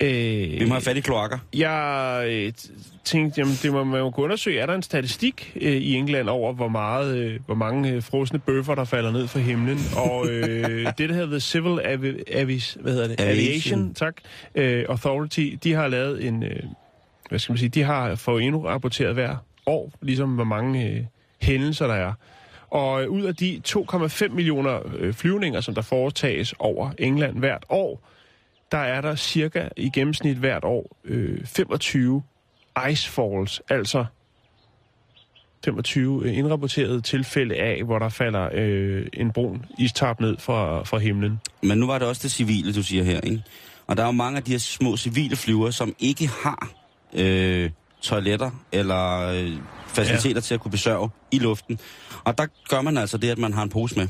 Øh, 0.00 0.60
Vi 0.60 0.64
må 0.64 0.74
have 0.74 0.80
fat 0.80 0.96
i 0.96 1.00
kloakker. 1.00 1.38
Jeg 1.54 2.24
øh, 2.28 2.52
tænkte, 3.04 3.40
jamen, 3.40 3.54
det 3.62 3.72
må 3.72 3.84
man 3.84 4.00
jo 4.00 4.10
kunne 4.10 4.24
undersøge. 4.24 4.60
Er 4.60 4.66
der 4.66 4.74
en 4.74 4.82
statistik 4.82 5.52
øh, 5.60 5.72
i 5.76 5.94
England 5.94 6.28
over, 6.28 6.52
hvor, 6.52 6.68
meget, 6.68 7.16
øh, 7.16 7.40
hvor 7.46 7.54
mange 7.54 7.90
øh, 7.92 8.02
frosne 8.02 8.38
bøffer, 8.38 8.74
der 8.74 8.84
falder 8.84 9.12
ned 9.12 9.28
fra 9.28 9.38
himlen? 9.40 9.78
Og 9.96 10.28
øh, 10.28 10.86
det, 10.98 11.08
der 11.08 11.12
hedder 11.14 11.26
The 11.30 11.40
Civil 11.40 11.80
Avi- 11.80 12.22
Avis, 12.38 12.76
hvad 12.80 12.92
hedder 12.92 13.08
det? 13.08 13.20
Aviation. 13.20 13.38
Aviation 13.78 13.94
tak, 13.94 14.14
øh, 14.54 14.84
Authority, 14.88 15.54
de 15.64 15.72
har 15.72 15.88
lavet 15.88 16.24
en, 16.26 16.42
øh, 16.42 16.56
hvad 17.28 17.38
skal 17.38 17.52
man 17.52 17.58
sige, 17.58 17.68
de 17.68 17.82
har 17.82 18.14
fået 18.14 18.42
endnu 18.44 18.66
rapporteret 18.66 19.14
hver 19.14 19.36
år, 19.66 19.92
ligesom 20.02 20.30
hvor 20.34 20.44
mange 20.44 20.88
øh, 20.90 21.00
hændelser 21.42 21.86
der 21.86 21.94
er. 21.94 22.12
Og 22.70 23.02
øh, 23.02 23.08
ud 23.08 23.22
af 23.22 23.36
de 23.36 23.60
2,5 23.68 24.28
millioner 24.28 24.80
øh, 24.98 25.14
flyvninger, 25.14 25.60
som 25.60 25.74
der 25.74 25.82
foretages 25.82 26.54
over 26.58 26.90
England 26.98 27.38
hvert 27.38 27.64
år, 27.68 28.08
der 28.72 28.78
er 28.78 29.00
der 29.00 29.16
cirka 29.16 29.68
i 29.76 29.90
gennemsnit 29.90 30.36
hvert 30.36 30.64
år 30.64 30.96
øh, 31.04 31.46
25 31.46 32.22
icefalls, 32.90 33.62
altså 33.68 34.04
25 35.64 36.22
øh, 36.24 36.38
indrapporterede 36.38 37.00
tilfælde 37.00 37.54
af, 37.54 37.84
hvor 37.84 37.98
der 37.98 38.08
falder 38.08 38.48
øh, 38.52 39.06
en 39.12 39.32
brun 39.32 39.64
istap 39.78 40.20
ned 40.20 40.36
fra, 40.38 40.84
fra 40.84 40.98
himlen. 40.98 41.40
Men 41.62 41.78
nu 41.78 41.86
var 41.86 41.98
det 41.98 42.08
også 42.08 42.22
det 42.22 42.30
civile, 42.30 42.74
du 42.74 42.82
siger 42.82 43.04
her, 43.04 43.20
ikke? 43.20 43.42
Og 43.86 43.96
der 43.96 44.02
er 44.02 44.06
jo 44.06 44.12
mange 44.12 44.36
af 44.36 44.44
de 44.44 44.50
her 44.50 44.58
små 44.58 44.96
civile 44.96 45.36
flyver, 45.36 45.70
som 45.70 45.94
ikke 45.98 46.26
har 46.42 46.70
øh, 47.14 47.70
toiletter 48.00 48.50
eller 48.72 49.18
øh, 49.20 49.52
faciliteter 49.86 50.34
ja. 50.34 50.40
til 50.40 50.54
at 50.54 50.60
kunne 50.60 50.70
besørge 50.70 51.10
i 51.30 51.38
luften. 51.38 51.78
Og 52.24 52.38
der 52.38 52.46
gør 52.68 52.80
man 52.80 52.96
altså 52.96 53.18
det, 53.18 53.30
at 53.30 53.38
man 53.38 53.52
har 53.52 53.62
en 53.62 53.68
pose 53.68 53.98
med. 53.98 54.08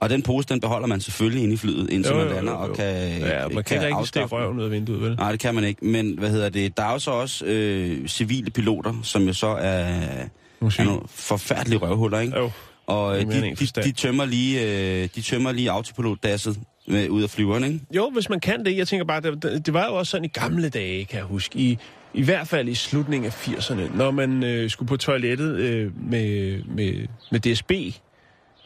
Og 0.00 0.10
den 0.10 0.22
pose, 0.22 0.48
den 0.48 0.60
beholder 0.60 0.86
man 0.86 1.00
selvfølgelig 1.00 1.42
inde 1.42 1.54
i 1.54 1.56
flyet, 1.56 1.90
indtil 1.90 2.12
Jo, 2.12 2.18
man 2.18 2.26
lander 2.28 2.52
jo, 2.52 2.58
jo. 2.64 2.70
og 2.70 2.76
kan 2.76 2.86
Ja, 3.20 3.48
man 3.48 3.54
kan, 3.54 3.64
kan 3.64 3.76
ikke 3.76 3.96
rigtig 3.96 4.08
stikke 4.08 4.28
røven 4.28 4.58
ud 4.58 4.64
af 4.64 4.70
vinduet, 4.70 5.00
vel? 5.02 5.16
Nej, 5.16 5.30
det 5.30 5.40
kan 5.40 5.54
man 5.54 5.64
ikke. 5.64 5.84
Men 5.86 6.18
hvad 6.18 6.30
hedder 6.30 6.48
det? 6.48 6.76
Der 6.76 6.82
er 6.82 6.92
jo 6.92 6.98
så 6.98 7.10
også 7.10 7.44
øh, 7.44 8.08
civile 8.08 8.50
piloter, 8.50 8.94
som 9.02 9.22
jo 9.26 9.32
så 9.32 9.46
er, 9.46 9.58
er 9.58 10.24
Måske. 10.60 10.84
nogle 10.84 11.00
forfærdelige 11.08 11.78
røvhuller, 11.78 12.20
ikke? 12.20 12.38
Jo. 12.38 12.50
Og 12.86 13.20
er 13.20 13.26
øh, 13.26 13.32
de, 13.32 13.56
de, 13.74 13.82
de, 13.82 13.92
tømmer 13.92 14.24
lige, 14.24 14.62
øh, 14.62 15.08
de 15.14 15.20
tømmer 15.20 15.52
lige 15.52 15.70
autopilotdasset 15.70 16.58
med, 16.88 17.08
ud 17.08 17.22
af 17.22 17.30
flyveren, 17.30 17.64
ikke? 17.64 17.80
Jo, 17.96 18.10
hvis 18.14 18.28
man 18.28 18.40
kan 18.40 18.64
det. 18.64 18.76
Jeg 18.76 18.88
tænker 18.88 19.04
bare, 19.04 19.20
det, 19.20 19.66
det 19.66 19.74
var 19.74 19.86
jo 19.86 19.94
også 19.94 20.10
sådan 20.10 20.24
i 20.24 20.28
gamle 20.28 20.68
dage, 20.68 21.04
kan 21.04 21.18
jeg 21.18 21.26
huske. 21.26 21.58
I, 21.58 21.78
i 22.14 22.22
hvert 22.22 22.48
fald 22.48 22.68
i 22.68 22.74
slutningen 22.74 23.26
af 23.26 23.48
80'erne, 23.48 23.96
når 23.96 24.10
man 24.10 24.42
øh, 24.42 24.70
skulle 24.70 24.88
på 24.88 24.96
toilettet 24.96 25.56
øh, 25.56 26.10
med, 26.10 26.58
med, 26.64 27.06
med 27.30 27.40
DSB, 27.40 27.72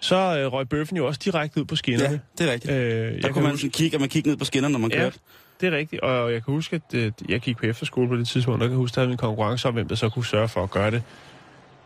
så 0.00 0.16
øh, 0.38 0.52
røg 0.52 0.68
bøffen 0.68 0.96
jo 0.96 1.06
også 1.06 1.20
direkte 1.24 1.60
ud 1.60 1.64
på 1.64 1.76
skinnerne. 1.76 2.10
Ja, 2.38 2.44
det 2.44 2.48
er 2.48 2.52
rigtigt. 2.52 2.72
Øh, 2.72 2.78
Der 2.80 3.10
jeg 3.10 3.22
kunne 3.22 3.32
kan 3.32 3.42
man 3.42 3.50
huske, 3.52 3.68
kigge, 3.70 3.94
at 3.94 4.00
man 4.00 4.08
kigge 4.08 4.28
ned 4.28 4.36
på 4.36 4.44
skinnerne, 4.44 4.72
når 4.72 4.78
man 4.78 4.90
Ja. 4.92 4.98
kørte. 4.98 5.18
det 5.60 5.72
er 5.74 5.76
rigtigt, 5.76 6.02
og 6.02 6.32
jeg 6.32 6.44
kan 6.44 6.54
huske, 6.54 6.76
at 6.76 6.94
øh, 6.98 7.12
jeg 7.28 7.40
gik 7.40 7.56
på 7.56 7.66
efterskole 7.66 8.08
på 8.08 8.16
det 8.16 8.28
tidspunkt, 8.28 8.56
og 8.60 8.62
jeg 8.62 8.70
kan 8.70 8.76
huske, 8.76 8.92
at 8.92 8.96
der 8.96 9.00
havde 9.02 9.12
en 9.12 9.18
konkurrence 9.18 9.68
om, 9.68 9.74
hvem 9.74 9.88
der 9.88 9.94
så 9.94 10.08
kunne 10.08 10.26
sørge 10.26 10.48
for 10.48 10.62
at 10.62 10.70
gøre 10.70 10.90
det, 10.90 11.02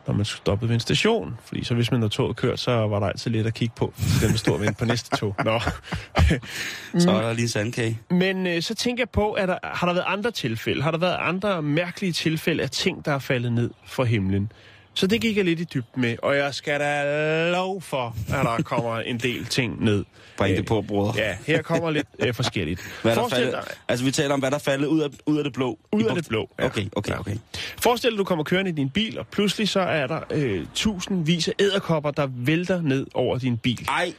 når 0.07 0.15
man 0.15 0.25
stoppede 0.25 0.69
ved 0.69 0.75
en 0.75 0.81
station. 0.81 1.35
Fordi 1.45 1.65
så 1.65 1.75
hvis 1.75 1.91
man 1.91 2.01
når 2.01 2.09
toget 2.09 2.37
kørt, 2.37 2.61
så 2.61 2.71
var 2.73 3.01
der 3.01 3.07
altid 3.07 3.31
lidt 3.31 3.47
at 3.47 3.55
kigge 3.55 3.75
på, 3.77 3.93
dem, 4.23 4.31
der 4.31 4.37
stod 4.37 4.67
og 4.69 4.77
på 4.77 4.85
næste 4.85 5.17
tog. 5.17 5.35
Nå. 5.45 5.61
Så 6.99 7.11
er 7.11 7.21
der 7.23 7.33
lige 7.33 7.43
en 7.43 7.49
sandkage. 7.49 8.01
Men 8.11 8.47
øh, 8.47 8.63
så 8.63 8.75
tænker 8.75 9.01
jeg 9.03 9.11
på, 9.11 9.33
at 9.33 9.49
der, 9.49 9.59
har 9.63 9.87
der 9.87 9.95
været 9.95 10.05
andre 10.09 10.31
tilfælde? 10.31 10.83
Har 10.83 10.91
der 10.91 10.99
været 10.99 11.17
andre 11.21 11.63
mærkelige 11.63 12.13
tilfælde 12.13 12.63
af 12.63 12.71
ting, 12.71 13.05
der 13.05 13.13
er 13.13 13.19
faldet 13.19 13.53
ned 13.53 13.71
fra 13.87 14.05
himlen? 14.05 14.53
Så 14.95 15.07
det 15.07 15.21
gik 15.21 15.37
jeg 15.37 15.45
lidt 15.45 15.61
i 15.61 15.65
dybden 15.65 16.03
med, 16.03 16.17
og 16.23 16.37
jeg 16.37 16.55
skal 16.55 16.81
da 16.81 17.51
lov 17.51 17.83
for, 17.83 18.17
at 18.29 18.45
der 18.45 18.63
kommer 18.63 18.99
en 19.01 19.19
del 19.19 19.45
ting 19.45 19.85
ned. 19.85 20.05
Bring 20.37 20.57
det 20.57 20.67
på, 20.67 20.83
bror. 20.83 21.15
Ja, 21.17 21.37
her 21.47 21.63
kommer 21.63 21.91
lidt 21.91 22.07
øh, 22.19 22.35
forskelligt. 22.35 22.81
Hvad 23.03 23.13
der 23.15 23.21
Forestil 23.21 23.37
faldet, 23.45 23.53
dig, 23.53 23.75
altså, 23.89 24.05
vi 24.05 24.11
taler 24.11 24.35
om, 24.35 24.41
hvad 24.41 24.51
der 24.51 24.57
er 24.57 24.61
faldet 24.61 24.87
ud 24.87 25.01
af, 25.01 25.09
ud 25.27 25.39
af 25.39 25.45
det 25.45 25.53
blå. 25.53 25.79
Ud 25.93 26.03
af 26.05 26.15
det 26.15 26.29
blå, 26.29 26.51
ja. 26.59 26.65
Okay, 26.67 26.85
okay, 26.97 27.13
Ja. 27.13 27.21
okay. 27.21 27.37
Forestil 27.83 28.11
dig, 28.11 28.19
du 28.19 28.25
kommer 28.25 28.45
kørende 28.45 28.71
i 28.71 28.75
din 28.75 28.91
bil, 28.91 29.19
og 29.19 29.27
pludselig 29.27 29.69
så 29.69 29.81
er 29.81 30.07
der 30.07 30.21
øh, 30.31 30.67
tusindvis 30.75 31.49
af 31.49 31.53
æderkopper, 31.59 32.11
der 32.11 32.27
vælter 32.37 32.83
ned 32.83 33.07
over 33.15 33.39
din 33.39 33.57
bil. 33.59 33.87
Ej, 33.89 34.13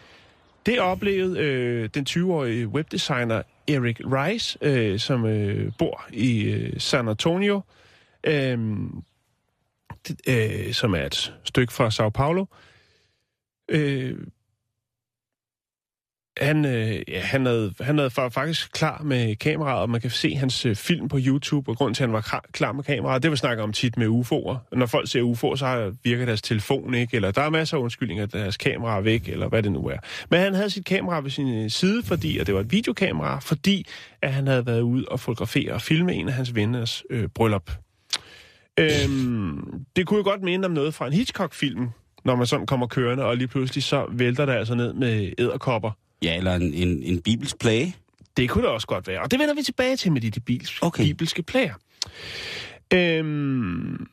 Det 0.66 0.80
oplevede 0.80 1.40
øh, 1.40 1.90
den 1.94 2.06
20-årige 2.10 2.68
webdesigner 2.68 3.42
Eric 3.68 3.98
Rice, 4.00 4.58
øh, 4.62 5.00
som 5.00 5.26
øh, 5.26 5.72
bor 5.78 6.06
i 6.12 6.42
øh, 6.44 6.74
San 6.80 7.08
Antonio, 7.08 7.62
øh, 8.24 8.58
øh, 10.28 10.74
som 10.74 10.94
er 10.94 11.06
et 11.06 11.34
stykke 11.44 11.74
fra 11.74 11.92
Sao 11.92 12.10
Paulo. 12.10 12.46
Øh, 13.70 14.18
han, 16.42 16.66
øh, 16.66 17.02
ja, 17.08 17.20
han, 17.20 17.46
havde, 17.46 17.74
han 17.80 17.98
havde 17.98 18.10
faktisk 18.10 18.72
klar 18.72 19.02
med 19.04 19.36
kameraet, 19.36 19.82
og 19.82 19.90
man 19.90 20.02
kan 20.02 20.10
se 20.10 20.36
hans 20.36 20.66
øh, 20.66 20.76
film 20.76 21.08
på 21.08 21.18
YouTube, 21.22 21.72
og 21.72 21.78
grund 21.78 21.96
til, 21.96 22.04
at 22.04 22.10
han 22.10 22.14
var 22.14 22.42
klar, 22.52 22.72
med 22.72 22.84
kameraet, 22.84 23.24
det 23.24 23.32
var 23.32 23.38
snakker 23.38 23.64
om 23.64 23.74
tit 23.74 23.98
med 23.98 24.08
UFO'er. 24.08 24.78
Når 24.78 24.86
folk 24.86 25.12
ser 25.12 25.22
UFO'er, 25.22 25.56
så 25.56 25.96
virker 26.04 26.26
deres 26.26 26.42
telefon 26.42 26.94
ikke, 26.94 27.16
eller 27.16 27.32
der 27.32 27.42
er 27.42 27.50
masser 27.50 27.78
af 27.78 27.82
undskyldninger, 27.82 28.24
at 28.24 28.34
deres 28.34 28.58
kamera 28.58 28.98
er 28.98 29.02
væk, 29.02 29.30
eller 29.30 29.48
hvad 29.48 29.64
det 29.64 29.72
nu 29.72 29.88
er. 29.88 29.98
Men 30.30 30.40
han 30.40 30.54
havde 30.54 30.70
sit 30.70 30.86
kamera 30.86 31.22
ved 31.22 31.30
sin 31.30 31.64
øh, 31.64 31.70
side, 31.70 32.04
fordi, 32.04 32.38
og 32.38 32.48
det 32.48 32.56
var 32.56 32.62
et 32.62 32.72
videokamera, 32.72 33.40
fordi 33.40 33.86
at 34.22 34.34
han 34.34 34.48
havde 34.48 34.66
været 34.66 34.82
ude 34.82 35.06
og 35.08 35.20
fotografere 35.20 35.74
og 35.74 35.82
filme 35.82 36.14
en 36.14 36.28
af 36.28 36.34
hans 36.34 36.56
venners 36.56 37.04
øh, 37.10 37.28
bryllup. 37.28 37.72
Øhm, 38.80 39.86
det 39.96 40.08
kunne 40.08 40.18
jo 40.18 40.24
godt 40.24 40.42
minde 40.44 40.66
om 40.66 40.72
noget 40.72 40.94
fra 40.94 41.08
en 41.08 41.14
Hitchcock-film, 41.14 41.90
når 42.26 42.36
man 42.36 42.48
sådan 42.48 42.66
kommer 42.66 42.88
kørende, 42.88 43.26
og 43.26 43.38
lige 43.38 43.48
pludselig 43.48 43.84
så 43.84 44.06
vælter 44.12 44.46
det 44.46 44.54
altså 44.54 44.76
ned 44.76 44.94
med 44.94 45.32
æderkopper. 45.38 45.92
ja, 46.24 46.38
eller 46.38 46.54
en, 46.56 46.74
en, 46.74 47.04
en 47.04 47.22
bibelsk 47.22 47.60
plage. 47.60 47.96
Det 48.38 48.50
kunne 48.50 48.64
det 48.64 48.72
også 48.72 48.88
godt 48.88 49.08
være. 49.08 49.22
Og 49.22 49.32
det 49.32 49.40
vender 49.40 49.56
vi 49.56 49.62
tilbage 49.62 49.96
til 49.98 50.12
med 50.12 50.22
de, 50.22 50.30
de 50.30 50.40
bibelske, 50.40 50.84
Okay. 50.84 50.88
okay. 51.04 51.10
bibelske 51.10 51.44
plager. 51.44 51.74
Øhm, 52.94 54.08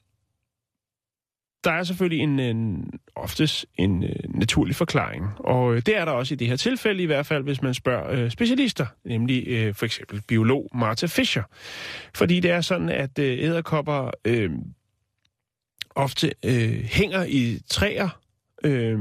der 1.65 1.71
er 1.71 1.83
selvfølgelig 1.83 2.23
en, 2.23 2.39
en 2.39 2.91
oftest 3.15 3.67
en 3.79 4.05
øh, 4.05 4.17
naturlig 4.29 4.77
forklaring. 4.77 5.27
Og 5.39 5.75
øh, 5.75 5.83
det 5.87 5.97
er 5.97 6.05
der 6.05 6.13
også 6.13 6.35
i 6.35 6.37
det 6.37 6.49
her 6.49 6.57
tilfælde, 6.57 7.03
i 7.03 7.07
hvert 7.07 7.27
fald 7.27 7.43
hvis 7.43 7.63
man 7.63 7.75
spørger 7.75 8.11
øh, 8.11 8.31
specialister, 8.31 8.87
nemlig 9.05 9.49
øh, 9.49 9.75
for 9.75 9.85
eksempel 9.85 10.23
biolog 10.29 10.69
Martha 10.75 11.07
Fischer. 11.07 11.43
Fordi 12.15 12.41
det 12.41 12.51
er 12.51 12.61
sådan, 12.61 12.89
at 12.89 13.19
øh, 13.19 13.39
æderkopper 13.39 14.11
øh, 14.25 14.51
ofte 15.95 16.33
øh, 16.45 16.83
hænger 16.83 17.25
i 17.25 17.59
træer, 17.71 18.21
øh, 18.65 18.99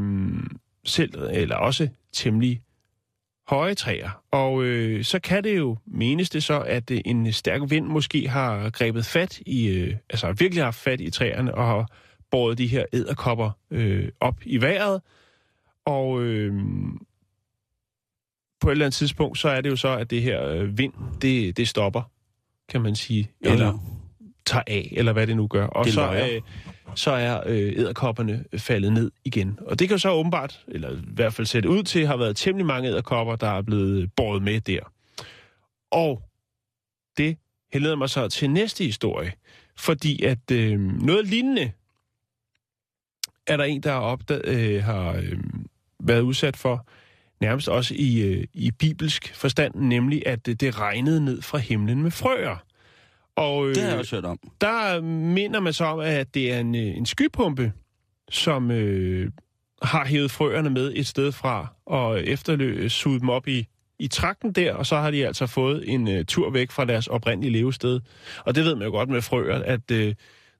selv, 0.85 1.13
eller 1.31 1.55
også 1.55 1.89
temmelig 2.13 2.61
høje 3.47 3.73
træer. 3.73 4.23
Og 4.31 4.63
øh, 4.63 5.03
så 5.03 5.19
kan 5.19 5.43
det 5.43 5.57
jo 5.57 5.77
menes 5.85 6.29
det 6.29 6.43
så, 6.43 6.59
at 6.59 6.91
øh, 6.91 7.01
en 7.05 7.33
stærk 7.33 7.61
vind 7.69 7.85
måske 7.85 8.29
har 8.29 8.69
grebet 8.69 9.05
fat 9.05 9.39
i, 9.45 9.67
øh, 9.67 9.95
altså 10.09 10.31
virkelig 10.31 10.61
har 10.61 10.67
haft 10.67 10.79
fat 10.79 11.01
i 11.01 11.09
træerne 11.09 11.55
og 11.55 11.67
har 11.67 11.87
båret 12.31 12.57
de 12.57 12.67
her 12.67 12.85
æderkopper 12.93 13.51
øh, 13.71 14.09
op 14.19 14.35
i 14.45 14.61
vejret. 14.61 15.01
Og 15.85 16.21
øh, 16.21 16.53
på 18.61 18.67
et 18.67 18.71
eller 18.71 18.85
andet 18.85 18.97
tidspunkt, 18.97 19.37
så 19.37 19.49
er 19.49 19.61
det 19.61 19.69
jo 19.69 19.75
så, 19.75 19.97
at 19.97 20.09
det 20.09 20.21
her 20.21 20.47
øh, 20.47 20.77
vind, 20.77 20.93
det, 21.21 21.57
det 21.57 21.67
stopper, 21.67 22.01
kan 22.69 22.81
man 22.81 22.95
sige. 22.95 23.31
Eller 23.41 23.79
tager 24.45 24.63
af, 24.67 24.93
eller 24.97 25.13
hvad 25.13 25.27
det 25.27 25.35
nu 25.35 25.47
gør. 25.47 25.65
Og 25.65 25.87
så, 25.87 26.13
øh, 26.13 26.41
så 26.95 27.11
er 27.11 27.43
øh, 27.45 27.73
æderkopperne 27.77 28.45
faldet 28.57 28.93
ned 28.93 29.11
igen. 29.25 29.59
Og 29.65 29.79
det 29.79 29.87
kan 29.87 29.95
jo 29.95 29.99
så 29.99 30.11
åbenbart, 30.11 30.65
eller 30.67 30.91
i 30.91 30.99
hvert 31.07 31.33
fald 31.33 31.47
sætte 31.47 31.69
ud 31.69 31.83
til, 31.83 32.07
har 32.07 32.17
været 32.17 32.35
temmelig 32.35 32.65
mange 32.65 32.89
æderkopper, 32.89 33.35
der 33.35 33.49
er 33.49 33.61
blevet 33.61 34.13
båret 34.15 34.43
med 34.43 34.61
der. 34.61 34.79
Og 35.91 36.21
det 37.17 37.37
hælder 37.73 37.95
mig 37.95 38.09
så 38.09 38.27
til 38.27 38.49
næste 38.49 38.83
historie, 38.83 39.33
fordi 39.77 40.23
at 40.23 40.51
øh, 40.51 40.79
noget 40.79 41.27
lignende 41.27 41.71
er 43.53 43.57
der 43.57 43.63
en, 43.63 43.81
der 43.81 43.91
har, 43.91 43.99
opdaget, 43.99 44.47
øh, 44.47 44.83
har 44.83 45.13
øh, 45.13 45.37
været 45.99 46.21
udsat 46.21 46.57
for, 46.57 46.87
nærmest 47.41 47.69
også 47.69 47.93
i, 47.97 48.21
øh, 48.21 48.43
i 48.53 48.71
bibelsk 48.71 49.35
forstand, 49.35 49.75
nemlig 49.75 50.27
at 50.27 50.47
øh, 50.47 50.55
det 50.55 50.79
regnede 50.79 51.25
ned 51.25 51.41
fra 51.41 51.57
himlen 51.57 52.03
med 52.03 52.11
frøer. 52.11 52.63
Og 53.35 53.69
øh, 53.69 53.75
Det 53.75 53.83
har 53.83 53.89
jeg 53.89 53.99
også 53.99 54.15
hørt 54.15 54.25
om. 54.25 54.39
der 54.61 55.01
minder 55.01 55.59
man 55.59 55.73
så 55.73 55.85
om, 55.85 55.99
at 55.99 56.33
det 56.33 56.53
er 56.53 56.59
en, 56.59 56.75
øh, 56.75 56.97
en 56.97 57.05
skypumpe, 57.05 57.73
som 58.29 58.71
øh, 58.71 59.31
har 59.81 60.05
hævet 60.05 60.31
frøerne 60.31 60.69
med 60.69 60.91
et 60.95 61.07
sted 61.07 61.31
fra, 61.31 61.67
og 61.85 62.23
efterløb 62.23 62.89
suget 62.89 63.21
dem 63.21 63.29
op 63.29 63.47
i, 63.47 63.67
i 63.99 64.07
trakten 64.07 64.51
der, 64.51 64.73
og 64.73 64.85
så 64.85 64.95
har 64.97 65.11
de 65.11 65.27
altså 65.27 65.47
fået 65.47 65.83
en 65.87 66.07
øh, 66.07 66.25
tur 66.25 66.49
væk 66.49 66.71
fra 66.71 66.85
deres 66.85 67.07
oprindelige 67.07 67.51
levested. 67.51 67.99
Og 68.45 68.55
det 68.55 68.65
ved 68.65 68.75
man 68.75 68.85
jo 68.85 68.91
godt 68.91 69.09
med 69.09 69.21
frøer, 69.21 69.55
at 69.63 69.91
øh, 69.91 70.15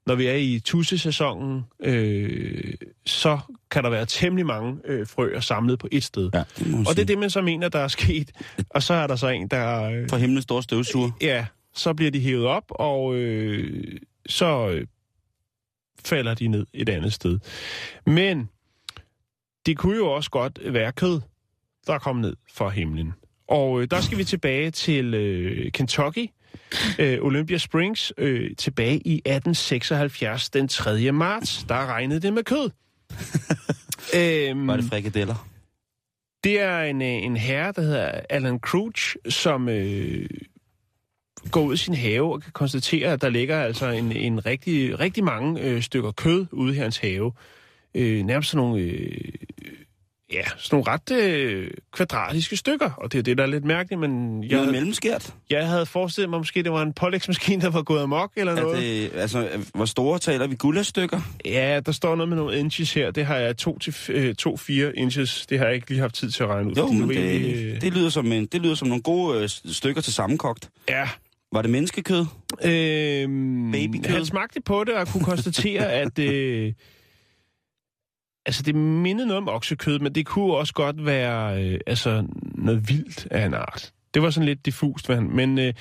når 0.06 0.14
vi 0.14 0.26
er 0.26 0.34
i 0.34 0.60
tussesæsonen, 0.64 1.64
øh, 1.80 2.74
så 3.06 3.38
kan 3.70 3.84
der 3.84 3.90
være 3.90 4.06
temmelig 4.06 4.46
mange 4.46 4.76
øh, 4.84 5.06
frøer 5.06 5.40
samlet 5.40 5.78
på 5.78 5.88
et 5.92 6.04
sted. 6.04 6.30
Ja, 6.34 6.44
det 6.58 6.88
Og 6.88 6.96
det 6.96 7.02
er 7.02 7.06
det, 7.06 7.18
man 7.18 7.30
så 7.30 7.42
mener, 7.42 7.68
der 7.68 7.78
er 7.78 7.88
sket. 7.88 8.32
Og 8.70 8.82
så 8.82 8.94
er 8.94 9.06
der 9.06 9.16
så 9.16 9.28
en, 9.28 9.48
der... 9.48 9.82
Øh, 9.82 10.08
For 10.08 10.16
himlens 10.16 10.42
store 10.42 10.62
støvsuger. 10.62 11.10
Ja, 11.20 11.46
så 11.74 11.94
bliver 11.94 12.10
de 12.10 12.20
hævet 12.20 12.46
op, 12.46 12.64
og 12.70 13.14
øh, 13.14 13.98
så 14.26 14.68
øh, 14.68 14.86
falder 16.04 16.34
de 16.34 16.48
ned 16.48 16.66
et 16.72 16.88
andet 16.88 17.12
sted. 17.12 17.38
Men 18.06 18.48
det 19.66 19.76
kunne 19.78 19.96
jo 19.96 20.12
også 20.12 20.30
godt 20.30 20.58
være 20.64 20.92
kød, 20.92 21.20
der 21.86 21.98
kom 21.98 22.16
ned 22.16 22.36
fra 22.54 22.68
himlen. 22.68 23.12
Og 23.48 23.82
øh, 23.82 23.88
der 23.90 24.00
skal 24.00 24.18
vi 24.18 24.24
tilbage 24.24 24.70
til 24.70 25.14
øh, 25.14 25.72
Kentucky, 25.72 26.26
øh, 26.98 27.18
Olympia 27.22 27.58
Springs, 27.58 28.12
øh, 28.18 28.50
tilbage 28.58 28.96
i 28.96 29.14
1876, 29.14 30.50
den 30.50 30.68
3. 30.68 31.12
marts. 31.12 31.64
Der 31.68 31.86
regnede 31.86 32.20
det 32.20 32.32
med 32.32 32.44
kød. 32.44 32.70
øhm, 34.18 34.66
Var 34.66 34.76
det 34.76 34.84
frikadeller? 34.84 35.48
det 36.44 36.60
er 36.60 36.80
en, 36.80 37.02
øh, 37.02 37.08
en 37.08 37.36
herre, 37.36 37.72
der 37.76 37.82
hedder 37.82 38.20
Alan 38.30 38.58
Crouch, 38.58 39.16
som 39.28 39.68
øh, 39.68 40.28
går 41.50 41.62
ud 41.62 41.74
i 41.74 41.76
sin 41.76 41.94
have 41.94 42.32
og 42.32 42.42
kan 42.42 42.52
konstatere, 42.52 43.12
at 43.12 43.22
der 43.22 43.28
ligger 43.28 43.62
altså 43.62 43.86
en, 43.86 44.12
en 44.12 44.46
rigtig, 44.46 45.00
rigtig 45.00 45.24
mange 45.24 45.60
øh, 45.60 45.82
stykker 45.82 46.10
kød 46.10 46.46
ude 46.52 46.74
i 46.74 46.78
hans 46.78 46.98
have. 46.98 47.32
Øh, 47.94 48.22
nærmest 48.22 48.50
sådan 48.50 48.66
nogle, 48.66 48.82
øh, 48.82 49.32
ja, 50.32 50.42
sådan 50.58 50.76
nogle 50.76 50.84
ret 50.92 51.10
øh, 51.12 51.70
kvadratiske 51.92 52.56
stykker, 52.56 52.90
og 52.90 53.12
det 53.12 53.18
er 53.18 53.22
det, 53.22 53.38
der 53.38 53.44
er 53.44 53.48
lidt 53.48 53.64
mærkeligt, 53.64 54.00
men 54.00 54.44
jeg, 54.44 54.56
Noget 54.56 54.72
mellemskært? 54.72 55.34
jeg 55.50 55.68
havde 55.68 55.86
forestillet 55.86 56.30
mig, 56.30 56.38
måske 56.40 56.62
det 56.62 56.72
var 56.72 56.82
en 56.82 56.92
pålægsmaskine, 56.92 57.62
der 57.62 57.70
var 57.70 57.82
gået 57.82 58.02
amok 58.02 58.32
eller 58.36 58.52
Er 58.52 58.60
noget. 58.60 58.78
det, 58.82 59.10
altså, 59.14 59.48
hvor 59.74 59.84
store 59.84 60.18
taler 60.18 60.46
vi? 60.46 60.54
Guldstykker? 60.56 61.20
Ja, 61.44 61.80
der 61.86 61.92
står 61.92 62.14
noget 62.16 62.28
med 62.28 62.36
nogle 62.36 62.58
inches 62.58 62.94
her. 62.94 63.10
Det 63.10 63.26
har 63.26 63.36
jeg 63.36 63.54
2-4 63.68 64.72
inches. 64.94 65.46
Det 65.46 65.58
har 65.58 65.66
jeg 65.66 65.74
ikke 65.74 65.88
lige 65.90 66.00
haft 66.00 66.14
tid 66.14 66.30
til 66.30 66.42
at 66.42 66.48
regne 66.48 66.70
ud. 66.70 66.74
Jo, 66.74 66.86
men 66.92 67.08
det, 67.08 67.18
egentlig, 67.30 67.64
øh, 67.66 67.80
det, 67.80 67.92
lyder 67.94 68.08
som 68.10 68.32
en, 68.32 68.46
det 68.46 68.60
lyder 68.62 68.74
som 68.74 68.88
nogle 68.88 69.02
gode 69.02 69.42
øh, 69.42 69.48
stykker 69.48 70.00
til 70.02 70.12
sammenkogt. 70.12 70.68
Ja, 70.88 71.08
Var 71.52 71.62
det 71.62 71.70
menneskekød? 71.70 72.24
Øhm, 72.64 73.72
Babykød? 73.72 74.10
Han 74.10 74.26
smagte 74.26 74.60
på 74.60 74.84
det 74.84 74.94
og 74.94 75.08
kunne 75.08 75.24
konstatere, 75.24 75.92
at 75.92 76.18
øh, 76.18 76.72
altså 78.46 78.62
det 78.62 78.74
mindede 78.74 79.26
noget 79.26 79.42
om 79.42 79.48
oksekød, 79.48 79.98
men 79.98 80.14
det 80.14 80.26
kunne 80.26 80.54
også 80.54 80.74
godt 80.74 81.06
være 81.06 81.64
øh, 81.64 81.80
altså 81.86 82.26
noget 82.54 82.88
vildt 82.88 83.28
af 83.30 83.46
en 83.46 83.54
art. 83.54 83.92
Det 84.14 84.22
var 84.22 84.30
sådan 84.30 84.46
lidt 84.46 84.66
diffust, 84.66 85.06
hvad 85.06 85.16
han, 85.16 85.30
men 85.30 85.58
øh, 85.58 85.74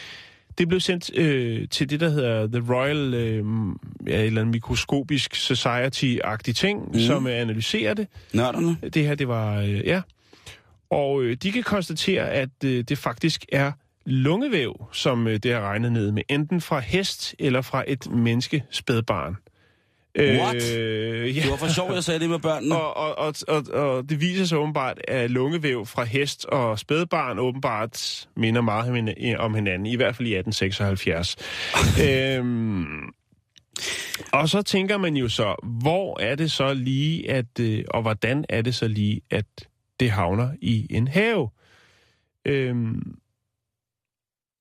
det 0.57 0.68
blev 0.68 0.80
sendt 0.80 1.18
øh, 1.18 1.68
til 1.70 1.89
det, 1.89 1.99
der 1.99 2.09
hedder 2.09 2.47
The 2.47 2.74
Royal 2.74 3.14
øh, 3.14 3.45
ja, 4.07 4.20
et 4.20 4.26
eller 4.26 4.41
andet 4.41 4.53
mikroskopisk 4.53 5.34
Society-agtig 5.34 6.53
ting, 6.53 6.88
mm. 6.88 6.99
som 6.99 7.28
øh, 7.28 7.41
analyserer 7.41 7.93
det. 7.93 8.07
Nørderne? 8.34 8.78
Det 8.93 9.05
her, 9.05 9.16
det 9.16 9.28
var, 9.28 9.59
øh, 9.59 9.86
ja. 9.86 10.01
Og 10.89 11.24
øh, 11.24 11.38
de 11.43 11.51
kan 11.51 11.64
konstatere, 11.64 12.30
at 12.30 12.49
øh, 12.66 12.84
det 12.84 12.97
faktisk 12.97 13.45
er 13.51 13.72
lungevæv, 14.05 14.86
som 14.91 15.28
øh, 15.28 15.34
det 15.34 15.51
er 15.51 15.62
regnet 15.62 15.91
ned 15.91 16.12
med, 16.12 16.24
enten 16.30 16.62
fra 16.62 16.80
hest 16.80 17.36
eller 17.39 17.62
fra 17.62 17.84
et 17.88 18.12
menneske 18.12 18.64
spædbarn. 18.70 19.36
What? 20.20 20.78
Øh, 20.78 21.38
ja. 21.38 21.41
Det 21.41 21.51
var 21.51 21.57
for 21.57 21.68
sjovt, 21.68 21.93
jeg 21.93 22.03
sagde 22.03 22.20
det 22.20 22.30
med 22.30 22.39
børnene. 22.39 22.76
Og, 22.76 22.93
og, 22.95 23.16
og, 23.18 23.34
og, 23.47 23.64
og 23.74 24.09
det 24.09 24.22
viser 24.22 24.45
sig 24.45 24.57
åbenbart, 24.57 24.97
at 25.07 25.32
lungevæv 25.32 25.86
fra 25.86 26.03
hest 26.03 26.45
og 26.45 26.80
spædbarn 26.80 27.39
åbenbart 27.39 28.28
minder 28.36 28.62
meget 28.62 28.89
om 28.89 28.95
hin- 28.95 29.38
om 29.38 29.53
hinanden, 29.55 29.86
i 29.86 29.95
hvert 29.95 30.16
fald 30.16 30.28
i 30.28 30.36
1876. 30.36 31.36
øhm, 32.07 32.86
og 34.34 34.49
så 34.49 34.62
tænker 34.62 34.97
man 34.97 35.16
jo 35.18 35.30
så, 35.30 35.55
hvor 35.82 36.20
er 36.20 36.36
det 36.36 36.51
så 36.51 36.74
lige, 36.74 37.32
at, 37.32 37.59
øh, 37.59 37.84
og 37.89 38.01
hvordan 38.01 38.45
er 38.49 38.62
det 38.62 38.76
så 38.76 38.88
lige, 38.88 39.22
at 39.30 39.45
det 39.99 40.12
havner 40.12 40.49
i 40.62 40.88
en 40.89 41.07
have? 41.07 41.49
Øhm, 42.45 43.16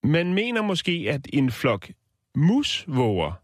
man 0.03 0.33
mener 0.33 0.61
måske, 0.61 1.05
at 1.09 1.21
en 1.33 1.51
flok 1.51 1.89
musvåger, 2.35 3.40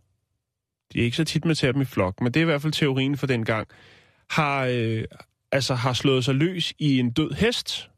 det 0.94 1.02
er 1.02 1.06
ikke 1.06 1.18
så 1.18 1.24
tit, 1.24 1.46
man 1.46 1.56
ser 1.56 1.72
dem 1.72 1.82
i 1.82 1.86
flok, 1.86 2.22
men 2.22 2.32
det 2.32 2.40
er 2.40 2.42
i 2.42 2.46
hvert 2.46 2.62
fald 2.62 2.74
teorien 2.74 3.18
for 3.18 3.28
den 3.28 3.46
gang, 3.46 3.68
har, 4.30 4.66
øh, 4.72 5.04
altså 5.52 5.76
har 5.76 5.94
slået 5.94 6.26
sig 6.26 6.36
løs 6.36 6.74
i 6.80 7.00
en 7.00 7.12
død 7.12 7.32
hest, 7.32 7.90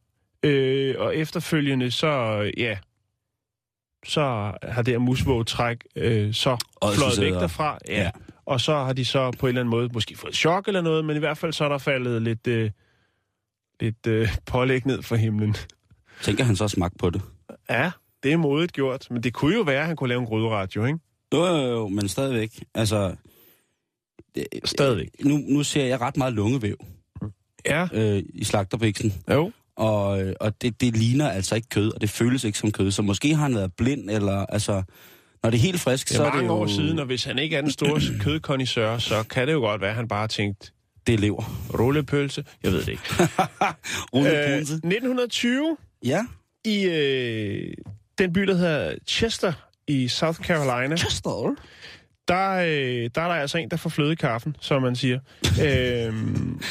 øh, 0.44 0.96
og 0.98 1.16
efterfølgende 1.16 1.92
så, 1.92 2.42
ja, 2.58 2.78
så 4.06 4.54
har 4.64 4.82
det 4.82 4.94
her 4.94 5.00
musvågetræk 5.00 5.84
øh, 5.96 6.34
så 6.34 6.58
fløjet 6.96 7.22
væk 7.22 7.34
derfra, 7.34 7.78
ja. 7.88 7.94
ja. 7.94 8.04
ja. 8.04 8.12
Og 8.46 8.62
så 8.62 8.74
har 8.74 8.94
de 8.94 9.06
så 9.06 9.32
på 9.32 9.46
en 9.46 9.50
eller 9.50 9.62
anden 9.62 9.72
måde 9.72 9.90
måske 9.94 10.18
fået 10.18 10.36
chok 10.36 10.68
eller 10.68 10.82
noget, 10.82 11.06
men 11.06 11.16
i 11.16 11.20
hvert 11.20 11.38
fald 11.38 11.54
så 11.54 11.66
er 11.66 11.70
der 11.70 11.78
faldet 11.78 12.22
lidt, 12.22 12.48
øh, 12.48 12.72
lidt 13.80 14.08
øh, 14.08 14.30
pålæg 14.46 14.86
ned 14.86 15.02
fra 15.02 15.16
himlen. 15.16 15.56
Tænker 16.22 16.44
han 16.44 16.56
så 16.56 16.68
smagt 16.68 16.98
på 16.98 17.10
det? 17.10 17.22
Ja, 17.70 17.92
det 18.24 18.34
er 18.34 18.38
modigt 18.38 18.74
gjort, 18.74 19.08
men 19.12 19.24
det 19.24 19.34
kunne 19.34 19.56
jo 19.56 19.62
være, 19.62 19.82
at 19.82 19.88
han 19.88 19.96
kunne 19.96 20.10
lave 20.10 20.22
en 20.22 20.28
gryderadio, 20.28 20.86
ikke? 20.86 21.00
Jo, 21.34 21.46
jo, 21.46 21.58
jo, 21.72 21.88
men 21.88 22.08
stadigvæk. 22.08 22.64
Altså, 22.76 23.16
det, 24.36 24.48
Stadigvæk. 24.66 25.10
Nu, 25.26 25.38
nu 25.38 25.64
ser 25.64 25.86
jeg 25.86 26.02
ret 26.02 26.18
meget 26.18 26.34
lungevæv 26.34 26.76
Ja, 27.66 27.88
øh, 27.94 28.24
i 28.34 28.44
slagterbiksen, 28.44 29.14
jo. 29.32 29.52
og, 29.76 30.22
øh, 30.22 30.34
og 30.40 30.62
det, 30.62 30.82
det 30.82 30.98
ligner 30.98 31.30
altså 31.30 31.56
ikke 31.56 31.70
kød, 31.70 31.94
og 31.94 32.02
det 32.02 32.10
føles 32.10 32.44
ikke 32.44 32.58
som 32.58 32.72
kød. 32.72 32.92
Så 32.92 33.02
måske 33.02 33.36
har 33.36 33.44
han 33.44 33.56
været 33.56 33.74
blind, 33.74 34.10
eller 34.10 34.46
altså... 34.46 34.84
Når 35.44 35.50
det 35.50 35.58
er 35.58 35.62
helt 35.62 35.80
frisk, 35.80 36.08
Det 36.10 36.16
så 36.18 36.24
er 36.24 36.28
er 36.28 36.32
det 36.32 36.36
mange 36.38 36.54
jo... 36.54 36.60
år 36.62 36.68
siden, 36.68 37.00
og 37.00 37.06
hvis 37.06 37.24
han 37.24 37.40
ikke 37.40 37.56
er 37.56 37.62
den 37.62 37.72
store 37.72 38.02
kødkondisør, 38.24 38.98
så 38.98 39.24
kan 39.24 39.48
det 39.48 39.54
jo 39.54 39.60
godt 39.60 39.82
være, 39.82 39.90
at 39.90 39.96
han 39.96 40.08
bare 40.08 40.20
har 40.20 40.28
tænkt, 40.28 40.74
Det 41.08 41.14
er 41.14 41.18
lever. 41.18 41.44
rullepølse, 41.80 42.46
jeg 42.64 42.72
ved 42.72 42.80
det 42.80 42.88
ikke. 42.88 43.04
Rulle 44.14 44.44
Øh, 44.44 44.52
øh, 44.52 44.58
1920 44.58 45.78
Ja. 46.06 46.26
i 46.66 46.84
øh, 46.86 47.74
den 48.18 48.34
by, 48.34 48.42
der 48.42 48.56
hedder 48.56 48.96
Chester 49.08 49.54
i 49.90 50.08
South 50.08 50.40
Carolina, 50.40 50.98
Chester. 50.98 51.56
der, 52.28 52.52
øh, 52.52 53.10
der 53.16 53.22
er 53.22 53.28
der 53.28 53.36
altså 53.36 53.58
en, 53.58 53.72
der 53.72 53.78
får 53.78 53.90
fløde 53.90 54.12
i 54.12 54.16
kaffen, 54.16 54.56
som 54.60 54.82
man 54.82 54.96
siger. 54.96 55.20
øhm, 55.66 56.62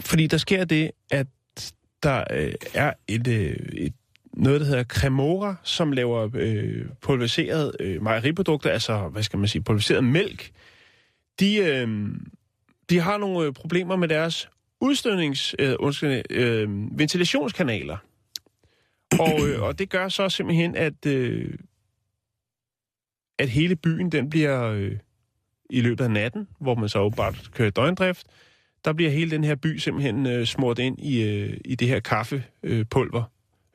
fordi 0.00 0.26
der 0.26 0.36
sker 0.36 0.64
det, 0.64 0.90
at 1.10 1.26
der 2.02 2.24
øh, 2.30 2.52
er 2.74 2.92
et, 3.08 3.28
øh, 3.28 3.56
et 3.72 3.92
noget, 4.32 4.60
der 4.60 4.66
hedder 4.66 4.84
Cremora, 4.84 5.56
som 5.62 5.92
laver 5.92 6.28
øh, 6.34 6.86
pulveriseret 7.00 7.76
øh, 7.80 8.02
mejeriprodukter, 8.02 8.70
altså, 8.70 9.08
hvad 9.08 9.22
skal 9.22 9.38
man 9.38 9.48
sige, 9.48 9.62
pulveriseret 9.62 10.04
mælk. 10.04 10.50
De, 11.40 11.56
øh, 11.56 11.88
de 12.90 13.00
har 13.00 13.18
nogle 13.18 13.46
øh, 13.46 13.52
problemer 13.52 13.96
med 13.96 14.08
deres 14.08 14.48
udstødnings, 14.80 15.54
øh, 15.58 15.74
undskyld, 15.78 16.22
øh, 16.30 16.68
ventilationskanaler. 16.98 17.96
Og, 19.20 19.48
øh, 19.48 19.62
og 19.62 19.78
det 19.78 19.90
gør 19.90 20.08
så 20.08 20.28
simpelthen, 20.28 20.76
at, 20.76 21.06
øh, 21.06 21.54
at 23.38 23.48
hele 23.48 23.76
byen, 23.76 24.12
den 24.12 24.30
bliver 24.30 24.62
øh, 24.62 24.92
i 25.70 25.80
løbet 25.80 26.04
af 26.04 26.10
natten, 26.10 26.48
hvor 26.60 26.74
man 26.74 26.88
så 26.88 26.98
åbenbart 26.98 27.50
kører 27.54 27.70
døgndrift, 27.70 28.26
der 28.84 28.92
bliver 28.92 29.10
hele 29.10 29.30
den 29.30 29.44
her 29.44 29.54
by 29.54 29.76
simpelthen 29.76 30.26
øh, 30.26 30.46
smurt 30.46 30.78
ind 30.78 30.98
i, 30.98 31.22
øh, 31.22 31.56
i 31.64 31.74
det 31.74 31.88
her 31.88 32.00
kaffepulver, 32.00 32.44
øh, 32.62 32.84
pulver, 32.84 33.22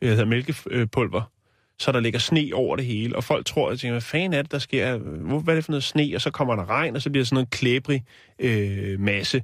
hedder 0.01 0.25
mælkepulver, 0.25 1.31
så 1.79 1.91
der 1.91 1.99
ligger 1.99 2.19
sne 2.19 2.51
over 2.53 2.75
det 2.75 2.85
hele, 2.85 3.15
og 3.15 3.23
folk 3.23 3.45
tror, 3.45 3.69
at 3.69 3.79
tænker, 3.79 3.93
hvad 3.93 4.01
fanden 4.01 4.33
er 4.33 4.41
det, 4.41 4.51
der 4.51 4.59
sker? 4.59 4.97
Hvad 4.97 5.53
er 5.53 5.55
det 5.55 5.65
for 5.65 5.71
noget 5.71 5.83
sne? 5.83 6.11
Og 6.15 6.21
så 6.21 6.31
kommer 6.31 6.55
der 6.55 6.69
regn, 6.69 6.95
og 6.95 7.01
så 7.01 7.09
bliver 7.09 7.21
det 7.21 7.27
sådan 7.27 7.35
noget 7.35 7.49
klæbrig 7.49 8.03
øh, 8.39 8.99
masse. 8.99 9.43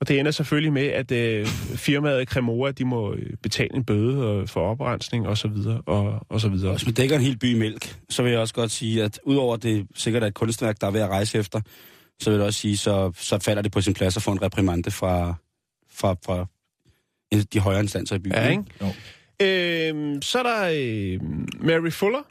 Og 0.00 0.08
det 0.08 0.18
ender 0.20 0.30
selvfølgelig 0.30 0.72
med, 0.72 0.86
at 0.86 1.12
øh, 1.12 1.46
firmaet 1.76 2.28
Cremora, 2.28 2.70
de 2.70 2.84
må 2.84 3.14
øh, 3.14 3.36
betale 3.42 3.74
en 3.74 3.84
bøde 3.84 4.40
øh, 4.40 4.48
for 4.48 4.70
oprensning 4.70 5.28
og 5.28 5.38
så 5.38 5.48
videre, 5.48 5.80
og, 5.86 6.26
og 6.28 6.40
så 6.40 6.48
videre. 6.48 6.72
Hvis 6.72 6.86
man 6.86 6.94
dækker 6.94 7.16
en 7.16 7.22
hel 7.22 7.38
by 7.38 7.54
i 7.54 7.58
mælk, 7.58 7.96
så 8.08 8.22
vil 8.22 8.32
jeg 8.32 8.40
også 8.40 8.54
godt 8.54 8.70
sige, 8.70 9.02
at 9.02 9.20
udover 9.24 9.56
det 9.56 9.86
sikkert 9.94 10.22
er 10.22 10.26
et 10.26 10.34
kunstværk, 10.34 10.80
der 10.80 10.86
er 10.86 10.90
ved 10.90 11.00
at 11.00 11.08
rejse 11.08 11.38
efter, 11.38 11.60
så 12.20 12.30
vil 12.30 12.36
jeg 12.36 12.46
også 12.46 12.60
sige, 12.60 12.76
så, 12.76 13.12
så 13.16 13.38
falder 13.38 13.62
det 13.62 13.72
på 13.72 13.80
sin 13.80 13.94
plads 13.94 14.16
at 14.16 14.22
få 14.22 14.32
en 14.32 14.42
reprimande 14.42 14.90
fra, 14.90 15.34
fra, 15.90 16.16
fra 16.24 16.46
de 17.52 17.60
højere 17.60 17.80
instanser 17.80 18.16
i 18.16 18.18
byen. 18.18 18.32
Ja, 18.32 18.48
ikke? 18.48 18.64
Jo. 18.80 18.86
Øhm, 19.42 20.22
så 20.22 20.38
er 20.38 20.42
der 20.42 20.70
øh, 20.72 21.20
Mary 21.60 21.90
Fuller 21.90 22.22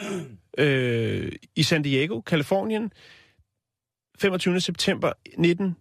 øh, 0.57 1.31
i 1.55 1.63
San 1.63 1.81
Diego, 1.81 2.21
Kalifornien. 2.21 2.91
25. 4.19 4.59
september 4.59 5.11
19 5.37 5.75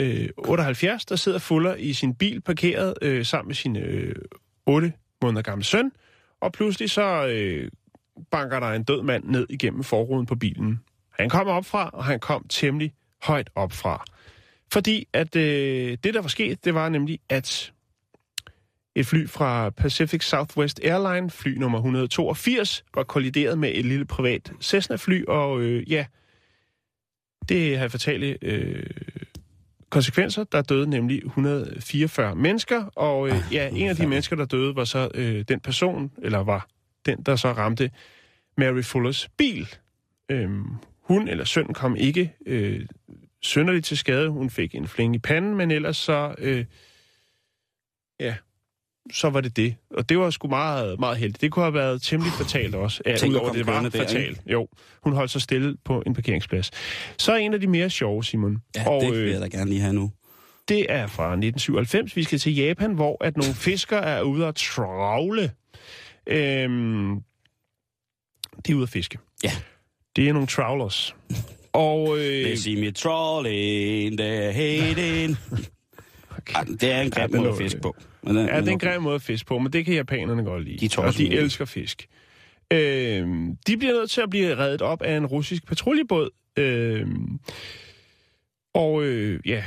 øh, 0.00 0.28
78, 0.38 1.04
der 1.04 1.16
sidder 1.16 1.38
Fuller 1.38 1.74
i 1.74 1.92
sin 1.92 2.14
bil 2.14 2.40
parkeret 2.40 2.94
øh, 3.02 3.24
sammen 3.26 3.48
med 3.48 3.54
sin 3.54 3.76
øh, 3.76 4.14
8 4.66 4.92
måneder 5.22 5.42
gamle 5.42 5.64
søn, 5.64 5.92
og 6.40 6.52
pludselig 6.52 6.90
så 6.90 7.26
øh, 7.26 7.70
banker 8.30 8.60
der 8.60 8.66
en 8.66 8.84
død 8.84 9.02
mand 9.02 9.24
ned 9.24 9.46
igennem 9.50 9.82
forruden 9.82 10.26
på 10.26 10.34
bilen. 10.34 10.80
Han 11.18 11.28
kom 11.28 11.46
op 11.46 11.66
fra, 11.66 11.90
og 11.92 12.04
han 12.04 12.20
kom 12.20 12.46
temmelig 12.48 12.92
højt 13.22 13.50
op 13.54 13.72
fra. 13.72 14.04
Fordi 14.72 15.08
at 15.12 15.36
øh, 15.36 15.98
det, 16.04 16.14
der 16.14 16.20
var 16.20 16.28
sket, 16.28 16.64
det 16.64 16.74
var 16.74 16.88
nemlig, 16.88 17.18
at 17.28 17.72
et 18.94 19.06
fly 19.06 19.28
fra 19.28 19.70
Pacific 19.70 20.24
Southwest 20.24 20.80
Airline, 20.84 21.30
fly 21.30 21.48
nummer 21.48 21.78
182, 21.78 22.84
var 22.94 23.02
kollideret 23.02 23.58
med 23.58 23.72
et 23.74 23.84
lille 23.84 24.04
privat 24.04 24.52
Cessna-fly, 24.60 25.24
og 25.28 25.60
øh, 25.60 25.90
ja, 25.90 26.06
det 27.48 27.76
har 27.76 27.84
jeg 27.84 27.90
fortalt 27.90 28.38
øh, 28.42 28.82
konsekvenser. 29.90 30.44
Der 30.44 30.62
døde 30.62 30.90
nemlig 30.90 31.24
144 31.24 32.34
mennesker, 32.34 32.84
og 32.84 33.28
øh, 33.28 33.34
ja, 33.52 33.68
en 33.68 33.88
af 33.88 33.96
de 33.96 34.06
mennesker, 34.06 34.36
der 34.36 34.44
døde, 34.44 34.76
var 34.76 34.84
så 34.84 35.08
øh, 35.14 35.44
den 35.48 35.60
person, 35.60 36.12
eller 36.22 36.38
var 36.38 36.68
den, 37.06 37.22
der 37.22 37.36
så 37.36 37.52
ramte 37.52 37.90
Mary 38.56 38.82
Fullers 38.82 39.28
bil. 39.28 39.68
Øhm, 40.30 40.66
hun 41.02 41.28
eller 41.28 41.44
søn 41.44 41.66
kom 41.66 41.96
ikke 41.96 42.34
øh, 42.46 42.86
synderligt 43.42 43.86
til 43.86 43.98
skade. 43.98 44.28
Hun 44.28 44.50
fik 44.50 44.74
en 44.74 44.88
fling 44.88 45.14
i 45.14 45.18
panden, 45.18 45.56
men 45.56 45.70
ellers 45.70 45.96
så, 45.96 46.34
øh, 46.38 46.64
ja, 48.20 48.34
så 49.12 49.30
var 49.30 49.40
det 49.40 49.56
det. 49.56 49.74
Og 49.90 50.08
det 50.08 50.18
var 50.18 50.30
sgu 50.30 50.48
meget, 50.48 51.00
meget 51.00 51.16
heldigt. 51.16 51.40
Det 51.40 51.52
kunne 51.52 51.62
have 51.64 51.74
været 51.74 52.02
temmelig 52.02 52.32
fatalt 52.32 52.74
også. 52.74 53.02
Ja, 53.06 53.16
Tænk 53.16 53.32
udover 53.32 53.52
det 53.52 53.66
var 53.66 53.82
der, 53.82 53.90
fatalt. 53.90 54.40
Jo, 54.46 54.68
hun 55.02 55.12
holdt 55.12 55.30
sig 55.30 55.40
stille 55.42 55.76
på 55.84 56.02
en 56.06 56.14
parkeringsplads. 56.14 56.70
Så 57.18 57.32
er 57.32 57.36
en 57.36 57.54
af 57.54 57.60
de 57.60 57.66
mere 57.66 57.90
sjove, 57.90 58.24
Simon. 58.24 58.58
Ja, 58.76 58.88
og, 58.90 59.02
det 59.02 59.12
vil 59.12 59.30
jeg 59.30 59.40
da 59.40 59.46
gerne 59.46 59.70
lige 59.70 59.80
have 59.80 59.92
nu. 59.92 60.10
det 60.68 60.86
er 60.88 61.06
fra 61.06 61.24
1997. 61.24 62.16
Vi 62.16 62.22
skal 62.24 62.38
til 62.38 62.54
Japan, 62.54 62.92
hvor 62.94 63.24
at 63.24 63.36
nogle 63.36 63.54
fiskere 63.54 64.02
er 64.04 64.22
ude 64.22 64.46
at 64.46 64.54
travle. 64.54 65.50
Øhm, 66.26 67.20
de 68.66 68.72
er 68.72 68.74
ude 68.76 68.82
at 68.82 68.88
fiske. 68.88 69.18
Ja. 69.44 69.52
Det 70.16 70.28
er 70.28 70.32
nogle 70.32 70.48
trawlers. 70.48 71.14
Og 71.72 72.18
øh, 72.18 72.44
They 72.44 72.54
see 72.54 72.76
me 72.80 72.90
trawling, 72.90 74.20
they're 74.20 74.52
hating. 74.52 75.36
Ej, 76.54 76.64
det 76.64 76.82
er 76.92 77.00
en 77.00 77.12
Ja, 77.16 77.20
grim 77.26 77.36
måde 77.40 77.48
at 77.48 77.56
fiske 77.58 77.80
på. 77.80 77.96
Men, 78.22 78.36
øh, 78.36 78.46
ja, 78.46 78.60
det 78.60 78.68
er 78.68 78.72
en 78.72 78.78
grim 78.78 79.02
måde 79.02 79.14
at 79.14 79.22
fiske 79.22 79.46
på, 79.46 79.58
men 79.58 79.72
det 79.72 79.84
kan 79.84 79.94
japanerne 79.94 80.44
godt 80.44 80.64
lide. 80.64 80.78
De 80.78 80.86
er 80.86 81.02
og 81.06 81.16
de 81.18 81.22
med 81.22 81.30
det. 81.30 81.38
elsker 81.38 81.64
fisk. 81.64 82.08
Øhm, 82.72 83.56
de 83.66 83.76
bliver 83.76 83.92
nødt 83.92 84.10
til 84.10 84.20
at 84.20 84.30
blive 84.30 84.56
reddet 84.56 84.82
op 84.82 85.02
af 85.02 85.16
en 85.16 85.26
russisk 85.26 85.66
patruljebåd. 85.66 86.30
Øhm, 86.56 87.40
og 88.74 89.02
øh, 89.02 89.40
ja, 89.46 89.64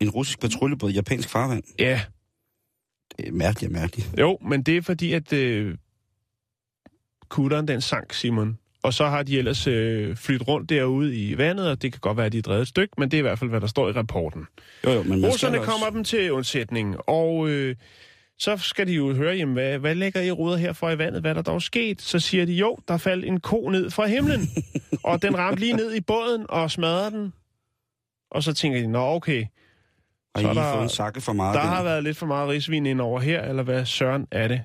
En 0.00 0.10
russisk 0.10 0.40
patruljebåd 0.40 0.90
i 0.90 0.94
japansk 0.94 1.28
farvand. 1.28 1.62
ja, 1.78 2.00
Det 3.16 3.28
er 3.28 3.32
mærkeligt, 3.32 3.72
mærkeligt. 3.72 4.10
Jo, 4.18 4.38
men 4.48 4.62
det 4.62 4.76
er 4.76 4.82
fordi, 4.82 5.12
at 5.12 5.32
øh, 5.32 5.74
kutteren 7.28 7.68
den 7.68 7.80
sank, 7.80 8.12
Simon. 8.12 8.58
Og 8.82 8.94
så 8.94 9.06
har 9.06 9.22
de 9.22 9.38
ellers 9.38 9.66
øh, 9.66 10.16
flyttet 10.16 10.48
rundt 10.48 10.70
derude 10.70 11.16
i 11.16 11.38
vandet, 11.38 11.70
og 11.70 11.82
det 11.82 11.92
kan 11.92 12.00
godt 12.00 12.16
være, 12.16 12.26
at 12.26 12.32
de 12.32 12.38
er 12.38 12.42
drevet 12.42 12.62
et 12.62 12.68
stykke, 12.68 12.94
men 12.98 13.10
det 13.10 13.16
er 13.16 13.18
i 13.18 13.22
hvert 13.22 13.38
fald, 13.38 13.50
hvad 13.50 13.60
der 13.60 13.66
står 13.66 13.88
i 13.88 13.92
rapporten. 13.92 14.46
Jo, 14.84 14.90
jo, 14.90 15.02
men 15.02 15.26
Russerne 15.26 15.58
også... 15.58 15.70
kommer 15.70 15.90
dem 15.90 16.04
til 16.04 16.32
undsætning, 16.32 16.96
og 17.08 17.48
øh, 17.48 17.76
så 18.38 18.56
skal 18.56 18.86
de 18.86 18.92
jo 18.92 19.14
høre, 19.14 19.36
jamen, 19.36 19.52
hvad, 19.52 19.78
hvad 19.78 19.94
lægger 19.94 20.20
I 20.20 20.30
ruder 20.30 20.56
her 20.56 20.72
for 20.72 20.90
i 20.90 20.98
vandet? 20.98 21.20
Hvad 21.20 21.30
er 21.30 21.34
der 21.34 21.42
dog 21.42 21.62
sket? 21.62 22.02
Så 22.02 22.18
siger 22.20 22.44
de, 22.46 22.52
jo, 22.52 22.78
der 22.88 22.96
faldt 22.96 23.24
en 23.24 23.40
ko 23.40 23.68
ned 23.68 23.90
fra 23.90 24.06
himlen, 24.06 24.48
og 25.04 25.22
den 25.22 25.38
ramte 25.38 25.60
lige 25.60 25.72
ned 25.72 25.94
i 25.94 26.00
båden 26.00 26.46
og 26.48 26.70
smadrede 26.70 27.10
den. 27.10 27.32
Og 28.30 28.42
så 28.42 28.52
tænker 28.54 28.80
de, 28.80 28.86
nå 28.86 28.98
okay, 28.98 29.44
Har 30.36 30.42
så 30.42 30.46
I 30.46 30.50
er 30.50 30.54
der- 30.54 30.74
fået 30.74 30.90
sakke 30.90 31.20
for 31.20 31.32
meget? 31.32 31.54
der 31.54 31.60
der? 31.60 31.68
har 31.68 31.82
været 31.82 32.04
lidt 32.04 32.16
for 32.16 32.26
meget 32.26 32.48
risvin 32.48 32.86
ind 32.86 33.00
over 33.00 33.20
her, 33.20 33.42
eller 33.42 33.62
hvad 33.62 33.84
søren 33.84 34.26
er 34.30 34.48
det, 34.48 34.62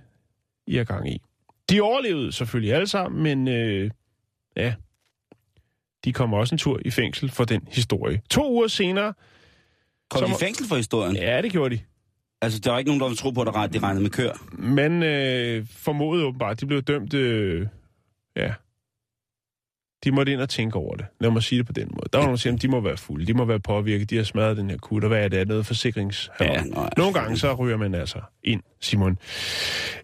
I 0.68 0.78
er 0.78 0.84
gang 0.84 1.10
i? 1.10 1.22
De 1.70 1.82
overlevede 1.82 2.32
selvfølgelig 2.32 2.74
alle 2.74 2.88
sammen, 2.88 3.24
men 3.24 3.48
øh, 3.48 3.92
ja, 4.56 4.74
de 6.06 6.14
kommer 6.14 6.38
også 6.38 6.56
en 6.56 6.60
tur 6.60 6.80
i 6.86 6.92
fængsel 6.92 7.32
for 7.32 7.46
den 7.46 7.68
historie. 7.72 8.22
To 8.30 8.52
uger 8.54 8.68
senere, 8.68 9.14
Kom 10.10 10.20
så 10.20 10.26
de 10.26 10.32
i 10.32 10.36
fængsel 10.40 10.68
for 10.68 10.76
historien? 10.76 11.16
ja, 11.16 11.42
det 11.42 11.52
gjorde 11.52 11.76
de. 11.76 11.82
Altså, 12.42 12.60
der 12.60 12.72
var 12.72 12.78
ikke 12.80 12.90
nogen, 12.90 13.00
der 13.02 13.08
ville 13.08 13.18
tro 13.18 13.32
på, 13.32 13.42
at 13.42 13.48
der- 13.48 13.68
de 13.68 13.80
regnede 13.80 14.02
med 14.04 14.10
kør. 14.12 14.34
Men 14.52 15.04
øh, 15.04 15.68
formodede 15.70 16.26
åbenbart, 16.26 16.62
de 16.62 16.66
blev 16.66 16.82
dømt, 16.82 17.14
øh, 17.14 17.68
ja, 18.36 18.54
de 20.04 20.12
måtte 20.12 20.32
ind 20.32 20.42
og 20.42 20.50
tænke 20.50 20.76
over 20.76 20.96
det. 20.96 21.06
Lad 21.20 21.32
mig 21.32 21.44
sige 21.44 21.60
det 21.60 21.66
på 21.66 21.74
den 21.74 21.88
måde. 21.92 22.06
Der 22.14 22.18
var 22.18 22.26
nogen, 22.26 22.36
der 22.36 22.40
siger, 22.40 22.54
at 22.54 22.62
de 22.62 22.68
må 22.68 22.80
være 22.80 22.98
fulde, 22.98 23.26
de 23.26 23.34
må 23.34 23.46
være 23.46 23.60
påvirket, 23.60 24.10
de 24.10 24.18
har 24.18 24.24
smadret 24.24 24.58
den 24.58 24.70
her 24.70 24.78
kutter. 24.78 25.08
Hvad 25.08 25.24
er 25.24 25.28
det? 25.28 25.40
Er 25.40 25.46
noget 25.46 25.66
forsikrings? 25.66 26.30
Ja. 26.40 26.64
Nogle 26.98 27.14
gange 27.14 27.38
så 27.38 27.54
ryger 27.54 27.78
man 27.78 27.96
altså 27.96 28.18
ind, 28.44 28.62
Simon. 28.82 29.18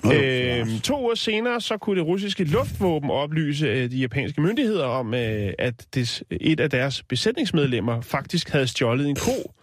Nå, 0.04 0.12
Øhm, 0.14 0.80
to 0.80 1.02
uger 1.02 1.16
senere, 1.16 1.62
så 1.62 1.78
kunne 1.78 2.00
det 2.00 2.08
russiske 2.08 2.43
luftvåben 2.43 3.10
oplyse 3.10 3.68
øh, 3.68 3.91
de 3.91 3.97
japanske 3.97 4.41
myndigheder 4.41 4.86
om, 4.86 5.14
øh, 5.14 5.54
at 5.60 5.86
det, 5.93 6.24
et 6.32 6.60
af 6.60 6.70
deres 6.70 7.04
besætningsmedlemmer 7.04 8.02
faktisk 8.02 8.50
havde 8.50 8.68
stjålet 8.68 9.10
en 9.10 9.16
ko 9.16 9.54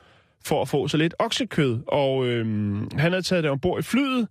for 0.44 0.62
at 0.62 0.68
få 0.68 0.88
så 0.88 0.96
lidt 0.96 1.14
oksekød. 1.18 1.78
Og 1.88 2.26
øhm, 2.26 2.88
han 2.98 3.12
havde 3.12 3.22
taget 3.22 3.44
det 3.44 3.50
ombord 3.50 3.80
i 3.80 3.82
flyet, 3.82 4.28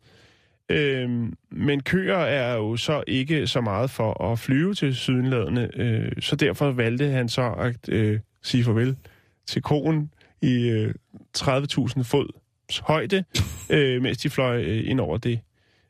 øhm, 0.70 1.34
men 1.52 1.84
køer 1.84 2.18
er 2.18 2.56
jo 2.56 2.78
så 2.78 3.04
ikke 3.08 3.48
så 3.48 3.62
meget 3.62 3.90
for 3.90 4.24
at 4.32 4.40
flyve 4.40 4.74
til 4.74 4.96
sydenladende, 4.96 5.70
øh, 5.76 6.12
så 6.20 6.36
derfor 6.36 6.72
valgte 6.72 7.10
han 7.10 7.30
så 7.30 7.52
at 7.52 7.90
øh, 7.90 8.20
sige 8.44 8.64
farvel 8.64 8.96
til 9.48 9.62
koen 9.62 10.12
i 10.42 10.68
øh, 10.70 10.94
30.000 11.38 12.04
fod 12.04 12.28
højde, 12.82 13.24
øh, 13.70 14.02
mens 14.02 14.18
de 14.18 14.30
fløj 14.30 14.62
øh, 14.64 14.90
ind 14.90 15.00
over 15.00 15.18
det, 15.18 15.40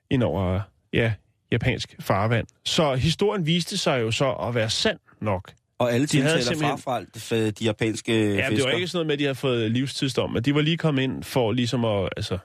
ind 0.09 0.23
over, 0.23 0.59
ja, 0.93 1.13
japansk 1.51 1.95
farvand. 1.99 2.47
Så 2.65 2.95
historien 2.95 3.45
viste 3.45 3.77
sig 3.77 4.01
jo 4.01 4.11
så 4.11 4.31
at 4.31 4.55
være 4.55 4.69
sand 4.69 4.99
nok. 5.21 5.51
Og 5.79 5.93
alle 5.93 6.07
De 6.07 6.21
havde 6.21 6.35
tiltaler 6.37 6.75
simpelthen- 6.75 6.77
for 7.21 7.35
de 7.35 7.65
japanske 7.65 8.13
Ja, 8.13 8.29
fiskere. 8.35 8.55
det 8.55 8.63
var 8.63 8.69
ikke 8.71 8.87
sådan 8.87 8.97
noget 8.97 9.07
med, 9.07 9.13
at 9.13 9.19
de 9.19 9.23
havde 9.23 9.35
fået 9.35 9.71
livstidsdom, 9.71 10.31
men 10.31 10.43
de 10.43 10.55
var 10.55 10.61
lige 10.61 10.77
kommet 10.77 11.03
ind 11.03 11.23
for 11.23 11.51
ligesom 11.51 11.85
at, 11.85 12.09
altså, 12.17 12.37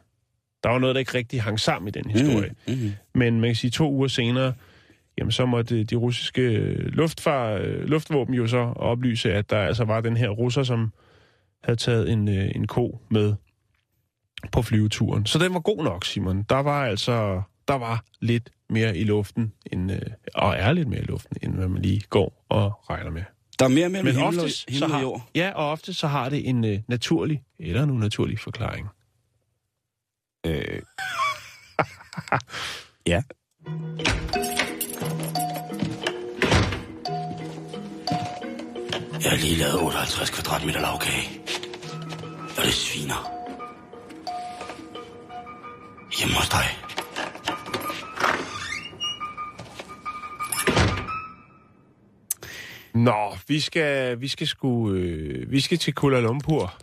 der 0.62 0.68
var 0.70 0.78
noget, 0.78 0.94
der 0.94 1.00
ikke 1.00 1.14
rigtig 1.14 1.42
hang 1.42 1.60
sammen 1.60 1.88
i 1.88 1.90
den 1.90 2.10
historie. 2.10 2.54
Mm, 2.68 2.74
mm. 2.74 2.92
Men 3.14 3.40
man 3.40 3.48
kan 3.48 3.54
sige, 3.54 3.70
to 3.70 3.92
uger 3.92 4.08
senere, 4.08 4.54
jamen 5.18 5.32
så 5.32 5.46
måtte 5.46 5.84
de 5.84 5.96
russiske 5.96 6.42
luftfar, 6.74 7.52
øh, 7.52 7.84
luftvåben 7.84 8.34
jo 8.34 8.46
så 8.46 8.58
oplyse, 8.76 9.32
at 9.32 9.50
der 9.50 9.58
altså 9.58 9.84
var 9.84 10.00
den 10.00 10.16
her 10.16 10.28
russer, 10.28 10.62
som 10.62 10.92
havde 11.64 11.76
taget 11.76 12.12
en, 12.12 12.28
øh, 12.28 12.50
en 12.54 12.66
ko 12.66 13.00
med 13.08 13.34
på 14.52 14.62
flyveturen. 14.62 15.26
Så 15.26 15.38
den 15.38 15.54
var 15.54 15.60
god 15.60 15.84
nok, 15.84 16.04
Simon. 16.04 16.42
Der 16.42 16.62
var 16.62 16.84
altså 16.84 17.42
der 17.70 17.78
var 17.78 18.04
lidt 18.20 18.50
mere 18.70 18.96
i 18.96 19.04
luften, 19.04 19.52
end, 19.72 19.92
øh, 19.92 20.00
og 20.34 20.54
er 20.56 20.72
lidt 20.72 20.88
mere 20.88 21.00
i 21.00 21.04
luften, 21.04 21.36
end 21.42 21.54
hvad 21.54 21.68
man 21.68 21.82
lige 21.82 22.00
går 22.08 22.46
og 22.48 22.72
regner 22.90 23.10
med. 23.10 23.22
Der 23.58 23.64
er 23.64 23.68
mere 23.68 23.88
mellem 23.88 24.04
Men 24.04 24.14
himmel, 24.14 24.38
ofte, 24.38 24.44
og, 24.44 24.50
så 24.50 24.64
himmel 24.68 24.92
og 24.92 25.02
jord. 25.02 25.28
ja, 25.34 25.50
og 25.54 25.70
ofte 25.70 25.94
så 25.94 26.06
har 26.06 26.28
det 26.28 26.48
en 26.48 26.64
øh, 26.64 26.78
naturlig 26.88 27.42
eller 27.58 27.82
en 27.82 27.90
unaturlig 27.90 28.38
forklaring. 28.38 28.88
Øh. 30.46 30.52
ja. 33.12 33.22
Jeg 39.22 39.30
har 39.30 39.36
lige 39.36 39.56
lavet 39.56 39.80
58 39.80 40.30
kvadratmeter 40.30 40.80
lavkage. 40.80 41.40
Og 42.58 42.64
det 42.64 42.74
sviner. 42.74 43.20
Hjemme 46.18 46.34
hos 46.36 46.48
dig. 46.48 46.66
Nå, 52.94 53.36
vi 53.48 53.60
skal, 53.60 54.20
vi 54.20 54.28
skal 54.28 54.46
sgu, 54.46 54.92
øh, 54.92 55.50
vi 55.50 55.60
skal 55.60 55.78
til 55.78 55.94
Kuala 55.94 56.20
Lumpur. 56.20 56.74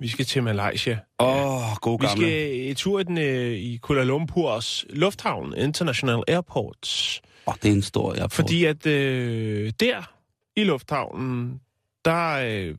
Vi 0.00 0.08
skal 0.08 0.24
til 0.24 0.42
Malaysia. 0.42 0.98
Åh, 1.18 1.26
oh, 1.70 1.76
god 1.80 2.00
Vi 2.00 2.06
gamle. 2.06 2.26
skal 2.26 2.54
i 2.70 2.74
tur 2.74 3.00
i, 3.00 3.02
den, 3.02 3.18
øh, 3.18 3.52
i 3.52 3.76
Kuala 3.82 4.04
Lumpurs 4.04 4.84
lufthavn, 4.90 5.54
International 5.56 6.22
Airport. 6.28 7.20
Åh, 7.46 7.52
oh, 7.52 7.54
det 7.62 7.68
er 7.68 7.72
en 7.72 7.82
stor 7.82 8.12
airport. 8.12 8.32
Fordi 8.32 8.64
at 8.64 8.86
øh, 8.86 9.72
der 9.80 10.12
i 10.56 10.64
lufthavnen, 10.64 11.60
der 12.04 12.32
øh, 12.68 12.74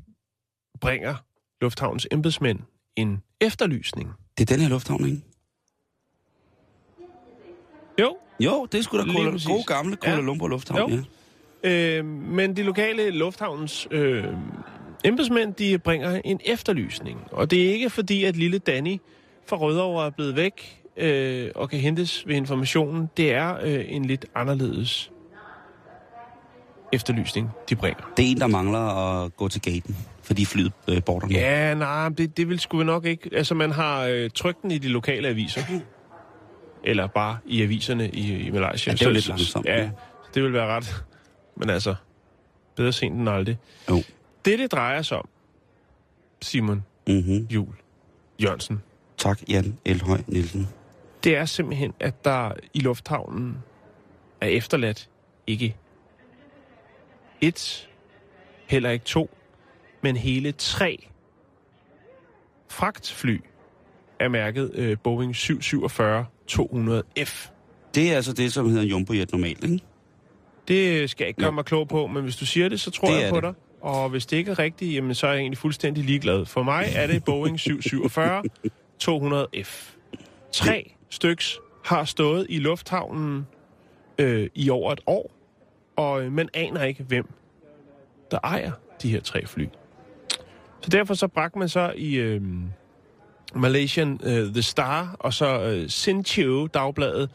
bringer 0.81 1.15
lufthavns 1.61 2.07
embedsmænd 2.11 2.59
en 2.95 3.23
efterlysning. 3.41 4.09
Det 4.37 4.49
er 4.51 4.55
den 4.55 4.63
her 4.63 4.69
lufthavn, 4.69 5.05
ikke? 5.05 5.21
Jo, 7.99 8.17
Jo, 8.39 8.67
det 8.71 8.77
er 8.77 8.81
sgu 8.81 8.97
da 8.97 9.03
Kuala, 9.03 9.31
præcis. 9.31 9.47
god 9.47 9.65
gamle 9.65 9.95
Kuala 9.95 10.15
Ja. 10.15 10.21
Lumpur 10.21 10.47
Lufthavn, 10.47 10.91
Jo. 10.91 10.97
ja. 11.63 11.97
Øh, 11.97 12.05
men 12.05 12.55
de 12.55 12.63
lokale 12.63 13.09
lufthavns 13.11 13.87
øh, 13.91 14.23
embedsmænd, 15.05 15.53
de 15.53 15.77
bringer 15.77 16.21
en 16.25 16.39
efterlysning. 16.45 17.19
Og 17.31 17.51
det 17.51 17.67
er 17.67 17.73
ikke 17.73 17.89
fordi, 17.89 18.23
at 18.23 18.35
lille 18.35 18.57
Danny 18.57 18.97
fra 19.47 19.57
Rødovre 19.57 20.05
er 20.05 20.09
blevet 20.09 20.35
væk 20.35 20.81
øh, 20.97 21.49
og 21.55 21.69
kan 21.69 21.79
hentes 21.79 22.27
ved 22.27 22.35
informationen. 22.35 23.09
Det 23.17 23.33
er 23.33 23.57
øh, 23.63 23.85
en 23.87 24.05
lidt 24.05 24.25
anderledes 24.35 25.11
efterlysning, 26.93 27.49
de 27.69 27.75
bringer. 27.75 28.03
Det 28.17 28.25
er 28.25 28.29
en, 28.31 28.39
der 28.39 28.47
mangler 28.47 28.79
at 28.79 29.35
gå 29.35 29.47
til 29.47 29.61
gaten, 29.61 29.97
fordi 30.23 30.45
flyet 30.45 30.71
øh, 30.87 31.03
border 31.03 31.27
nu. 31.27 31.33
Ja, 31.33 31.73
nej, 31.73 32.09
det, 32.09 32.37
det 32.37 32.49
vil 32.49 32.59
sgu 32.59 32.83
nok 32.83 33.05
ikke. 33.05 33.29
Altså, 33.33 33.55
man 33.55 33.71
har 33.71 34.05
øh, 34.05 34.29
trykt 34.29 34.61
den 34.61 34.71
i 34.71 34.77
de 34.77 34.87
lokale 34.87 35.27
aviser. 35.27 35.61
Eller 36.83 37.07
bare 37.07 37.37
i 37.45 37.61
aviserne 37.61 38.09
i, 38.09 38.47
i 38.47 38.51
Malaysia. 38.51 38.91
Ja, 38.91 38.95
det 38.95 39.07
er 39.07 39.09
lidt 39.09 39.27
langsomt, 39.27 39.65
Ja, 39.65 39.81
ja. 39.81 39.89
det 40.33 40.43
vil 40.43 40.53
være 40.53 40.67
ret. 40.67 41.03
Men 41.55 41.69
altså, 41.69 41.95
bedre 42.75 42.91
sent 42.91 43.15
end 43.15 43.29
aldrig. 43.29 43.57
Jo. 43.89 44.03
Det, 44.45 44.59
det 44.59 44.71
drejer 44.71 45.01
sig 45.01 45.17
om, 45.17 45.27
Simon 46.41 46.83
Mm-hmm. 47.07 47.47
Jul 47.49 47.73
Jørgensen, 48.43 48.81
Tak, 49.17 49.39
Jan 49.49 49.77
Elhøj 49.85 50.21
Nielsen. 50.27 50.67
det 51.23 51.37
er 51.37 51.45
simpelthen, 51.45 51.93
at 51.99 52.25
der 52.25 52.51
i 52.73 52.79
lufthavnen 52.79 53.57
er 54.41 54.47
efterladt 54.47 55.09
ikke 55.47 55.75
et, 57.41 57.89
heller 58.67 58.89
ikke 58.89 59.05
to, 59.05 59.29
men 60.01 60.17
hele 60.17 60.51
tre 60.51 61.07
fragtfly 62.69 63.41
er 64.19 64.27
mærket 64.27 64.71
øh, 64.73 64.97
Boeing 65.03 65.35
747-200F. 65.35 67.49
Det 67.95 68.11
er 68.11 68.15
altså 68.15 68.33
det, 68.33 68.53
som 68.53 68.65
hedder 68.67 68.81
en 68.81 68.87
jumbojet 68.87 69.31
normalt, 69.31 69.63
ikke? 69.63 69.79
Det 70.67 71.09
skal 71.09 71.23
jeg 71.23 71.27
ikke 71.27 71.41
gøre 71.41 71.51
mig 71.51 71.65
klog 71.65 71.87
på, 71.87 72.07
men 72.07 72.23
hvis 72.23 72.35
du 72.35 72.45
siger 72.45 72.69
det, 72.69 72.79
så 72.79 72.91
tror 72.91 73.07
Det 73.11 73.21
jeg 73.21 73.29
på 73.29 73.35
det. 73.35 73.43
dig. 73.43 73.53
Og 73.81 74.09
hvis 74.09 74.25
det 74.25 74.37
ikke 74.37 74.51
er 74.51 74.59
rigtigt, 74.59 74.95
jamen, 74.95 75.15
så 75.15 75.27
er 75.27 75.31
jeg 75.31 75.39
egentlig 75.39 75.57
fuldstændig 75.57 76.03
ligeglad. 76.03 76.45
For 76.45 76.63
mig 76.63 76.85
er 76.95 77.07
det 77.07 77.23
Boeing 77.23 77.59
747-200F. 77.59 79.95
Tre 80.51 80.93
styks 81.09 81.59
har 81.85 82.05
stået 82.05 82.45
i 82.49 82.59
lufthavnen 82.59 83.47
øh, 84.17 84.49
i 84.55 84.69
over 84.69 84.91
et 84.91 85.01
år, 85.05 85.31
og 85.95 86.23
øh, 86.23 86.31
man 86.31 86.49
aner 86.53 86.83
ikke, 86.83 87.03
hvem 87.03 87.33
der 88.31 88.39
ejer 88.43 88.71
de 89.01 89.11
her 89.11 89.21
tre 89.21 89.45
fly. 89.45 89.67
Så 90.81 90.89
derfor 90.89 91.13
så 91.13 91.27
bragte 91.27 91.59
man 91.59 91.69
så 91.69 91.93
i 91.95 92.15
øh, 92.15 92.41
Malaysian 93.55 94.19
øh, 94.23 94.53
The 94.53 94.61
Star 94.61 95.15
og 95.19 95.33
så 95.33 95.61
øh, 95.61 95.89
Sinchio 95.89 96.67
Dagbladet, 96.67 97.29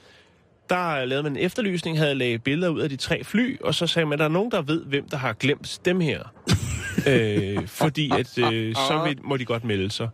der 0.71 1.05
lavede 1.05 1.23
man 1.23 1.33
en 1.33 1.39
efterlysning, 1.43 1.99
havde 1.99 2.15
lagt 2.15 2.45
billeder 2.45 2.69
ud 2.69 2.81
af 2.81 2.89
de 2.89 2.97
tre 2.97 3.25
fly, 3.25 3.61
og 3.61 3.75
så 3.75 3.87
sagde 3.87 4.07
man, 4.07 4.13
at 4.13 4.19
der 4.19 4.25
er 4.25 4.29
nogen, 4.29 4.51
der 4.51 4.63
ved, 4.63 4.85
hvem 4.85 5.09
der 5.09 5.17
har 5.17 5.33
glemt 5.33 5.81
dem 5.85 6.01
her. 6.01 6.21
øh, 7.09 7.67
fordi 7.69 8.11
at, 8.19 8.39
øh, 8.39 8.75
så 8.75 9.03
vil, 9.05 9.19
må 9.25 9.37
de 9.37 9.45
godt 9.45 9.65
melde 9.65 9.91
sig. 9.91 10.09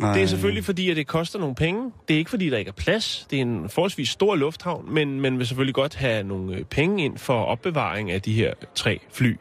Det 0.00 0.22
er 0.22 0.26
selvfølgelig 0.26 0.64
fordi, 0.64 0.90
at 0.90 0.96
det 0.96 1.06
koster 1.06 1.38
nogle 1.38 1.54
penge. 1.54 1.92
Det 2.08 2.14
er 2.14 2.18
ikke 2.18 2.30
fordi, 2.30 2.50
der 2.50 2.58
ikke 2.58 2.68
er 2.68 2.72
plads. 2.72 3.26
Det 3.30 3.36
er 3.36 3.42
en 3.42 3.68
forholdsvis 3.68 4.08
stor 4.08 4.36
lufthavn, 4.36 4.94
men 4.94 5.20
man 5.20 5.38
vil 5.38 5.46
selvfølgelig 5.46 5.74
godt 5.74 5.94
have 5.94 6.22
nogle 6.22 6.56
øh, 6.56 6.64
penge 6.64 7.04
ind 7.04 7.18
for 7.18 7.44
opbevaring 7.44 8.10
af 8.10 8.22
de 8.22 8.32
her 8.32 8.54
tre 8.74 9.00
fly. 9.12 9.36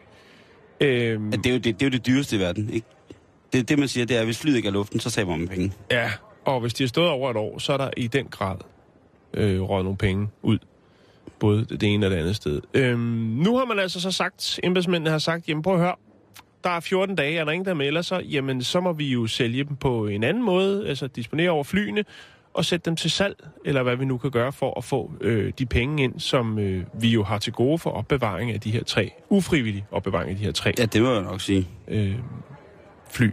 Øhm, 0.82 1.30
Ja, 1.30 1.38
det, 1.38 1.46
er 1.46 1.52
jo 1.52 1.58
det, 1.58 1.66
det 1.66 1.82
er 1.82 1.86
jo 1.86 1.92
det 1.92 2.06
dyreste 2.06 2.36
i 2.36 2.40
verden, 2.40 2.70
ikke? 2.74 2.88
Det, 3.54 3.70
det 3.70 3.80
man 3.80 3.88
siger, 3.88 4.06
det 4.06 4.16
er, 4.16 4.20
at 4.20 4.26
hvis 4.26 4.40
flyet 4.40 4.56
ikke 4.56 4.68
er 4.68 4.72
i 4.72 4.74
luften, 4.74 5.00
så 5.00 5.12
taber 5.12 5.36
man 5.36 5.48
penge. 5.48 5.72
Ja, 5.92 6.12
og 6.46 6.60
hvis 6.62 6.74
de 6.74 6.84
har 6.84 6.88
stået 6.88 7.10
over 7.10 7.32
et 7.32 7.38
år, 7.38 7.60
så 7.60 7.74
er 7.74 7.78
der 7.78 7.90
i 7.98 8.08
den 8.08 8.26
grad 8.26 8.56
øh, 9.34 9.62
røget 9.62 9.84
nogle 9.86 9.98
penge 9.98 10.28
ud. 10.42 10.58
Både 11.40 11.66
det 11.66 11.84
ene 11.84 12.06
og 12.06 12.12
det 12.12 12.18
andet 12.18 12.36
sted. 12.36 12.62
Øhm, 12.74 13.00
nu 13.44 13.58
har 13.58 13.66
man 13.66 13.80
altså 13.80 14.02
så 14.02 14.12
sagt, 14.12 14.60
embedsmændene 14.64 15.10
har 15.10 15.18
sagt, 15.18 15.50
jamen 15.50 15.62
prøv 15.64 15.74
at 15.74 15.80
høre, 15.80 15.96
der 16.64 16.70
er 16.70 16.80
14 16.80 17.16
dage, 17.16 17.38
er 17.38 17.46
der 17.46 17.52
ingen, 17.52 17.66
der 17.66 17.74
melder 17.74 18.02
sig, 18.02 18.24
jamen 18.24 18.64
så 18.64 18.80
må 18.80 18.94
vi 18.94 19.08
jo 19.08 19.28
sælge 19.28 19.64
dem 19.64 19.76
på 19.76 20.08
en 20.08 20.24
anden 20.24 20.44
måde, 20.44 20.88
altså 20.88 21.08
disponere 21.08 21.50
over 21.50 21.64
flyene, 21.64 22.04
og 22.54 22.66
sætte 22.66 22.86
dem 22.86 22.96
til 22.96 23.12
salg, 23.12 23.36
eller 23.66 23.84
hvad 23.84 23.96
vi 23.96 24.06
nu 24.06 24.18
kan 24.18 24.32
gøre 24.32 24.52
for 24.52 24.78
at 24.78 24.84
få 24.84 25.12
øh, 25.22 25.54
de 25.60 25.66
penge 25.66 26.04
ind, 26.04 26.20
som 26.20 26.60
øh, 26.60 26.84
vi 26.94 27.10
jo 27.10 27.24
har 27.24 27.38
til 27.38 27.54
gode 27.54 27.78
for 27.78 27.90
opbevaring 27.90 28.52
af 28.52 28.60
de 28.62 28.72
her 28.72 28.84
tre, 28.84 29.12
ufrivillig 29.30 29.86
opbevaring 29.92 30.30
af 30.30 30.36
de 30.38 30.44
her 30.44 30.52
tre 30.52 30.74
Ja, 30.78 30.86
det 30.86 31.02
må 31.02 31.14
jeg 31.14 31.22
nok 31.22 31.42
sige. 31.42 31.68
øh, 31.88 32.16
fly. 33.12 33.30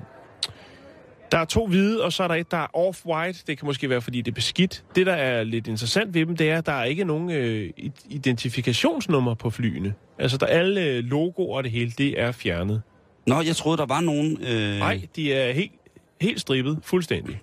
Der 1.33 1.39
er 1.39 1.45
to 1.45 1.66
hvide, 1.66 2.05
og 2.05 2.12
så 2.12 2.22
er 2.22 2.29
der 2.29 2.35
et, 2.35 2.51
der 2.51 2.57
er 2.57 2.66
off-white. 2.77 3.45
Det 3.47 3.59
kan 3.59 3.66
måske 3.66 3.91
være, 3.91 4.01
fordi 4.01 4.20
det 4.20 4.31
er 4.31 4.35
beskidt. 4.35 4.85
Det, 4.95 5.07
der 5.07 5.12
er 5.12 5.45
lidt 5.45 5.66
interessant 5.66 6.14
ved 6.14 6.27
dem, 6.27 6.37
det 6.37 6.51
er, 6.51 6.59
at 6.59 6.66
der 6.66 6.72
er 6.72 6.85
ikke 6.85 7.05
nogen 7.05 7.31
øh, 7.31 7.70
identifikationsnummer 8.09 9.35
på 9.35 9.51
flyene. 9.51 9.95
Altså, 10.18 10.37
der 10.37 10.47
alle 10.47 10.85
øh, 10.85 11.05
logoer 11.05 11.57
og 11.57 11.64
det 11.64 11.72
hele, 11.72 11.91
det 11.91 12.20
er 12.20 12.33
fjernet. 12.33 12.83
Nå, 13.27 13.41
jeg 13.41 13.57
troede, 13.57 13.79
der 13.79 13.87
var 13.87 14.01
nogen... 14.01 14.39
Øh... 14.43 14.79
Nej, 14.79 15.01
de 15.16 15.33
er 15.33 15.53
helt, 15.53 15.72
helt 16.20 16.41
stribet, 16.41 16.79
fuldstændig. 16.83 17.41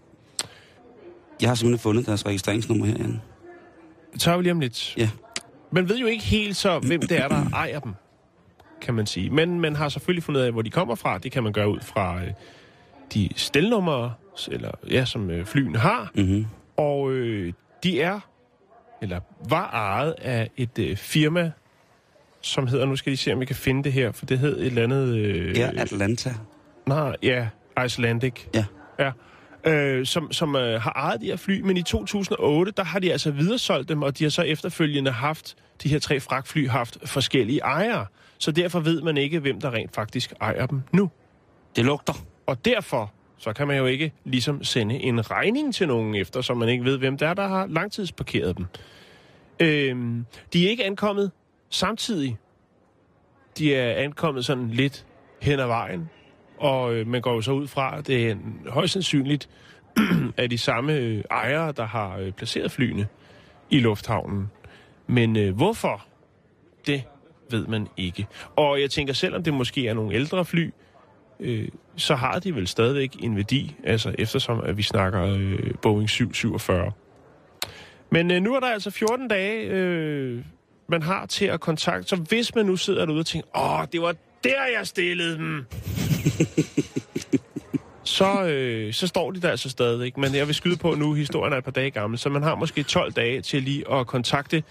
Jeg 1.41 1.49
har 1.49 1.55
simpelthen 1.55 1.83
fundet 1.83 2.05
deres 2.05 2.25
registreringsnummer 2.25 2.85
her, 2.85 2.95
Jan. 2.99 3.21
Det 4.13 4.21
tager 4.21 4.37
vi 4.37 4.43
lige 4.43 4.51
om 4.51 4.59
lidt. 4.59 4.97
Ja. 4.97 5.09
Man 5.71 5.89
ved 5.89 5.97
jo 5.97 6.05
ikke 6.05 6.23
helt 6.23 6.55
så, 6.55 6.79
hvem 6.79 7.01
det 7.01 7.19
er, 7.19 7.27
der 7.27 7.49
ejer 7.53 7.79
dem, 7.79 7.93
kan 8.81 8.93
man 8.93 9.05
sige. 9.05 9.29
Men 9.29 9.59
man 9.59 9.75
har 9.75 9.89
selvfølgelig 9.89 10.23
fundet 10.23 10.41
af, 10.41 10.51
hvor 10.51 10.61
de 10.61 10.69
kommer 10.69 10.95
fra. 10.95 11.17
Det 11.17 11.31
kan 11.31 11.43
man 11.43 11.53
gøre 11.53 11.69
ud 11.69 11.79
fra 11.79 12.21
øh, 12.23 12.31
de 13.13 13.29
stelnumre, 13.35 14.13
eller, 14.51 14.71
ja, 14.89 15.05
som 15.05 15.29
øh, 15.29 15.45
flyene 15.45 15.77
har. 15.79 16.11
Mm-hmm. 16.15 16.45
Og 16.77 17.11
øh, 17.11 17.53
de 17.83 18.01
er, 18.01 18.19
eller 19.01 19.19
var 19.49 19.69
ejet 19.73 20.15
af 20.21 20.49
et 20.57 20.79
øh, 20.79 20.97
firma, 20.97 21.51
som 22.41 22.67
hedder, 22.67 22.85
nu 22.85 22.95
skal 22.95 23.13
I 23.13 23.15
se, 23.15 23.33
om 23.33 23.39
vi 23.39 23.45
kan 23.45 23.55
finde 23.55 23.83
det 23.83 23.93
her, 23.93 24.11
for 24.11 24.25
det 24.25 24.39
hed 24.39 24.59
et 24.59 24.65
eller 24.65 24.83
andet... 24.83 25.15
Øh, 25.17 25.57
Ja, 25.57 25.69
Atlanta. 25.77 26.33
Nej, 26.87 27.15
ja, 27.23 27.47
Icelandic. 27.85 28.33
Ja. 28.53 28.65
Ja. 28.99 29.11
Øh, 29.71 30.05
som 30.05 30.31
som 30.31 30.55
øh, 30.55 30.81
har 30.81 30.91
ejet 30.91 31.21
de 31.21 31.25
her 31.25 31.35
fly, 31.35 31.61
men 31.61 31.77
i 31.77 31.83
2008, 31.83 32.71
der 32.77 32.83
har 32.83 32.99
de 32.99 33.11
altså 33.11 33.31
videresolgt 33.31 33.89
dem, 33.89 34.01
og 34.03 34.17
de 34.17 34.23
har 34.23 34.31
så 34.31 34.41
efterfølgende 34.41 35.11
haft, 35.11 35.55
de 35.83 35.89
her 35.89 35.99
tre 35.99 36.19
fragtfly, 36.19 36.67
haft 36.67 36.97
forskellige 37.05 37.59
ejere. 37.59 38.05
Så 38.37 38.51
derfor 38.51 38.79
ved 38.79 39.01
man 39.01 39.17
ikke, 39.17 39.39
hvem 39.39 39.61
der 39.61 39.73
rent 39.73 39.95
faktisk 39.95 40.33
ejer 40.41 40.65
dem 40.65 40.81
nu. 40.91 41.09
Det 41.75 41.85
lugter. 41.85 42.13
Og 42.45 42.65
derfor, 42.65 43.13
så 43.37 43.53
kan 43.53 43.67
man 43.67 43.77
jo 43.77 43.85
ikke 43.85 44.11
ligesom 44.23 44.63
sende 44.63 44.95
en 44.95 45.31
regning 45.31 45.73
til 45.73 45.87
nogen 45.87 46.15
efter, 46.15 46.41
så 46.41 46.53
man 46.53 46.69
ikke 46.69 46.83
ved, 46.83 46.97
hvem 46.97 47.17
der 47.17 47.27
er, 47.27 47.33
der 47.33 47.47
har 47.47 47.65
langtidsparkeret 47.67 48.57
dem. 48.57 48.65
Øhm, 49.59 50.25
de 50.53 50.65
er 50.65 50.69
ikke 50.69 50.85
ankommet 50.85 51.31
samtidig. 51.69 52.37
De 53.57 53.75
er 53.75 53.93
ankommet 54.03 54.45
sådan 54.45 54.69
lidt 54.69 55.05
hen 55.41 55.59
ad 55.59 55.65
vejen, 55.67 56.09
og 56.57 56.93
øh, 56.93 57.07
man 57.07 57.21
går 57.21 57.33
jo 57.33 57.41
så 57.41 57.51
ud 57.51 57.67
fra, 57.67 57.97
at 57.97 58.07
det 58.07 58.27
er 58.27 58.31
en- 58.31 58.59
højst 58.67 58.93
sandsynligt 58.93 59.49
af 60.37 60.49
de 60.49 60.57
samme 60.57 60.93
øh, 60.93 61.23
ejere, 61.31 61.71
der 61.71 61.85
har 61.85 62.17
øh, 62.17 62.31
placeret 62.31 62.71
flyene 62.71 63.07
i 63.69 63.79
lufthavnen. 63.79 64.51
Men 65.07 65.37
øh, 65.37 65.55
hvorfor? 65.55 66.05
Det 66.87 67.03
ved 67.49 67.67
man 67.67 67.87
ikke. 67.97 68.27
Og 68.55 68.81
jeg 68.81 68.89
tænker, 68.91 69.13
selvom 69.13 69.43
det 69.43 69.53
måske 69.53 69.87
er 69.87 69.93
nogle 69.93 70.15
ældre 70.15 70.45
fly, 70.45 70.71
øh, 71.39 71.67
så 71.95 72.15
har 72.15 72.39
de 72.39 72.55
vel 72.55 72.67
stadigvæk 72.67 73.15
en 73.19 73.35
værdi, 73.35 73.75
altså 73.83 74.15
eftersom 74.17 74.61
at 74.65 74.77
vi 74.77 74.83
snakker 74.83 75.23
øh, 75.23 75.59
Boeing 75.81 76.09
747. 76.09 76.91
Men 78.09 78.31
øh, 78.31 78.41
nu 78.41 78.55
er 78.55 78.59
der 78.59 78.67
altså 78.67 78.91
14 78.91 79.27
dage, 79.27 79.67
øh, 79.67 80.43
man 80.87 81.01
har 81.01 81.25
til 81.25 81.45
at 81.45 81.59
kontakte. 81.59 82.09
Så 82.09 82.15
hvis 82.15 82.55
man 82.55 82.65
nu 82.65 82.75
sidder 82.75 83.05
derude 83.05 83.19
og 83.19 83.25
tænker, 83.25 83.57
åh, 83.57 83.85
det 83.91 84.01
var 84.01 84.15
der, 84.43 84.65
jeg 84.77 84.87
stillede 84.87 85.37
dem. 85.37 85.65
så, 88.17 88.43
øh, 88.43 88.93
så 88.93 89.07
står 89.07 89.31
de 89.31 89.41
der 89.41 89.49
altså 89.49 89.69
stadigvæk. 89.69 90.17
Men 90.17 90.35
jeg 90.35 90.47
vil 90.47 90.55
skyde 90.55 90.77
på 90.77 90.95
nu, 90.95 91.13
historien 91.13 91.53
er 91.53 91.57
et 91.57 91.63
par 91.63 91.71
dage 91.71 91.91
gammel, 91.91 92.19
så 92.19 92.29
man 92.29 92.43
har 92.43 92.55
måske 92.55 92.83
12 92.83 93.11
dage 93.11 93.41
til 93.41 93.63
lige 93.63 93.91
at 93.91 94.07
kontakte 94.07 94.63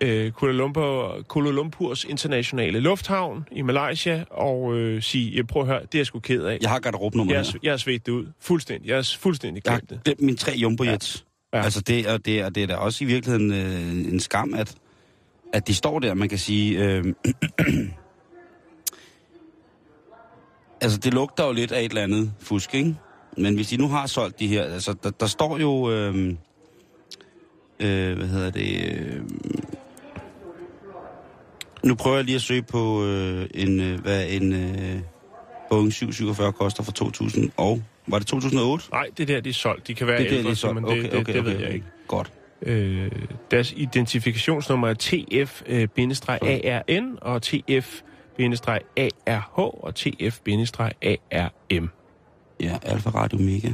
øh, 0.00 0.32
Kuala, 0.32 0.54
Lumpur, 0.56 1.22
Kuala 1.28 1.50
Lumpurs 1.50 2.04
internationale 2.04 2.80
lufthavn 2.80 3.44
i 3.52 3.62
Malaysia 3.62 4.24
og 4.30 4.74
øh, 4.76 5.02
sige, 5.02 5.36
jeg 5.36 5.46
prøv 5.46 5.62
at 5.62 5.68
høre, 5.68 5.80
det 5.82 5.94
er 5.94 5.98
jeg 5.98 6.06
sgu 6.06 6.18
ked 6.20 6.42
af. 6.44 6.58
Jeg 6.62 6.70
har 6.70 6.78
garderobnummer 6.78 7.32
Jeg, 7.34 7.42
her. 7.42 7.48
er- 7.54 7.58
jeg 7.62 7.72
har 7.72 7.76
svedt 7.76 8.06
det 8.06 8.12
ud. 8.12 8.26
Fuldstændig. 8.40 8.88
Jeg 8.88 8.98
er 8.98 9.16
fuldstændig 9.20 9.62
Jeg 9.66 9.80
det. 9.90 10.00
glemt 10.04 10.20
mine 10.22 10.36
tre 10.36 10.52
jumbojets. 10.56 11.24
Ja. 11.52 11.58
Ja. 11.58 11.64
Altså 11.64 11.80
det, 11.80 12.06
og 12.06 12.26
det, 12.26 12.44
og 12.44 12.54
det 12.54 12.62
er 12.62 12.66
da 12.66 12.74
også 12.76 13.04
i 13.04 13.06
virkeligheden 13.06 13.52
øh, 13.52 14.12
en 14.12 14.20
skam, 14.20 14.54
at, 14.54 14.74
at 15.52 15.68
de 15.68 15.74
står 15.74 15.98
der, 15.98 16.14
man 16.14 16.28
kan 16.28 16.38
sige... 16.38 16.78
Øh, 16.84 17.04
altså 20.80 20.98
det 20.98 21.14
lugter 21.14 21.46
jo 21.46 21.52
lidt 21.52 21.72
af 21.72 21.80
et 21.82 21.88
eller 21.88 22.02
andet 22.02 22.32
fusk, 22.40 22.74
ikke? 22.74 22.96
Men 23.36 23.54
hvis 23.54 23.68
de 23.68 23.76
nu 23.76 23.88
har 23.88 24.06
solgt 24.06 24.38
de 24.40 24.46
her, 24.46 24.62
altså 24.64 24.94
der, 25.02 25.10
der 25.10 25.26
står 25.26 25.58
jo... 25.58 25.90
Øh, 25.92 26.28
øh, 27.80 28.16
hvad 28.16 28.26
hedder 28.28 28.50
det... 28.50 28.94
Øh, 28.98 29.20
nu 31.84 31.94
prøver 31.94 32.16
jeg 32.16 32.24
lige 32.24 32.34
at 32.36 32.42
søge 32.42 32.62
på 32.62 33.04
øh, 33.04 33.46
en, 33.54 33.80
øh, 33.80 34.00
hvad 34.00 34.26
en 34.28 34.52
øh, 34.52 34.98
Boeing 35.70 35.92
747 35.92 36.52
koster 36.52 36.82
for 36.82 36.92
2000 36.92 37.50
og... 37.56 37.82
Var 38.06 38.18
det 38.18 38.26
2008? 38.26 38.84
Nej, 38.92 39.06
det 39.18 39.28
der, 39.28 39.40
det 39.40 39.50
er 39.50 39.54
solgt. 39.54 39.86
De 39.86 39.94
kan 39.94 40.06
være 40.06 40.18
Det 40.18 40.30
det, 40.30 40.36
ældre, 40.36 40.48
de 40.48 40.52
er 40.52 40.56
solgt. 40.56 40.74
men 40.74 40.84
Okay, 40.84 41.02
det, 41.02 41.12
det, 41.12 41.20
okay, 41.20 41.34
det 41.34 41.44
ved 41.44 41.50
okay, 41.52 41.60
jeg 41.60 41.68
okay. 41.68 41.74
ikke. 41.74 41.86
Godt. 42.08 42.32
Øh, 42.62 43.10
deres 43.50 43.72
identifikationsnummer 43.76 44.88
er 44.88 44.94
TF-ARN 45.02 47.18
og 47.22 47.40
TF-ARH 47.46 49.58
og 49.58 49.92
TF-ARM. 49.98 51.88
Ja, 52.60 52.78
Alfa 52.82 53.10
Radio 53.10 53.38
Mega. 53.38 53.68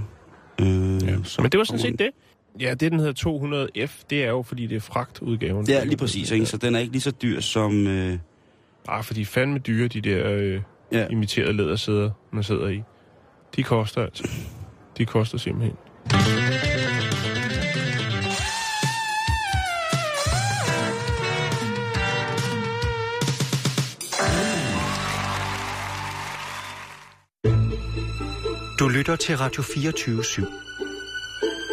Øh, 0.61 1.09
Ja. 1.09 1.17
Men 1.43 1.53
det 1.53 1.59
var 1.59 1.65
sådan 1.65 1.81
set 1.81 1.99
det. 1.99 2.11
Ja, 2.61 2.70
det 2.74 2.92
den 2.92 3.01
hedder 3.01 3.68
200F, 3.86 4.03
det 4.11 4.24
er 4.24 4.28
jo 4.28 4.42
fordi 4.42 4.66
det 4.66 4.76
er 4.76 4.80
fragtudgaven. 4.80 5.66
Det 5.66 5.76
er 5.76 5.84
lige 5.84 5.96
præcis, 5.96 6.30
ikke? 6.30 6.46
Så 6.46 6.57
den 6.57 6.74
er 6.74 6.78
ikke 6.78 6.92
lige 6.92 7.03
så 7.03 7.11
dyr 7.11 7.40
som, 7.40 7.86
øh, 7.86 8.18
Ah, 8.88 9.05
for 9.05 9.14
de 9.14 9.20
er 9.20 9.24
fandme 9.24 9.59
dyre, 9.59 9.88
de 9.88 10.01
der 10.01 10.30
øh, 10.30 10.61
Ja. 10.92 10.98
ja. 10.98 11.07
imiterede 11.11 11.53
lædersæder, 11.53 12.11
man 12.32 12.42
sidder 12.42 12.68
i. 12.68 12.82
De 13.57 13.62
koster 13.62 14.03
altså. 14.03 14.28
De 14.98 15.07
koster 15.07 15.38
simpelthen. 15.38 15.76
Du 28.78 28.88
lytter 28.88 29.16
til 29.16 29.36
Radio 29.38 29.62
24 29.62 30.20
/7. 30.22 30.70